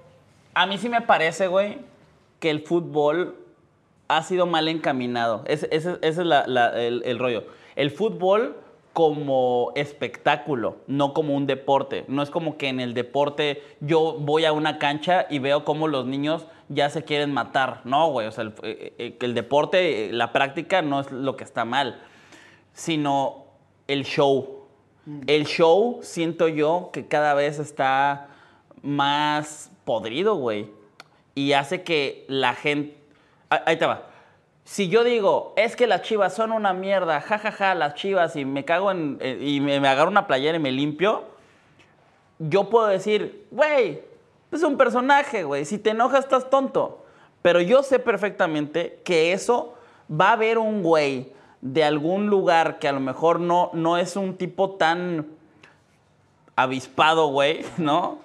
a 0.54 0.66
mí 0.66 0.78
sí 0.78 0.90
me 0.90 1.02
parece, 1.02 1.48
güey, 1.48 1.78
que 2.40 2.50
el 2.50 2.62
fútbol 2.62 3.36
ha 4.08 4.24
sido 4.24 4.46
mal 4.46 4.68
encaminado. 4.68 5.44
Ese, 5.46 5.68
ese- 5.72 5.98
ese 6.02 6.22
es 6.22 6.28
la- 6.28 6.46
la- 6.48 6.80
el, 6.82 7.02
el 7.06 7.18
rollo. 7.20 7.44
El 7.76 7.92
fútbol 7.92 8.58
como 8.94 9.72
espectáculo, 9.76 10.76
no 10.88 11.14
como 11.14 11.34
un 11.36 11.48
deporte. 11.48 12.04
No 12.10 12.22
es 12.22 12.30
como 12.30 12.58
que 12.58 12.68
en 12.68 12.82
el 12.82 12.94
deporte 12.94 13.64
yo 13.80 14.16
voy 14.20 14.44
a 14.44 14.52
una 14.52 14.80
cancha 14.80 15.28
y 15.30 15.40
veo 15.40 15.64
cómo 15.64 15.88
los 15.88 16.06
niños 16.06 16.46
ya 16.68 16.90
se 16.90 17.06
quieren 17.06 17.34
matar. 17.34 17.80
No, 17.86 18.10
güey. 18.12 18.28
O 18.28 18.32
sea, 18.32 18.44
el, 18.44 18.54
eh, 18.64 18.94
eh, 18.98 19.18
el 19.22 19.34
deporte, 19.34 20.08
eh, 20.08 20.12
la 20.12 20.34
práctica 20.34 20.82
no 20.82 21.00
es 21.00 21.10
lo 21.12 21.38
que 21.38 21.46
está 21.46 21.64
mal, 21.64 22.02
sino 22.74 23.46
el 23.88 24.04
show. 24.06 24.66
El 25.28 25.46
show, 25.46 26.00
siento 26.04 26.48
yo, 26.48 26.90
que 26.94 27.08
cada 27.08 27.34
vez 27.34 27.60
está 27.60 28.28
más 28.82 29.72
podrido, 29.84 30.36
güey. 30.36 30.70
Y 31.36 31.54
hace 31.54 31.84
que 31.84 32.26
la 32.28 32.54
gente... 32.54 32.98
Ah, 33.50 33.64
Ahí 33.66 33.78
te 33.78 33.86
va. 33.86 34.08
Si 34.64 34.90
yo 34.90 35.04
digo, 35.04 35.54
es 35.58 35.76
que 35.76 35.88
las 35.88 36.04
chivas 36.04 36.34
son 36.34 36.52
una 36.52 36.74
mierda, 36.74 37.20
jajaja, 37.20 37.76
las 37.76 37.96
chivas, 37.96 38.36
y 38.36 38.46
me 38.46 38.64
cago 38.64 38.92
en. 38.92 39.18
eh, 39.20 39.38
y 39.42 39.60
me, 39.60 39.80
me 39.80 39.88
agarro 39.88 40.12
una 40.12 40.28
playera 40.28 40.58
y 40.58 40.62
me 40.62 40.72
limpio, 40.72 41.26
yo 42.40 42.70
puedo 42.70 42.88
decir, 42.88 43.48
güey, 43.52 44.02
es 44.52 44.64
un 44.64 44.78
personaje, 44.78 45.44
güey. 45.44 45.66
Si 45.66 45.78
te 45.78 45.92
enojas, 45.92 46.26
estás 46.26 46.50
tonto. 46.50 47.04
Pero 47.42 47.60
yo 47.60 47.84
sé 47.84 48.00
perfectamente 48.00 49.02
que 49.04 49.34
eso 49.34 49.74
va 50.10 50.30
a 50.30 50.34
haber 50.34 50.58
un 50.58 50.84
güey 50.84 51.34
de 51.62 51.84
algún 51.84 52.28
lugar 52.28 52.80
que 52.80 52.88
a 52.88 52.92
lo 52.92 53.00
mejor 53.00 53.40
no, 53.40 53.70
no 53.74 53.98
es 53.98 54.16
un 54.16 54.36
tipo 54.36 54.72
tan 54.72 55.28
avispado, 56.56 57.28
güey, 57.28 57.66
¿no? 57.78 58.20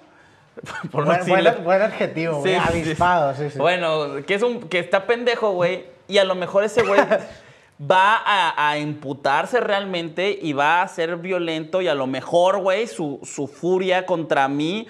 Por 0.91 1.05
Buen, 1.05 1.25
buen- 1.27 1.63
buen 1.63 1.81
adjetivo, 1.81 2.39
güey. 2.39 2.55
Sí. 2.55 2.59
Avispado, 2.59 3.35
sí, 3.35 3.49
sí. 3.51 3.59
Bueno, 3.59 4.25
que 4.25 4.33
es 4.33 4.41
un 4.41 4.61
que 4.61 4.79
está 4.79 5.05
pendejo, 5.05 5.51
güey, 5.51 5.85
y 6.07 6.17
a 6.17 6.23
lo 6.23 6.33
mejor 6.35 6.63
ese 6.63 6.81
güey 6.83 6.99
va 7.79 8.15
a, 8.25 8.69
a 8.71 8.79
imputarse 8.79 9.59
realmente 9.59 10.37
y 10.41 10.53
va 10.53 10.81
a 10.81 10.87
ser 10.87 11.17
violento 11.17 11.81
y 11.81 11.87
a 11.87 11.93
lo 11.93 12.07
mejor, 12.07 12.59
güey, 12.59 12.87
su, 12.87 13.19
su 13.23 13.47
furia 13.47 14.07
contra 14.07 14.47
mí 14.47 14.87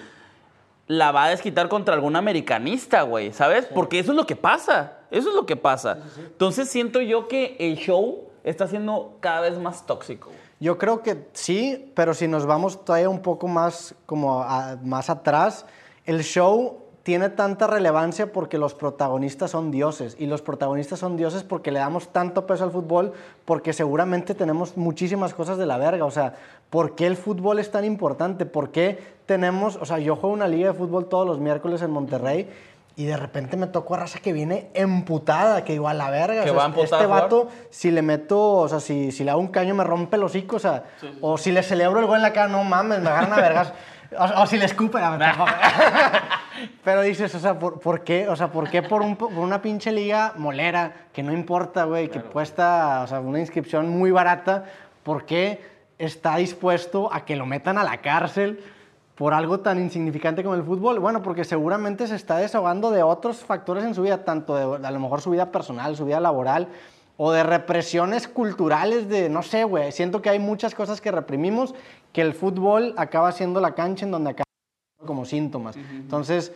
la 0.86 1.12
va 1.12 1.24
a 1.24 1.28
desquitar 1.28 1.68
contra 1.68 1.92
algún 1.94 2.16
americanista, 2.16 3.02
güey, 3.02 3.34
¿sabes? 3.34 3.66
Porque 3.66 3.98
eso 3.98 4.12
es 4.12 4.16
lo 4.16 4.24
que 4.24 4.36
pasa, 4.36 4.94
eso 5.10 5.28
es 5.28 5.34
lo 5.34 5.44
que 5.44 5.56
pasa. 5.56 5.98
Entonces 6.16 6.70
siento 6.70 7.02
yo 7.02 7.28
que 7.28 7.56
el 7.60 7.76
show 7.76 8.30
está 8.48 8.66
siendo 8.66 9.16
cada 9.20 9.42
vez 9.42 9.58
más 9.58 9.86
tóxico. 9.86 10.30
Yo 10.60 10.78
creo 10.78 11.02
que 11.02 11.28
sí, 11.32 11.92
pero 11.94 12.14
si 12.14 12.26
nos 12.26 12.46
vamos 12.46 12.84
todavía 12.84 13.08
un 13.08 13.20
poco 13.20 13.46
más, 13.46 13.94
como 14.06 14.44
más 14.82 15.10
atrás, 15.10 15.66
el 16.04 16.22
show 16.22 16.78
tiene 17.08 17.30
tanta 17.30 17.66
relevancia 17.66 18.32
porque 18.32 18.58
los 18.58 18.74
protagonistas 18.74 19.52
son 19.52 19.70
dioses 19.70 20.14
y 20.18 20.26
los 20.26 20.42
protagonistas 20.42 20.98
son 20.98 21.16
dioses 21.16 21.42
porque 21.42 21.70
le 21.70 21.78
damos 21.78 22.08
tanto 22.08 22.46
peso 22.46 22.64
al 22.64 22.70
fútbol 22.70 23.14
porque 23.46 23.72
seguramente 23.72 24.34
tenemos 24.34 24.76
muchísimas 24.76 25.32
cosas 25.32 25.56
de 25.56 25.64
la 25.64 25.78
verga, 25.78 26.04
o 26.04 26.10
sea, 26.10 26.34
¿por 26.68 26.96
qué 26.96 27.06
el 27.06 27.16
fútbol 27.16 27.60
es 27.60 27.70
tan 27.70 27.86
importante? 27.86 28.44
¿Por 28.44 28.72
qué 28.72 28.98
tenemos, 29.24 29.76
o 29.76 29.86
sea, 29.86 29.98
yo 30.00 30.16
juego 30.16 30.34
una 30.34 30.48
liga 30.48 30.72
de 30.72 30.78
fútbol 30.78 31.08
todos 31.08 31.26
los 31.26 31.38
miércoles 31.38 31.80
en 31.80 31.92
Monterrey 31.92 32.46
y 32.98 33.04
de 33.04 33.16
repente 33.16 33.56
me 33.56 33.68
tocó 33.68 33.94
a 33.94 33.98
raza 33.98 34.18
que 34.18 34.32
viene 34.32 34.70
emputada, 34.74 35.62
que 35.62 35.72
digo 35.72 35.88
a 35.88 35.94
la 35.94 36.10
verga, 36.10 36.42
Que 36.42 36.50
o 36.50 36.54
sea, 36.54 36.66
va 36.66 36.82
este 36.82 36.96
a 36.96 37.04
jugar. 37.04 37.22
vato 37.22 37.48
si 37.70 37.92
le 37.92 38.02
meto, 38.02 38.54
o 38.54 38.68
sea, 38.68 38.80
si, 38.80 39.12
si 39.12 39.22
le 39.22 39.30
hago 39.30 39.38
un 39.40 39.46
caño 39.46 39.72
me 39.76 39.84
rompe 39.84 40.16
el 40.16 40.24
hocico, 40.24 40.56
o 40.56 40.58
sea, 40.58 40.82
o 41.20 41.38
si 41.38 41.52
le 41.52 41.62
celebro 41.62 42.00
el 42.00 42.06
gol 42.06 42.16
en 42.16 42.22
la 42.22 42.32
cara, 42.32 42.48
no 42.48 42.64
mames, 42.64 43.00
me 43.00 43.08
agarran 43.08 43.32
a 43.32 43.36
vergas. 43.36 43.72
O, 44.18 44.42
o 44.42 44.46
si 44.46 44.56
le 44.58 44.64
escupen, 44.64 45.04
a 45.04 45.16
tampoco. 45.16 45.48
Pero 46.82 47.02
dices, 47.02 47.32
o 47.36 47.38
sea, 47.38 47.56
¿por, 47.56 47.78
por 47.78 48.02
qué? 48.02 48.28
O 48.28 48.34
sea, 48.34 48.48
¿por 48.48 48.68
qué 48.68 48.82
por, 48.82 49.02
un, 49.02 49.14
por 49.14 49.30
una 49.30 49.62
pinche 49.62 49.92
liga 49.92 50.32
molera 50.36 51.06
que 51.12 51.22
no 51.22 51.32
importa, 51.32 51.84
güey, 51.84 52.08
que 52.08 52.20
cuesta, 52.20 53.02
o 53.04 53.06
sea, 53.06 53.20
una 53.20 53.38
inscripción 53.38 53.88
muy 53.90 54.10
barata, 54.10 54.64
¿por 55.04 55.24
qué 55.24 55.62
está 55.98 56.34
dispuesto 56.36 57.14
a 57.14 57.24
que 57.24 57.36
lo 57.36 57.46
metan 57.46 57.78
a 57.78 57.84
la 57.84 57.98
cárcel 57.98 58.60
por 59.18 59.34
algo 59.34 59.58
tan 59.60 59.80
insignificante 59.80 60.44
como 60.44 60.54
el 60.54 60.62
fútbol? 60.62 61.00
Bueno, 61.00 61.22
porque 61.22 61.44
seguramente 61.44 62.06
se 62.06 62.14
está 62.14 62.38
desahogando 62.38 62.92
de 62.92 63.02
otros 63.02 63.38
factores 63.38 63.84
en 63.84 63.94
su 63.94 64.02
vida, 64.02 64.24
tanto 64.24 64.54
de 64.78 64.86
a 64.86 64.90
lo 64.92 65.00
mejor 65.00 65.20
su 65.20 65.30
vida 65.30 65.50
personal, 65.50 65.96
su 65.96 66.04
vida 66.04 66.20
laboral, 66.20 66.68
o 67.16 67.32
de 67.32 67.42
represiones 67.42 68.28
culturales 68.28 69.08
de, 69.08 69.28
no 69.28 69.42
sé, 69.42 69.64
güey, 69.64 69.90
siento 69.90 70.22
que 70.22 70.30
hay 70.30 70.38
muchas 70.38 70.72
cosas 70.72 71.00
que 71.00 71.10
reprimimos 71.10 71.74
que 72.12 72.20
el 72.20 72.32
fútbol 72.32 72.94
acaba 72.96 73.32
siendo 73.32 73.60
la 73.60 73.74
cancha 73.74 74.06
en 74.06 74.12
donde 74.12 74.30
acaba 74.30 74.44
como 75.04 75.24
síntomas. 75.24 75.76
Entonces, 75.76 76.52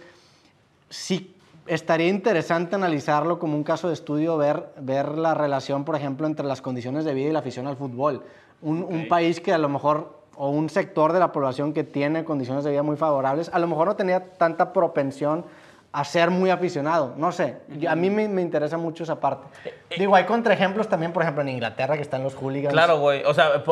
sí 0.89 1.35
estaría 1.67 2.09
interesante 2.09 2.77
analizarlo 2.77 3.41
como 3.41 3.57
un 3.57 3.65
caso 3.65 3.89
de 3.89 3.95
estudio, 3.95 4.37
ver, 4.37 4.73
ver 4.81 5.19
la 5.19 5.35
relación, 5.35 5.85
por 5.85 5.97
ejemplo, 5.97 6.29
entre 6.29 6.47
las 6.47 6.63
condiciones 6.63 7.05
de 7.05 7.13
vida 7.13 7.31
y 7.31 7.33
la 7.33 7.41
afición 7.41 7.67
al 7.67 7.77
fútbol. 7.77 8.23
Un, 8.61 8.85
un 8.85 9.09
país 9.09 9.41
que 9.41 9.53
a 9.53 9.59
lo 9.59 9.69
mejor, 9.69 10.22
o 10.37 10.49
un 10.51 10.69
sector 10.71 11.13
de 11.13 11.19
la 11.21 11.33
población 11.33 11.73
que 11.73 11.85
tiene 11.85 12.25
condiciones 12.25 12.65
de 12.65 12.71
vida 12.71 12.83
muy 12.83 12.97
favorables, 12.97 13.51
a 13.53 13.59
lo 13.59 13.67
mejor 13.67 13.87
no 13.89 13.97
tenía 13.97 14.33
tanta 14.33 14.73
propensión 14.73 15.45
a 15.93 16.05
ser 16.05 16.31
muy 16.31 16.49
aficionado. 16.49 17.13
No 17.19 17.33
sé, 17.33 17.59
yo- 17.79 17.91
a 17.91 17.95
mí 17.95 18.09
me, 18.09 18.27
me 18.29 18.41
interesa 18.41 18.79
mucho 18.79 19.03
esa 19.05 19.21
parte. 19.21 19.47
Digo, 19.99 20.15
hay 20.17 20.25
contraejemplos 20.25 20.89
también, 20.89 21.13
por 21.13 21.23
ejemplo, 21.23 21.43
en 21.43 21.51
Inglaterra, 21.51 21.97
que 21.97 22.03
están 22.03 22.23
los 22.23 22.35
hooligans. 22.35 22.73
Claro, 22.73 22.99
güey. 22.99 23.23
O 23.25 23.35
sea, 23.35 23.63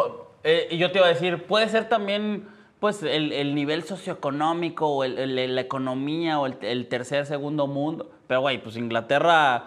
eh, 0.44 0.68
yo 0.76 0.92
te 0.92 0.98
iba 0.98 1.06
a 1.06 1.10
decir, 1.10 1.46
puede 1.46 1.66
ser 1.70 1.88
también, 1.88 2.46
pues, 2.78 3.02
el, 3.02 3.32
el 3.32 3.54
nivel 3.54 3.84
socioeconómico 3.84 4.86
o 4.86 5.04
el- 5.04 5.18
el- 5.18 5.54
la 5.54 5.60
economía 5.62 6.38
o 6.38 6.46
el 6.46 6.86
tercer, 6.88 7.24
segundo 7.24 7.66
mundo. 7.66 8.10
Pero, 8.26 8.42
güey, 8.42 8.62
pues 8.62 8.76
Inglaterra 8.76 9.64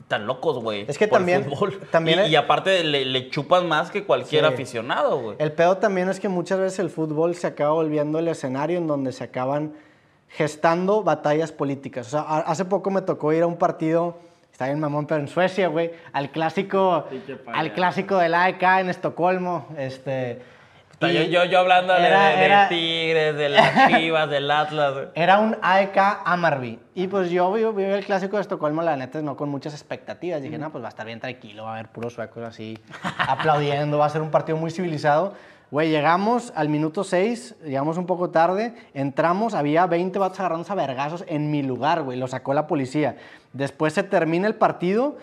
están 0.00 0.26
locos, 0.26 0.58
güey. 0.62 0.84
Es 0.88 0.98
que 0.98 1.08
por 1.08 1.20
el 1.20 1.26
también- 1.26 1.44
fútbol. 1.44 1.80
también 1.90 2.18
y, 2.18 2.22
es- 2.24 2.30
y 2.30 2.36
aparte 2.36 2.84
le, 2.84 3.04
le 3.04 3.30
chupan 3.30 3.66
más 3.68 3.90
que 3.90 4.04
cualquier 4.04 4.46
Sí. 4.46 4.52
aficionado, 4.52 5.18
güey. 5.20 5.36
El 5.38 5.52
pedo 5.52 5.76
también 5.78 6.08
es 6.08 6.20
que 6.20 6.28
muchas 6.28 6.58
veces 6.58 6.78
el 6.78 6.90
fútbol 6.90 7.34
se 7.34 7.46
acaba 7.46 7.72
volviendo 7.72 8.18
el 8.18 8.28
escenario 8.28 8.78
en 8.78 8.86
donde 8.86 9.12
se 9.12 9.24
acaban 9.24 9.72
gestando 10.28 11.02
batallas 11.02 11.52
políticas. 11.52 12.08
O 12.08 12.10
sea, 12.10 12.20
hace 12.40 12.64
poco 12.64 12.90
me 12.90 13.02
tocó 13.02 13.32
ir 13.32 13.42
a 13.42 13.46
un 13.46 13.56
partido, 13.56 14.16
está 14.52 14.66
bien 14.66 14.80
mamón, 14.80 15.06
pero 15.06 15.20
en 15.20 15.28
Suecia, 15.28 15.68
güey, 15.68 15.92
al 16.12 16.30
clásico, 16.30 17.04
al 17.52 17.72
clásico 17.72 18.18
del 18.18 18.34
AEK 18.34 18.62
en 18.80 18.90
Estocolmo. 18.90 19.66
Este, 19.78 20.42
sea, 21.12 21.22
yo, 21.24 21.30
yo, 21.30 21.44
yo 21.44 21.58
hablando 21.60 21.94
era- 21.96 22.28
de, 22.30 22.36
de 22.36 22.44
era- 22.44 22.68
Tigres, 22.68 23.36
de 23.36 23.48
las 23.48 23.88
Chivas, 23.88 24.28
del 24.30 24.50
Atlas. 24.50 24.94
Era 25.14 25.38
un 25.38 25.56
AEK 25.62 25.96
Amarby. 26.24 26.78
Y 26.94 27.06
pues 27.08 27.30
yo 27.30 27.52
vi, 27.52 27.64
vi 27.64 27.82
el 27.84 28.04
clásico 28.04 28.36
de 28.36 28.42
Estocolmo, 28.42 28.82
la 28.82 28.96
neta, 28.96 29.20
no 29.22 29.36
con 29.36 29.48
muchas 29.48 29.72
expectativas. 29.74 30.42
Dije, 30.42 30.58
no, 30.58 30.70
pues 30.70 30.82
va 30.82 30.88
a 30.88 30.90
estar 30.90 31.06
bien 31.06 31.20
tranquilo, 31.20 31.64
va 31.64 31.70
a 31.70 31.74
haber 31.74 31.88
puros 31.88 32.12
suecos 32.14 32.42
así 32.44 32.78
aplaudiendo, 33.18 33.98
va 33.98 34.06
a 34.06 34.10
ser 34.10 34.22
un 34.22 34.30
partido 34.30 34.56
muy 34.58 34.70
civilizado. 34.70 35.34
Güey, 35.70 35.90
llegamos 35.90 36.52
al 36.54 36.68
minuto 36.68 37.02
6, 37.02 37.56
llegamos 37.64 37.96
un 37.98 38.06
poco 38.06 38.30
tarde, 38.30 38.74
entramos, 38.92 39.54
había 39.54 39.86
20 39.86 40.18
vatos 40.20 40.38
agarrándose 40.38 40.70
a 40.70 40.76
vergazos 40.76 41.24
en 41.26 41.50
mi 41.50 41.62
lugar, 41.64 42.02
güey, 42.02 42.16
lo 42.18 42.28
sacó 42.28 42.54
la 42.54 42.68
policía. 42.68 43.16
Después 43.52 43.92
se 43.92 44.04
termina 44.04 44.46
el 44.46 44.54
partido, 44.54 45.16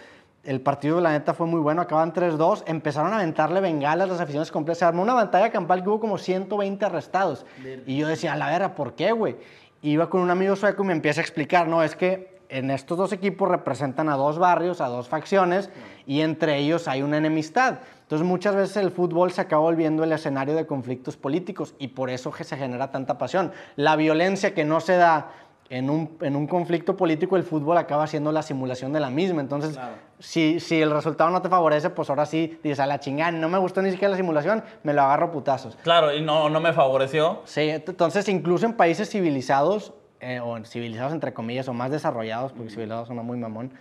el 0.44 0.62
partido 0.62 1.02
la 1.02 1.12
neta 1.12 1.34
fue 1.34 1.46
muy 1.46 1.60
bueno, 1.60 1.82
acaban 1.82 2.14
3-2, 2.14 2.64
empezaron 2.66 3.14
a 3.14 3.18
aventarle 3.18 3.62
bengalas 3.62 4.10
las 4.10 4.20
aficiones 4.20 4.52
completas, 4.52 4.80
se 4.80 4.86
armó 4.86 5.04
una 5.04 5.14
pantalla 5.14 5.52
campal 5.52 5.84
que 5.84 5.89
hubo 5.89 6.00
como 6.00 6.18
120 6.18 6.84
arrestados. 6.86 7.46
Y 7.86 7.98
yo 7.98 8.08
decía, 8.08 8.34
a 8.34 8.38
la 8.38 8.48
verga, 8.48 8.74
¿por 8.74 8.94
qué, 8.94 9.12
güey? 9.12 9.38
Iba 9.84 10.10
con 10.10 10.22
un 10.22 10.32
amigo 10.32 10.56
sueco 10.56 10.84
y 10.84 10.88
me 10.88 10.94
empieza 10.94 11.22
a 11.22 11.24
explicar, 11.24 11.68
no, 11.68 11.84
es 11.84 11.96
que 11.96 12.42
en 12.50 12.70
estos 12.70 12.98
dos 12.98 13.14
equipos 13.14 13.50
representan 13.50 14.10
a 14.10 14.18
dos 14.18 14.38
barrios, 14.38 14.82
a 14.82 14.88
dos 14.88 15.08
facciones, 15.08 15.70
y 16.06 16.22
entre 16.22 16.58
ellos 16.58 16.88
hay 16.88 17.02
una 17.02 17.18
enemistad. 17.18 17.80
Entonces 18.02 18.28
muchas 18.28 18.56
veces 18.56 18.76
el 18.76 18.92
fútbol 18.92 19.32
se 19.32 19.39
acaba 19.39 19.62
volviendo 19.62 20.04
el 20.04 20.12
escenario 20.12 20.54
de 20.54 20.66
conflictos 20.66 21.16
políticos 21.16 21.76
y 21.80 21.89
por 21.89 22.10
eso 22.10 22.30
que 22.30 22.44
se 22.44 22.58
genera 22.58 22.92
tanta 22.92 23.18
pasión. 23.18 23.54
La 23.78 23.96
violencia 23.96 24.54
que 24.54 24.66
no 24.66 24.82
se 24.82 24.98
da 24.98 25.32
en 25.72 25.89
un, 25.89 26.17
en 26.19 26.36
un 26.36 26.47
conflicto 26.47 26.97
político, 26.97 27.38
el 27.38 27.43
fútbol 27.43 27.78
acaba 27.78 28.05
siendo 28.05 28.34
la 28.34 28.41
simulación 28.43 28.91
de 28.91 28.99
la 28.99 29.09
misma. 29.09 29.39
Entonces, 29.39 29.80
si, 30.19 30.59
si 30.59 30.82
el 30.82 30.91
resultado 30.91 31.30
no 31.30 31.41
te 31.41 31.47
favorece, 31.47 31.89
pues 31.89 32.09
ahora 32.09 32.26
sí 32.26 32.59
dices, 32.61 32.82
a 32.82 32.86
la 32.86 32.99
chingada, 32.99 33.32
no 33.32 33.47
me 33.47 33.57
gustó 33.57 33.82
ni 33.82 33.89
siquiera 33.89 34.11
la 34.11 34.17
simulación, 34.17 34.63
me 34.84 34.93
lo 34.93 35.01
agarro 35.01 35.32
putazos. 35.32 35.78
Claro, 35.82 36.13
y 36.13 36.22
no, 36.22 36.49
no 36.49 36.59
me 36.59 36.74
favoreció. 36.74 37.39
Sí, 37.45 37.61
ent- 37.61 37.88
entonces 37.88 38.28
incluso 38.28 38.65
en 38.65 38.74
países 38.74 39.09
civilizados, 39.09 39.93
eh, 40.19 40.41
o 40.41 40.61
civilizados 40.65 41.13
entre 41.13 41.34
comillas, 41.34 41.69
o 41.69 41.74
más 41.74 41.89
desarrollados, 41.89 42.51
porque 42.51 42.69
civilizados 42.69 43.07
suena 43.07 43.24
muy 43.24 43.38
mamón, 43.38 43.72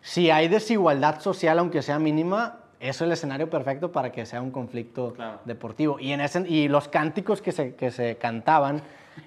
si 0.00 0.30
hay 0.30 0.48
desigualdad 0.48 1.20
social, 1.20 1.58
aunque 1.58 1.82
sea 1.82 1.98
mínima, 1.98 2.60
eso 2.80 3.04
es 3.04 3.08
el 3.08 3.12
escenario 3.12 3.50
perfecto 3.50 3.92
para 3.92 4.10
que 4.12 4.24
sea 4.24 4.40
un 4.40 4.50
conflicto 4.50 5.12
Claro. 5.12 5.40
deportivo. 5.44 6.00
Y, 6.00 6.12
en 6.12 6.22
ese, 6.22 6.40
y 6.48 6.68
los 6.68 6.88
cánticos 6.88 7.42
que 7.42 7.52
se, 7.52 7.74
que 7.74 7.90
se 7.90 8.16
cantaban 8.16 8.80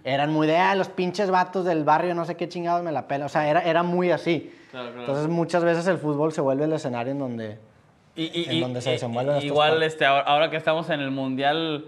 eran 0.04 0.32
muy 0.32 0.48
de, 0.48 0.58
ah, 0.58 0.76
los 0.76 0.90
pinches 0.90 1.30
vatos 1.32 1.66
del 1.66 1.84
barrio, 1.84 2.16
no 2.16 2.26
sé 2.26 2.36
qué 2.36 2.48
chingados 2.48 2.84
me 2.84 2.92
la 2.92 3.08
pela. 3.08 3.26
O 3.26 3.30
sea, 3.30 3.50
era, 3.50 3.62
era 3.62 3.84
muy 3.84 4.12
así. 4.12 4.54
Claro, 4.72 4.88
claro. 4.88 5.02
Entonces 5.02 5.28
muchas 5.28 5.64
veces 5.64 5.88
el 5.88 5.98
fútbol 5.98 6.32
se 6.34 6.42
vuelve 6.42 6.66
el 6.66 6.74
escenario 6.74 7.12
en 7.12 7.20
donde... 7.20 7.60
Y, 8.16 8.24
y- 8.42 8.46
en 8.50 8.56
y- 8.56 8.62
donde 8.62 8.82
se 8.82 8.90
y- 8.90 8.94
desenvuelven 8.94 9.36
estos 9.36 9.46
Igual, 9.46 9.84
este, 9.84 10.06
ahora, 10.06 10.24
ahora 10.26 10.50
que 10.50 10.58
estamos 10.58 10.90
en 10.90 11.00
el 11.02 11.12
Mundial, 11.12 11.86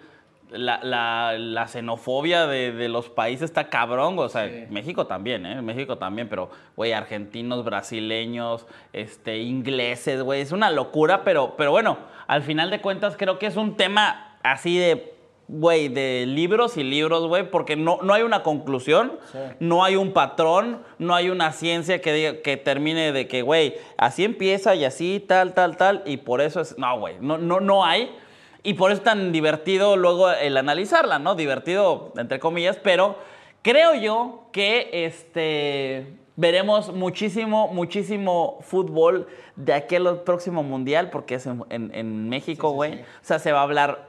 la, 0.51 0.79
la- 0.83 1.33
la 1.37 1.67
xenofobia 1.67 2.45
de, 2.47 2.71
de 2.71 2.87
los 2.89 3.09
países 3.09 3.43
está 3.45 3.69
cabrón. 3.69 4.17
O 4.19 4.29
sea, 4.29 4.49
México 4.69 5.07
también, 5.07 5.45
¿eh? 5.45 5.61
México 5.61 5.97
también, 5.97 6.29
pero, 6.29 6.49
güey, 6.75 6.93
argentinos, 6.93 7.63
brasileños, 7.65 8.65
este, 8.93 9.37
ingleses, 9.39 10.21
güey, 10.21 10.41
es 10.41 10.51
una 10.51 10.69
locura, 10.71 11.23
pero, 11.23 11.55
pero 11.57 11.71
bueno, 11.71 11.97
al 12.27 12.43
final 12.43 12.69
de 12.69 12.79
cuentas 12.81 13.15
creo 13.17 13.39
que 13.39 13.47
es 13.47 13.55
un 13.55 13.75
tema 13.75 14.37
así 14.43 14.77
de, 14.77 15.13
güey, 15.51 15.87
de 15.89 16.25
libros 16.27 16.77
y 16.77 16.83
libros, 16.83 17.27
güey, 17.27 17.49
porque 17.49 17.75
no, 17.75 17.97
no 18.03 18.13
hay 18.13 18.21
una 18.21 18.43
conclusión, 18.43 19.13
no 19.59 19.83
hay 19.83 19.95
un 19.95 20.13
patrón, 20.13 20.83
no 20.99 21.15
hay 21.15 21.29
una 21.31 21.51
ciencia 21.53 22.01
que, 22.01 22.13
diga, 22.13 22.41
que 22.43 22.55
termine 22.55 23.11
de 23.11 23.27
que, 23.27 23.41
güey, 23.41 23.73
así 23.97 24.23
empieza 24.23 24.75
y 24.75 24.85
así, 24.85 25.19
tal, 25.27 25.55
tal, 25.55 25.75
tal, 25.75 26.03
y 26.05 26.17
por 26.17 26.39
eso 26.41 26.61
es, 26.61 26.77
no, 26.77 26.99
güey, 26.99 27.15
no, 27.19 27.39
no, 27.39 27.59
no 27.59 27.83
hay. 27.83 28.15
Y 28.61 28.75
por 28.75 28.91
eso 28.91 28.99
es 28.99 29.03
tan 29.03 29.31
divertido 29.31 29.95
luego 29.97 30.29
el 30.29 30.55
analizarla, 30.55 31.17
¿no? 31.17 31.33
Divertido, 31.33 32.13
entre 32.17 32.39
comillas, 32.39 32.77
pero 32.77 33.15
creo 33.63 33.95
yo 33.95 34.49
que 34.51 34.89
este, 34.91 36.13
veremos 36.35 36.93
muchísimo, 36.93 37.69
muchísimo 37.69 38.59
fútbol 38.61 39.27
de 39.55 39.73
aquel 39.73 40.07
próximo 40.25 40.61
mundial, 40.61 41.09
porque 41.09 41.35
es 41.35 41.45
en, 41.47 41.63
en- 41.69 41.91
en 41.95 42.29
México, 42.29 42.71
güey. 42.71 42.95
O 43.01 43.03
sea, 43.23 43.39
se 43.39 43.51
va 43.51 43.61
a 43.61 43.63
hablar 43.63 44.08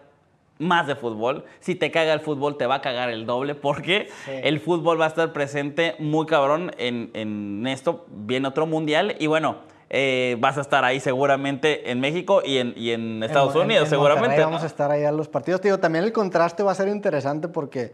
más 0.60 0.86
de 0.86 0.94
fútbol. 0.94 1.44
Si 1.58 1.74
te 1.74 1.90
caga 1.90 2.12
el 2.12 2.20
fútbol, 2.20 2.56
te 2.56 2.66
va 2.66 2.76
a 2.76 2.80
cagar 2.80 3.10
el 3.10 3.26
doble, 3.26 3.56
porque 3.56 4.08
Sí. 4.26 4.30
el 4.44 4.60
fútbol 4.60 5.00
va 5.00 5.06
a 5.06 5.08
estar 5.08 5.32
presente 5.32 5.96
muy 5.98 6.26
cabrón 6.26 6.70
en, 6.78 7.10
en 7.14 7.66
esto. 7.66 8.04
Viene 8.08 8.46
otro 8.46 8.66
mundial 8.66 9.16
y 9.18 9.26
bueno. 9.26 9.68
eh, 9.92 10.36
vas 10.38 10.56
a 10.56 10.60
estar 10.60 10.84
ahí 10.84 11.00
seguramente 11.00 11.90
en 11.90 11.98
México 11.98 12.42
y 12.44 12.58
en, 12.58 12.74
y 12.76 12.92
en 12.92 13.24
Estados 13.24 13.56
En- 13.56 13.62
Unidos, 13.62 13.84
en 13.86 13.90
seguramente. 13.90 14.38
Vamos 14.38 14.62
a 14.62 14.66
estar 14.66 14.88
ahí 14.92 15.02
a 15.02 15.10
los 15.10 15.26
partidos. 15.26 15.60
Te 15.60 15.66
digo, 15.66 15.78
también 15.80 16.04
el 16.04 16.12
contraste 16.12 16.62
va 16.62 16.70
a 16.70 16.74
ser 16.76 16.86
interesante 16.86 17.48
porque 17.48 17.92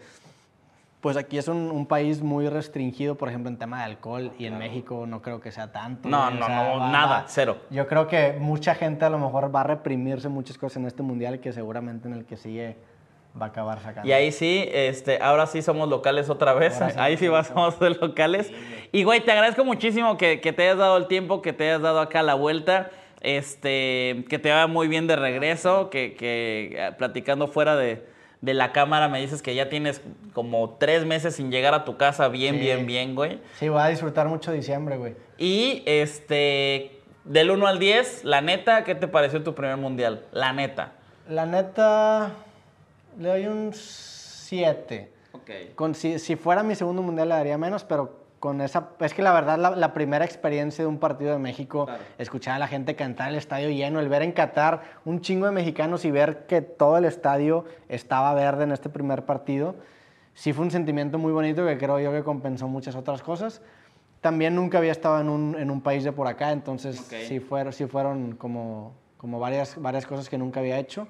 pues 1.06 1.16
aquí 1.16 1.38
es 1.38 1.46
un, 1.46 1.70
un 1.70 1.86
país 1.86 2.20
muy 2.20 2.48
restringido, 2.48 3.14
por 3.14 3.28
ejemplo, 3.28 3.48
en 3.48 3.58
tema 3.58 3.78
de 3.78 3.84
alcohol 3.84 4.32
y 4.40 4.46
en 4.46 4.58
México 4.58 5.06
no 5.06 5.22
creo 5.22 5.40
que 5.40 5.52
sea 5.52 5.70
tanto. 5.70 6.08
No, 6.08 6.24
güey, 6.26 6.40
no, 6.40 6.48
no, 6.48 6.90
nada, 6.90 7.26
cero. 7.28 7.58
Yo 7.70 7.86
creo 7.86 8.08
que 8.08 8.34
mucha 8.40 8.74
gente 8.74 9.04
a 9.04 9.08
lo 9.08 9.16
mejor 9.16 9.54
va 9.54 9.60
a 9.60 9.62
reprimirse 9.62 10.28
muchas 10.28 10.58
cosas 10.58 10.78
en 10.78 10.86
este 10.86 11.04
mundial 11.04 11.38
que 11.38 11.52
seguramente 11.52 12.08
en 12.08 12.14
el 12.14 12.24
que 12.24 12.36
sigue 12.36 12.76
va 13.40 13.46
a 13.46 13.48
acabar 13.50 13.78
sacando. 13.78 14.08
Y 14.08 14.14
ahí 14.14 14.32
sí, 14.32 14.68
este, 14.72 15.20
ahora 15.22 15.46
sí 15.46 15.62
somos 15.62 15.88
locales 15.88 16.28
otra 16.28 16.54
vez. 16.54 16.74
Ahora 16.80 16.90
sí. 16.92 16.98
ahí 16.98 17.16
sí 17.16 17.28
vamos 17.28 17.48
a 17.56 17.70
ser 17.70 18.00
locales. 18.02 18.52
Y 18.90 19.04
güey, 19.04 19.24
te 19.24 19.30
agradezco 19.30 19.64
muchísimo 19.64 20.16
que, 20.16 20.40
que 20.40 20.52
te 20.52 20.64
hayas 20.64 20.78
dado 20.78 20.96
el 20.96 21.06
tiempo, 21.06 21.40
que 21.40 21.52
te 21.52 21.68
hayas 21.68 21.82
dado 21.82 22.00
acá 22.00 22.24
la 22.24 22.34
vuelta. 22.34 22.90
Este, 23.20 24.24
que 24.28 24.40
te 24.40 24.50
vaya 24.50 24.66
muy 24.66 24.88
bien 24.88 25.06
de 25.06 25.14
regreso, 25.14 25.88
que, 25.88 26.14
que 26.14 26.74
eh, 26.74 26.92
platicando 26.98 27.46
fuera 27.46 27.76
de, 27.76 28.15
de 28.40 28.54
la 28.54 28.72
cámara 28.72 29.08
me 29.08 29.20
dices 29.20 29.42
que 29.42 29.54
ya 29.54 29.68
tienes 29.68 30.00
como 30.32 30.70
tres 30.78 31.04
meses 31.06 31.34
sin 31.36 31.50
llegar 31.50 31.74
a 31.74 31.84
tu 31.84 31.96
casa 31.96 32.28
bien, 32.28 32.56
Sí. 32.56 32.60
bien, 32.60 32.86
bien, 32.86 33.14
güey. 33.14 33.40
Sí, 33.58 33.68
voy 33.68 33.80
a 33.80 33.86
disfrutar 33.88 34.28
mucho 34.28 34.52
diciembre, 34.52 34.96
güey. 34.98 35.14
Y 35.38 35.82
este, 35.86 37.00
del 37.24 37.50
1 37.50 37.66
al 37.66 37.78
10, 37.78 38.24
la 38.24 38.40
neta, 38.42 38.84
¿qué 38.84 38.94
te 38.94 39.08
pareció 39.08 39.42
tu 39.42 39.54
primer 39.54 39.76
mundial? 39.78 40.24
La 40.32 40.52
neta. 40.52 40.92
La 41.28 41.46
neta, 41.46 42.32
le 43.18 43.28
doy 43.28 43.46
un 43.46 43.72
7. 43.74 45.10
Ok. 45.32 45.50
Con, 45.74 45.94
si, 45.94 46.18
si 46.18 46.36
fuera 46.36 46.62
mi 46.62 46.74
segundo 46.74 47.02
mundial 47.02 47.28
le 47.30 47.34
daría 47.34 47.58
menos, 47.58 47.84
pero 47.84 48.25
con 48.40 48.60
esa... 48.60 48.90
Es 49.00 49.14
que 49.14 49.22
la 49.22 49.32
verdad, 49.32 49.58
la, 49.58 49.70
la 49.70 49.92
primera 49.94 50.24
experiencia 50.24 50.84
de 50.84 50.88
un 50.88 50.98
partido 50.98 51.32
de 51.32 51.38
México, 51.38 51.86
Claro. 51.86 52.02
escuchar 52.18 52.54
a 52.56 52.58
la 52.58 52.68
gente 52.68 52.94
cantar 52.94 53.30
el 53.30 53.36
estadio 53.36 53.70
lleno, 53.70 53.98
el 54.00 54.08
ver 54.08 54.22
en 54.22 54.32
Qatar 54.32 54.82
un 55.04 55.20
chingo 55.20 55.46
de 55.46 55.52
mexicanos 55.52 56.04
y 56.04 56.10
ver 56.10 56.46
que 56.46 56.60
todo 56.62 56.98
el 56.98 57.04
estadio 57.06 57.64
estaba 57.88 58.34
verde 58.34 58.64
en 58.64 58.72
este 58.72 58.88
primer 58.88 59.24
partido, 59.24 59.74
sí 60.34 60.52
fue 60.52 60.64
un 60.66 60.70
sentimiento 60.70 61.18
muy 61.18 61.32
bonito 61.32 61.64
que 61.66 61.78
creo 61.78 61.98
yo 61.98 62.12
que 62.12 62.22
compensó 62.22 62.68
muchas 62.68 62.94
otras 62.94 63.22
cosas. 63.22 63.62
También 64.20 64.54
nunca 64.54 64.78
había 64.78 64.92
estado 64.92 65.20
en 65.20 65.28
un, 65.28 65.56
en 65.58 65.70
un 65.70 65.80
país 65.80 66.04
de 66.04 66.12
por 66.12 66.26
acá, 66.26 66.52
entonces 66.52 67.00
Ok. 67.00 67.14
sí, 67.28 67.40
fueron, 67.40 67.72
sí 67.72 67.86
fueron 67.86 68.32
como, 68.36 68.92
como 69.18 69.38
varias, 69.40 69.80
varias 69.80 70.06
cosas 70.06 70.28
que 70.28 70.36
nunca 70.36 70.60
había 70.60 70.78
hecho. 70.78 71.06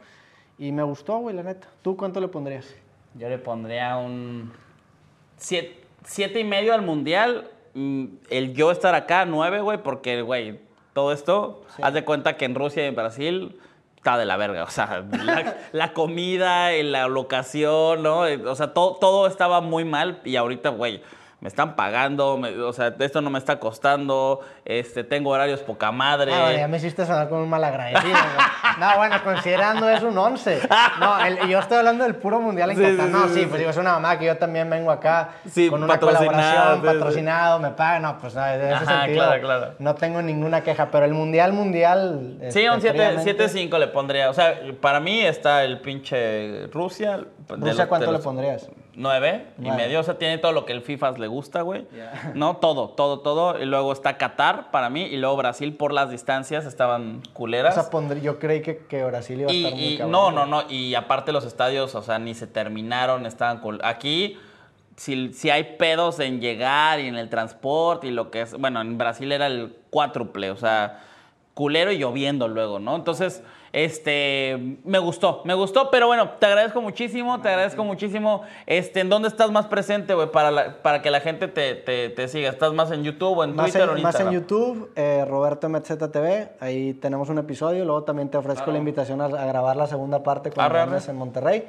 Y 0.59 0.71
me 0.73 0.83
gustó, 0.83 1.19
güey, 1.19 1.35
la 1.35 1.43
neta. 1.43 1.67
¿Tú 1.83 1.97
cuánto 1.97 2.21
le 2.21 2.29
pondrías? 2.29 2.67
Yo 3.15 3.29
le 3.29 3.39
pondría 3.39 3.97
un 3.97 4.53
siete, 5.37 5.85
siete 6.07 6.41
y 6.41 6.45
medio 6.45 6.73
al 6.73 6.83
mundial. 6.83 7.51
Mm, 7.75 8.07
El 8.31 8.55
yo 8.55 8.71
estar 8.71 8.95
acá, 8.95 9.27
nueve, 9.27 9.61
güey, 9.61 9.79
porque, 9.83 10.23
güey, 10.23 10.61
todo 10.95 11.13
esto, 11.13 11.63
haz 11.83 11.93
de 11.93 12.05
cuenta 12.05 12.37
que 12.39 12.47
en 12.47 12.55
Rusia 12.55 12.85
y 12.85 12.87
en 12.87 12.95
Brasil 12.95 13.61
está 13.97 14.17
de 14.17 14.25
la 14.25 14.37
verga. 14.39 14.65
O 14.65 14.71
sea, 14.71 15.05
la, 15.25 15.57
la 15.73 15.93
comida, 15.93 16.73
la 16.73 17.09
locación, 17.09 18.03
¿no? 18.03 18.21
O 18.21 18.55
sea, 18.55 18.73
todo, 18.73 18.95
todo 18.95 19.27
estaba 19.27 19.61
muy 19.61 19.85
mal 19.85 20.21
y 20.25 20.37
ahorita, 20.37 20.71
güey 20.71 21.03
me 21.41 21.49
están 21.49 21.77
pagando, 21.77 22.39
me, 22.39 22.59
o 22.63 22.73
sea, 22.73 22.95
esto 22.99 23.21
no 23.21 23.29
me 23.29 23.39
está 23.39 23.61
costando, 23.61 24.41
este, 24.65 25.05
tengo 25.05 25.31
horarios 25.31 25.61
poca 25.61 25.93
madre. 25.93 26.33
Ah, 26.33 26.53
ya 26.53 26.67
me 26.67 26.79
hiciste 26.79 27.05
sonar 27.05 27.29
como 27.29 27.43
un 27.43 27.51
mal 27.51 27.63
agradecido. 27.63 28.17
no, 28.81 28.97
bueno, 28.97 29.23
considerando 29.23 29.89
es 29.91 30.03
un 30.03 30.17
11. 30.17 30.63
No, 30.99 31.25
el, 31.25 31.49
yo 31.49 31.59
estoy 31.59 31.79
hablando 31.79 32.05
del 32.05 32.15
puro 32.15 32.41
mundial 32.41 32.71
en 32.71 32.77
sí, 32.77 32.83
Qatar. 32.83 33.09
No, 33.11 33.29
sí, 33.29 33.45
pues 33.47 33.59
digo, 33.59 33.71
es 33.71 33.77
una 33.77 33.93
mamá 33.93 34.19
que 34.19 34.25
yo 34.25 34.39
también 34.39 34.71
vengo 34.71 34.91
acá 34.91 35.35
con 35.69 35.83
una 35.83 35.99
colaboración, 36.01 36.83
patrocinado, 36.83 37.59
me 37.59 37.71
pagan, 37.71 38.03
no, 38.03 38.19
pues 38.19 38.35
nada, 38.35 38.57
no, 38.57 38.65
ese 38.65 38.73
Ajá, 38.73 39.01
sentido, 39.03 39.25
claro, 39.25 39.41
claro. 39.43 39.75
no 39.79 39.95
tengo 39.95 40.23
ninguna 40.23 40.63
queja, 40.63 40.91
pero 40.91 41.05
el 41.05 41.13
mundial, 41.13 41.53
mundial... 41.53 42.39
Sí, 42.49 42.67
un 42.67 42.81
7-5 42.81 43.79
le 43.79 43.89
pondría, 43.89 44.31
o 44.31 44.35
sea, 44.35 44.59
para 44.81 45.01
mí 45.01 45.21
está 45.21 45.65
el 45.65 45.81
pinche 45.81 46.67
Rusia. 46.69 47.21
¿Rusia 47.49 47.89
cuánto 47.89 48.11
le 48.11 48.19
pondrías? 48.21 48.69
9 48.97 49.47
y 49.59 49.71
medio. 49.71 50.01
O 50.01 50.03
sea, 50.03 50.19
tiene 50.19 50.39
todo 50.39 50.53
lo 50.53 50.65
que 50.65 50.73
el 50.73 50.81
FIFA 50.81 51.13
le 51.13 51.27
gusta, 51.27 51.61
güey. 51.61 51.87
Yeah. 51.95 52.33
No, 52.35 52.57
todo, 52.57 52.89
todo, 52.91 53.21
todo. 53.21 53.63
Y 53.63 53.67
luego 53.67 53.93
está 53.93 54.17
Qatar 54.17 54.71
para 54.71 54.89
mí. 54.89 55.03
Y 55.03 55.19
luego 55.19 55.37
Brasil 55.37 55.75
por 55.75 55.93
las 55.93 56.11
distancias 56.11 56.65
estaban 56.65 57.23
culeras. 57.35 57.77
O 57.77 57.81
sea, 57.81 57.91
pondré, 57.91 58.23
yo 58.23 58.39
creí 58.39 58.63
que, 58.63 58.79
que 58.79 59.05
Brasil 59.05 59.41
iba 59.41 59.51
a 59.51 59.55
y, 59.55 59.65
estar 59.65 59.79
muy 59.79 59.85
y, 59.85 59.99
cabrón, 59.99 60.13
No, 60.13 60.31
no, 60.33 60.47
no. 60.47 60.71
Y 60.71 60.95
aparte 60.95 61.31
los 61.31 61.45
estadios, 61.45 61.95
o 61.95 62.03
sea, 62.03 62.19
ni 62.19 62.35
se 62.35 62.47
terminaron, 62.47 63.27
estaban 63.27 63.61
cul 63.61 63.81
Aquí. 63.85 64.39
Si, 64.97 65.35
si, 65.35 65.51
hay 65.51 65.77
pedos 65.77 66.21
en 66.21 66.41
llegar 66.41 67.01
y 67.01 67.09
en 67.09 67.17
el 67.17 67.29
transporte 67.29 68.07
y 68.07 68.11
lo 68.11 68.31
que 68.31 68.41
es. 68.41 68.55
Bueno, 68.59 68.81
en 68.81 68.97
Brasil 68.97 69.31
era 69.31 69.47
el 69.47 69.77
cuádruple, 69.91 70.51
o 70.51 70.57
sea, 70.57 71.01
culero 71.53 71.93
y 71.93 71.99
lloviendo 71.99 72.49
luego, 72.49 72.79
¿no? 72.79 72.97
Entonces, 72.97 73.43
este, 73.77 74.79
me 74.85 74.99
gustó, 74.99 75.43
me 75.45 75.53
gustó, 75.53 75.91
pero 75.91 76.07
bueno, 76.07 76.31
te 76.39 76.47
agradezco 76.47 76.81
muchísimo, 76.81 77.43
te 77.43 77.51
agradezco 77.51 77.85
muchísimo. 77.85 78.41
Este, 78.65 79.01
¿En 79.01 79.11
dónde 79.11 79.29
estás 79.29 79.51
más 79.51 79.67
presente, 79.67 80.15
güey, 80.15 80.31
para, 80.31 80.51
la- 80.51 80.83
para 80.83 81.03
que 81.03 81.11
la 81.11 81.21
gente 81.21 81.47
te, 81.47 81.75
te- 81.75 82.09
te 82.09 82.29
siga? 82.29 82.49
¿Estás 82.49 82.73
más 82.73 82.91
en 82.91 83.05
YouTube 83.05 83.37
o 83.37 83.45
en 83.45 83.55
Más 83.55 83.67
Twitter 83.71 83.87
o 83.89 83.93
en, 83.93 83.99
en 83.99 84.03
más 84.03 84.15
en 84.15 84.29
Instagram? 84.29 84.35
YouTube, 84.43 84.91
eh, 84.97 85.27
Roberto 85.29 85.69
MZ 85.69 86.11
TV, 86.11 86.53
ahí 86.61 86.95
tenemos 86.95 87.29
un 87.29 87.37
episodio, 87.37 87.85
luego 87.85 88.03
también 88.05 88.31
te 88.31 88.39
ofrezco 88.39 88.71
la 88.71 88.79
invitación 88.79 89.21
a, 89.21 89.27
a 89.27 89.45
grabar 89.47 89.77
la 89.77 89.87
segunda 89.87 90.23
parte 90.23 90.51
cuando 90.51 90.79
Arre, 90.79 90.99
en 91.07 91.17
Monterrey. 91.17 91.65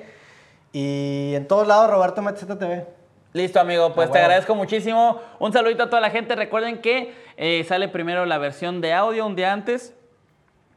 Y 0.71 1.33
en 1.35 1.45
todos 1.45 1.67
lados, 1.67 1.89
Roberto 1.91 2.21
MZ 2.21 2.57
TV. 2.57 2.85
Listo, 3.33 3.59
amigo, 3.59 3.93
pues 3.93 4.07
Ah, 4.09 4.13
te 4.13 4.19
agradezco 4.19 4.55
muchísimo. 4.55 5.19
Un 5.39 5.51
saludito 5.51 5.83
a 5.83 5.89
toda 5.89 6.01
la 6.01 6.09
gente. 6.09 6.35
Recuerden 6.35 6.79
que 6.81 7.13
eh, 7.35 7.65
sale 7.67 7.89
primero 7.89 8.25
la 8.25 8.37
versión 8.37 8.79
de 8.79 8.93
audio 8.93 9.25
un 9.25 9.35
día 9.35 9.51
antes. 9.51 9.93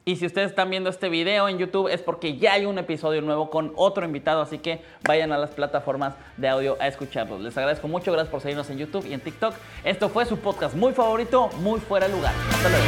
Y 0.05 0.16
si 0.16 0.24
ustedes 0.26 0.51
están 0.51 0.70
viendo 0.70 0.88
este 0.88 1.11
video 1.11 1.48
en 1.48 1.59
YouTube 1.59 1.88
es 1.88 2.01
porque 2.01 2.38
ya 2.38 2.55
hay 2.55 2.64
un 2.64 2.78
episodio 2.78 3.20
nuevo 3.20 3.51
con 3.51 3.72
otro 3.76 4.05
invitado, 4.05 4.40
así 4.40 4.59
que 4.59 4.80
vayan 5.07 5.30
a 5.30 5.38
las 5.38 5.51
plataformas 5.51 6.14
de 6.38 6.48
audio 6.48 6.76
a 6.80 6.88
escucharlos. 6.88 7.40
Les 7.40 7.57
agradezco 7.57 7.86
mucho, 7.86 8.11
gracias 8.11 8.30
por 8.30 8.40
seguirnos 8.40 8.70
en 8.70 8.78
YouTube 8.78 9.07
y 9.07 9.12
en 9.12 9.20
TikTok. 9.20 9.55
Esto 9.84 10.09
fue 10.09 10.24
su 10.24 10.38
podcast 10.38 10.74
muy 10.74 10.94
favorito, 10.94 11.51
muy 11.59 11.80
fuera 11.80 12.09
de 12.09 12.14
lugar. 12.14 12.34
Hasta 12.51 12.68
luego. 12.70 12.84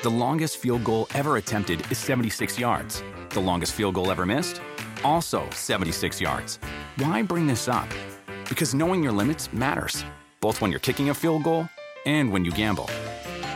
The 0.00 0.10
longest 0.10 0.58
field 0.58 0.84
goal 0.84 1.06
ever 1.14 1.36
attempted 1.36 1.80
is 1.90 1.98
76 1.98 2.58
yards. 2.58 3.02
The 3.30 3.40
longest 3.40 3.74
field 3.74 3.94
goal 3.94 4.10
ever 4.10 4.26
missed? 4.26 4.60
Also 5.04 5.42
76 5.50 6.20
yards. 6.20 6.58
Why 6.96 7.22
bring 7.22 7.46
this 7.46 7.68
up? 7.68 7.88
Because 8.48 8.74
knowing 8.74 9.02
your 9.02 9.12
limits 9.12 9.52
matters, 9.52 10.04
both 10.40 10.60
when 10.60 10.70
you're 10.70 10.80
kicking 10.80 11.10
a 11.10 11.14
field 11.14 11.44
goal 11.44 11.68
and 12.04 12.32
when 12.32 12.44
you 12.44 12.50
gamble. 12.52 12.88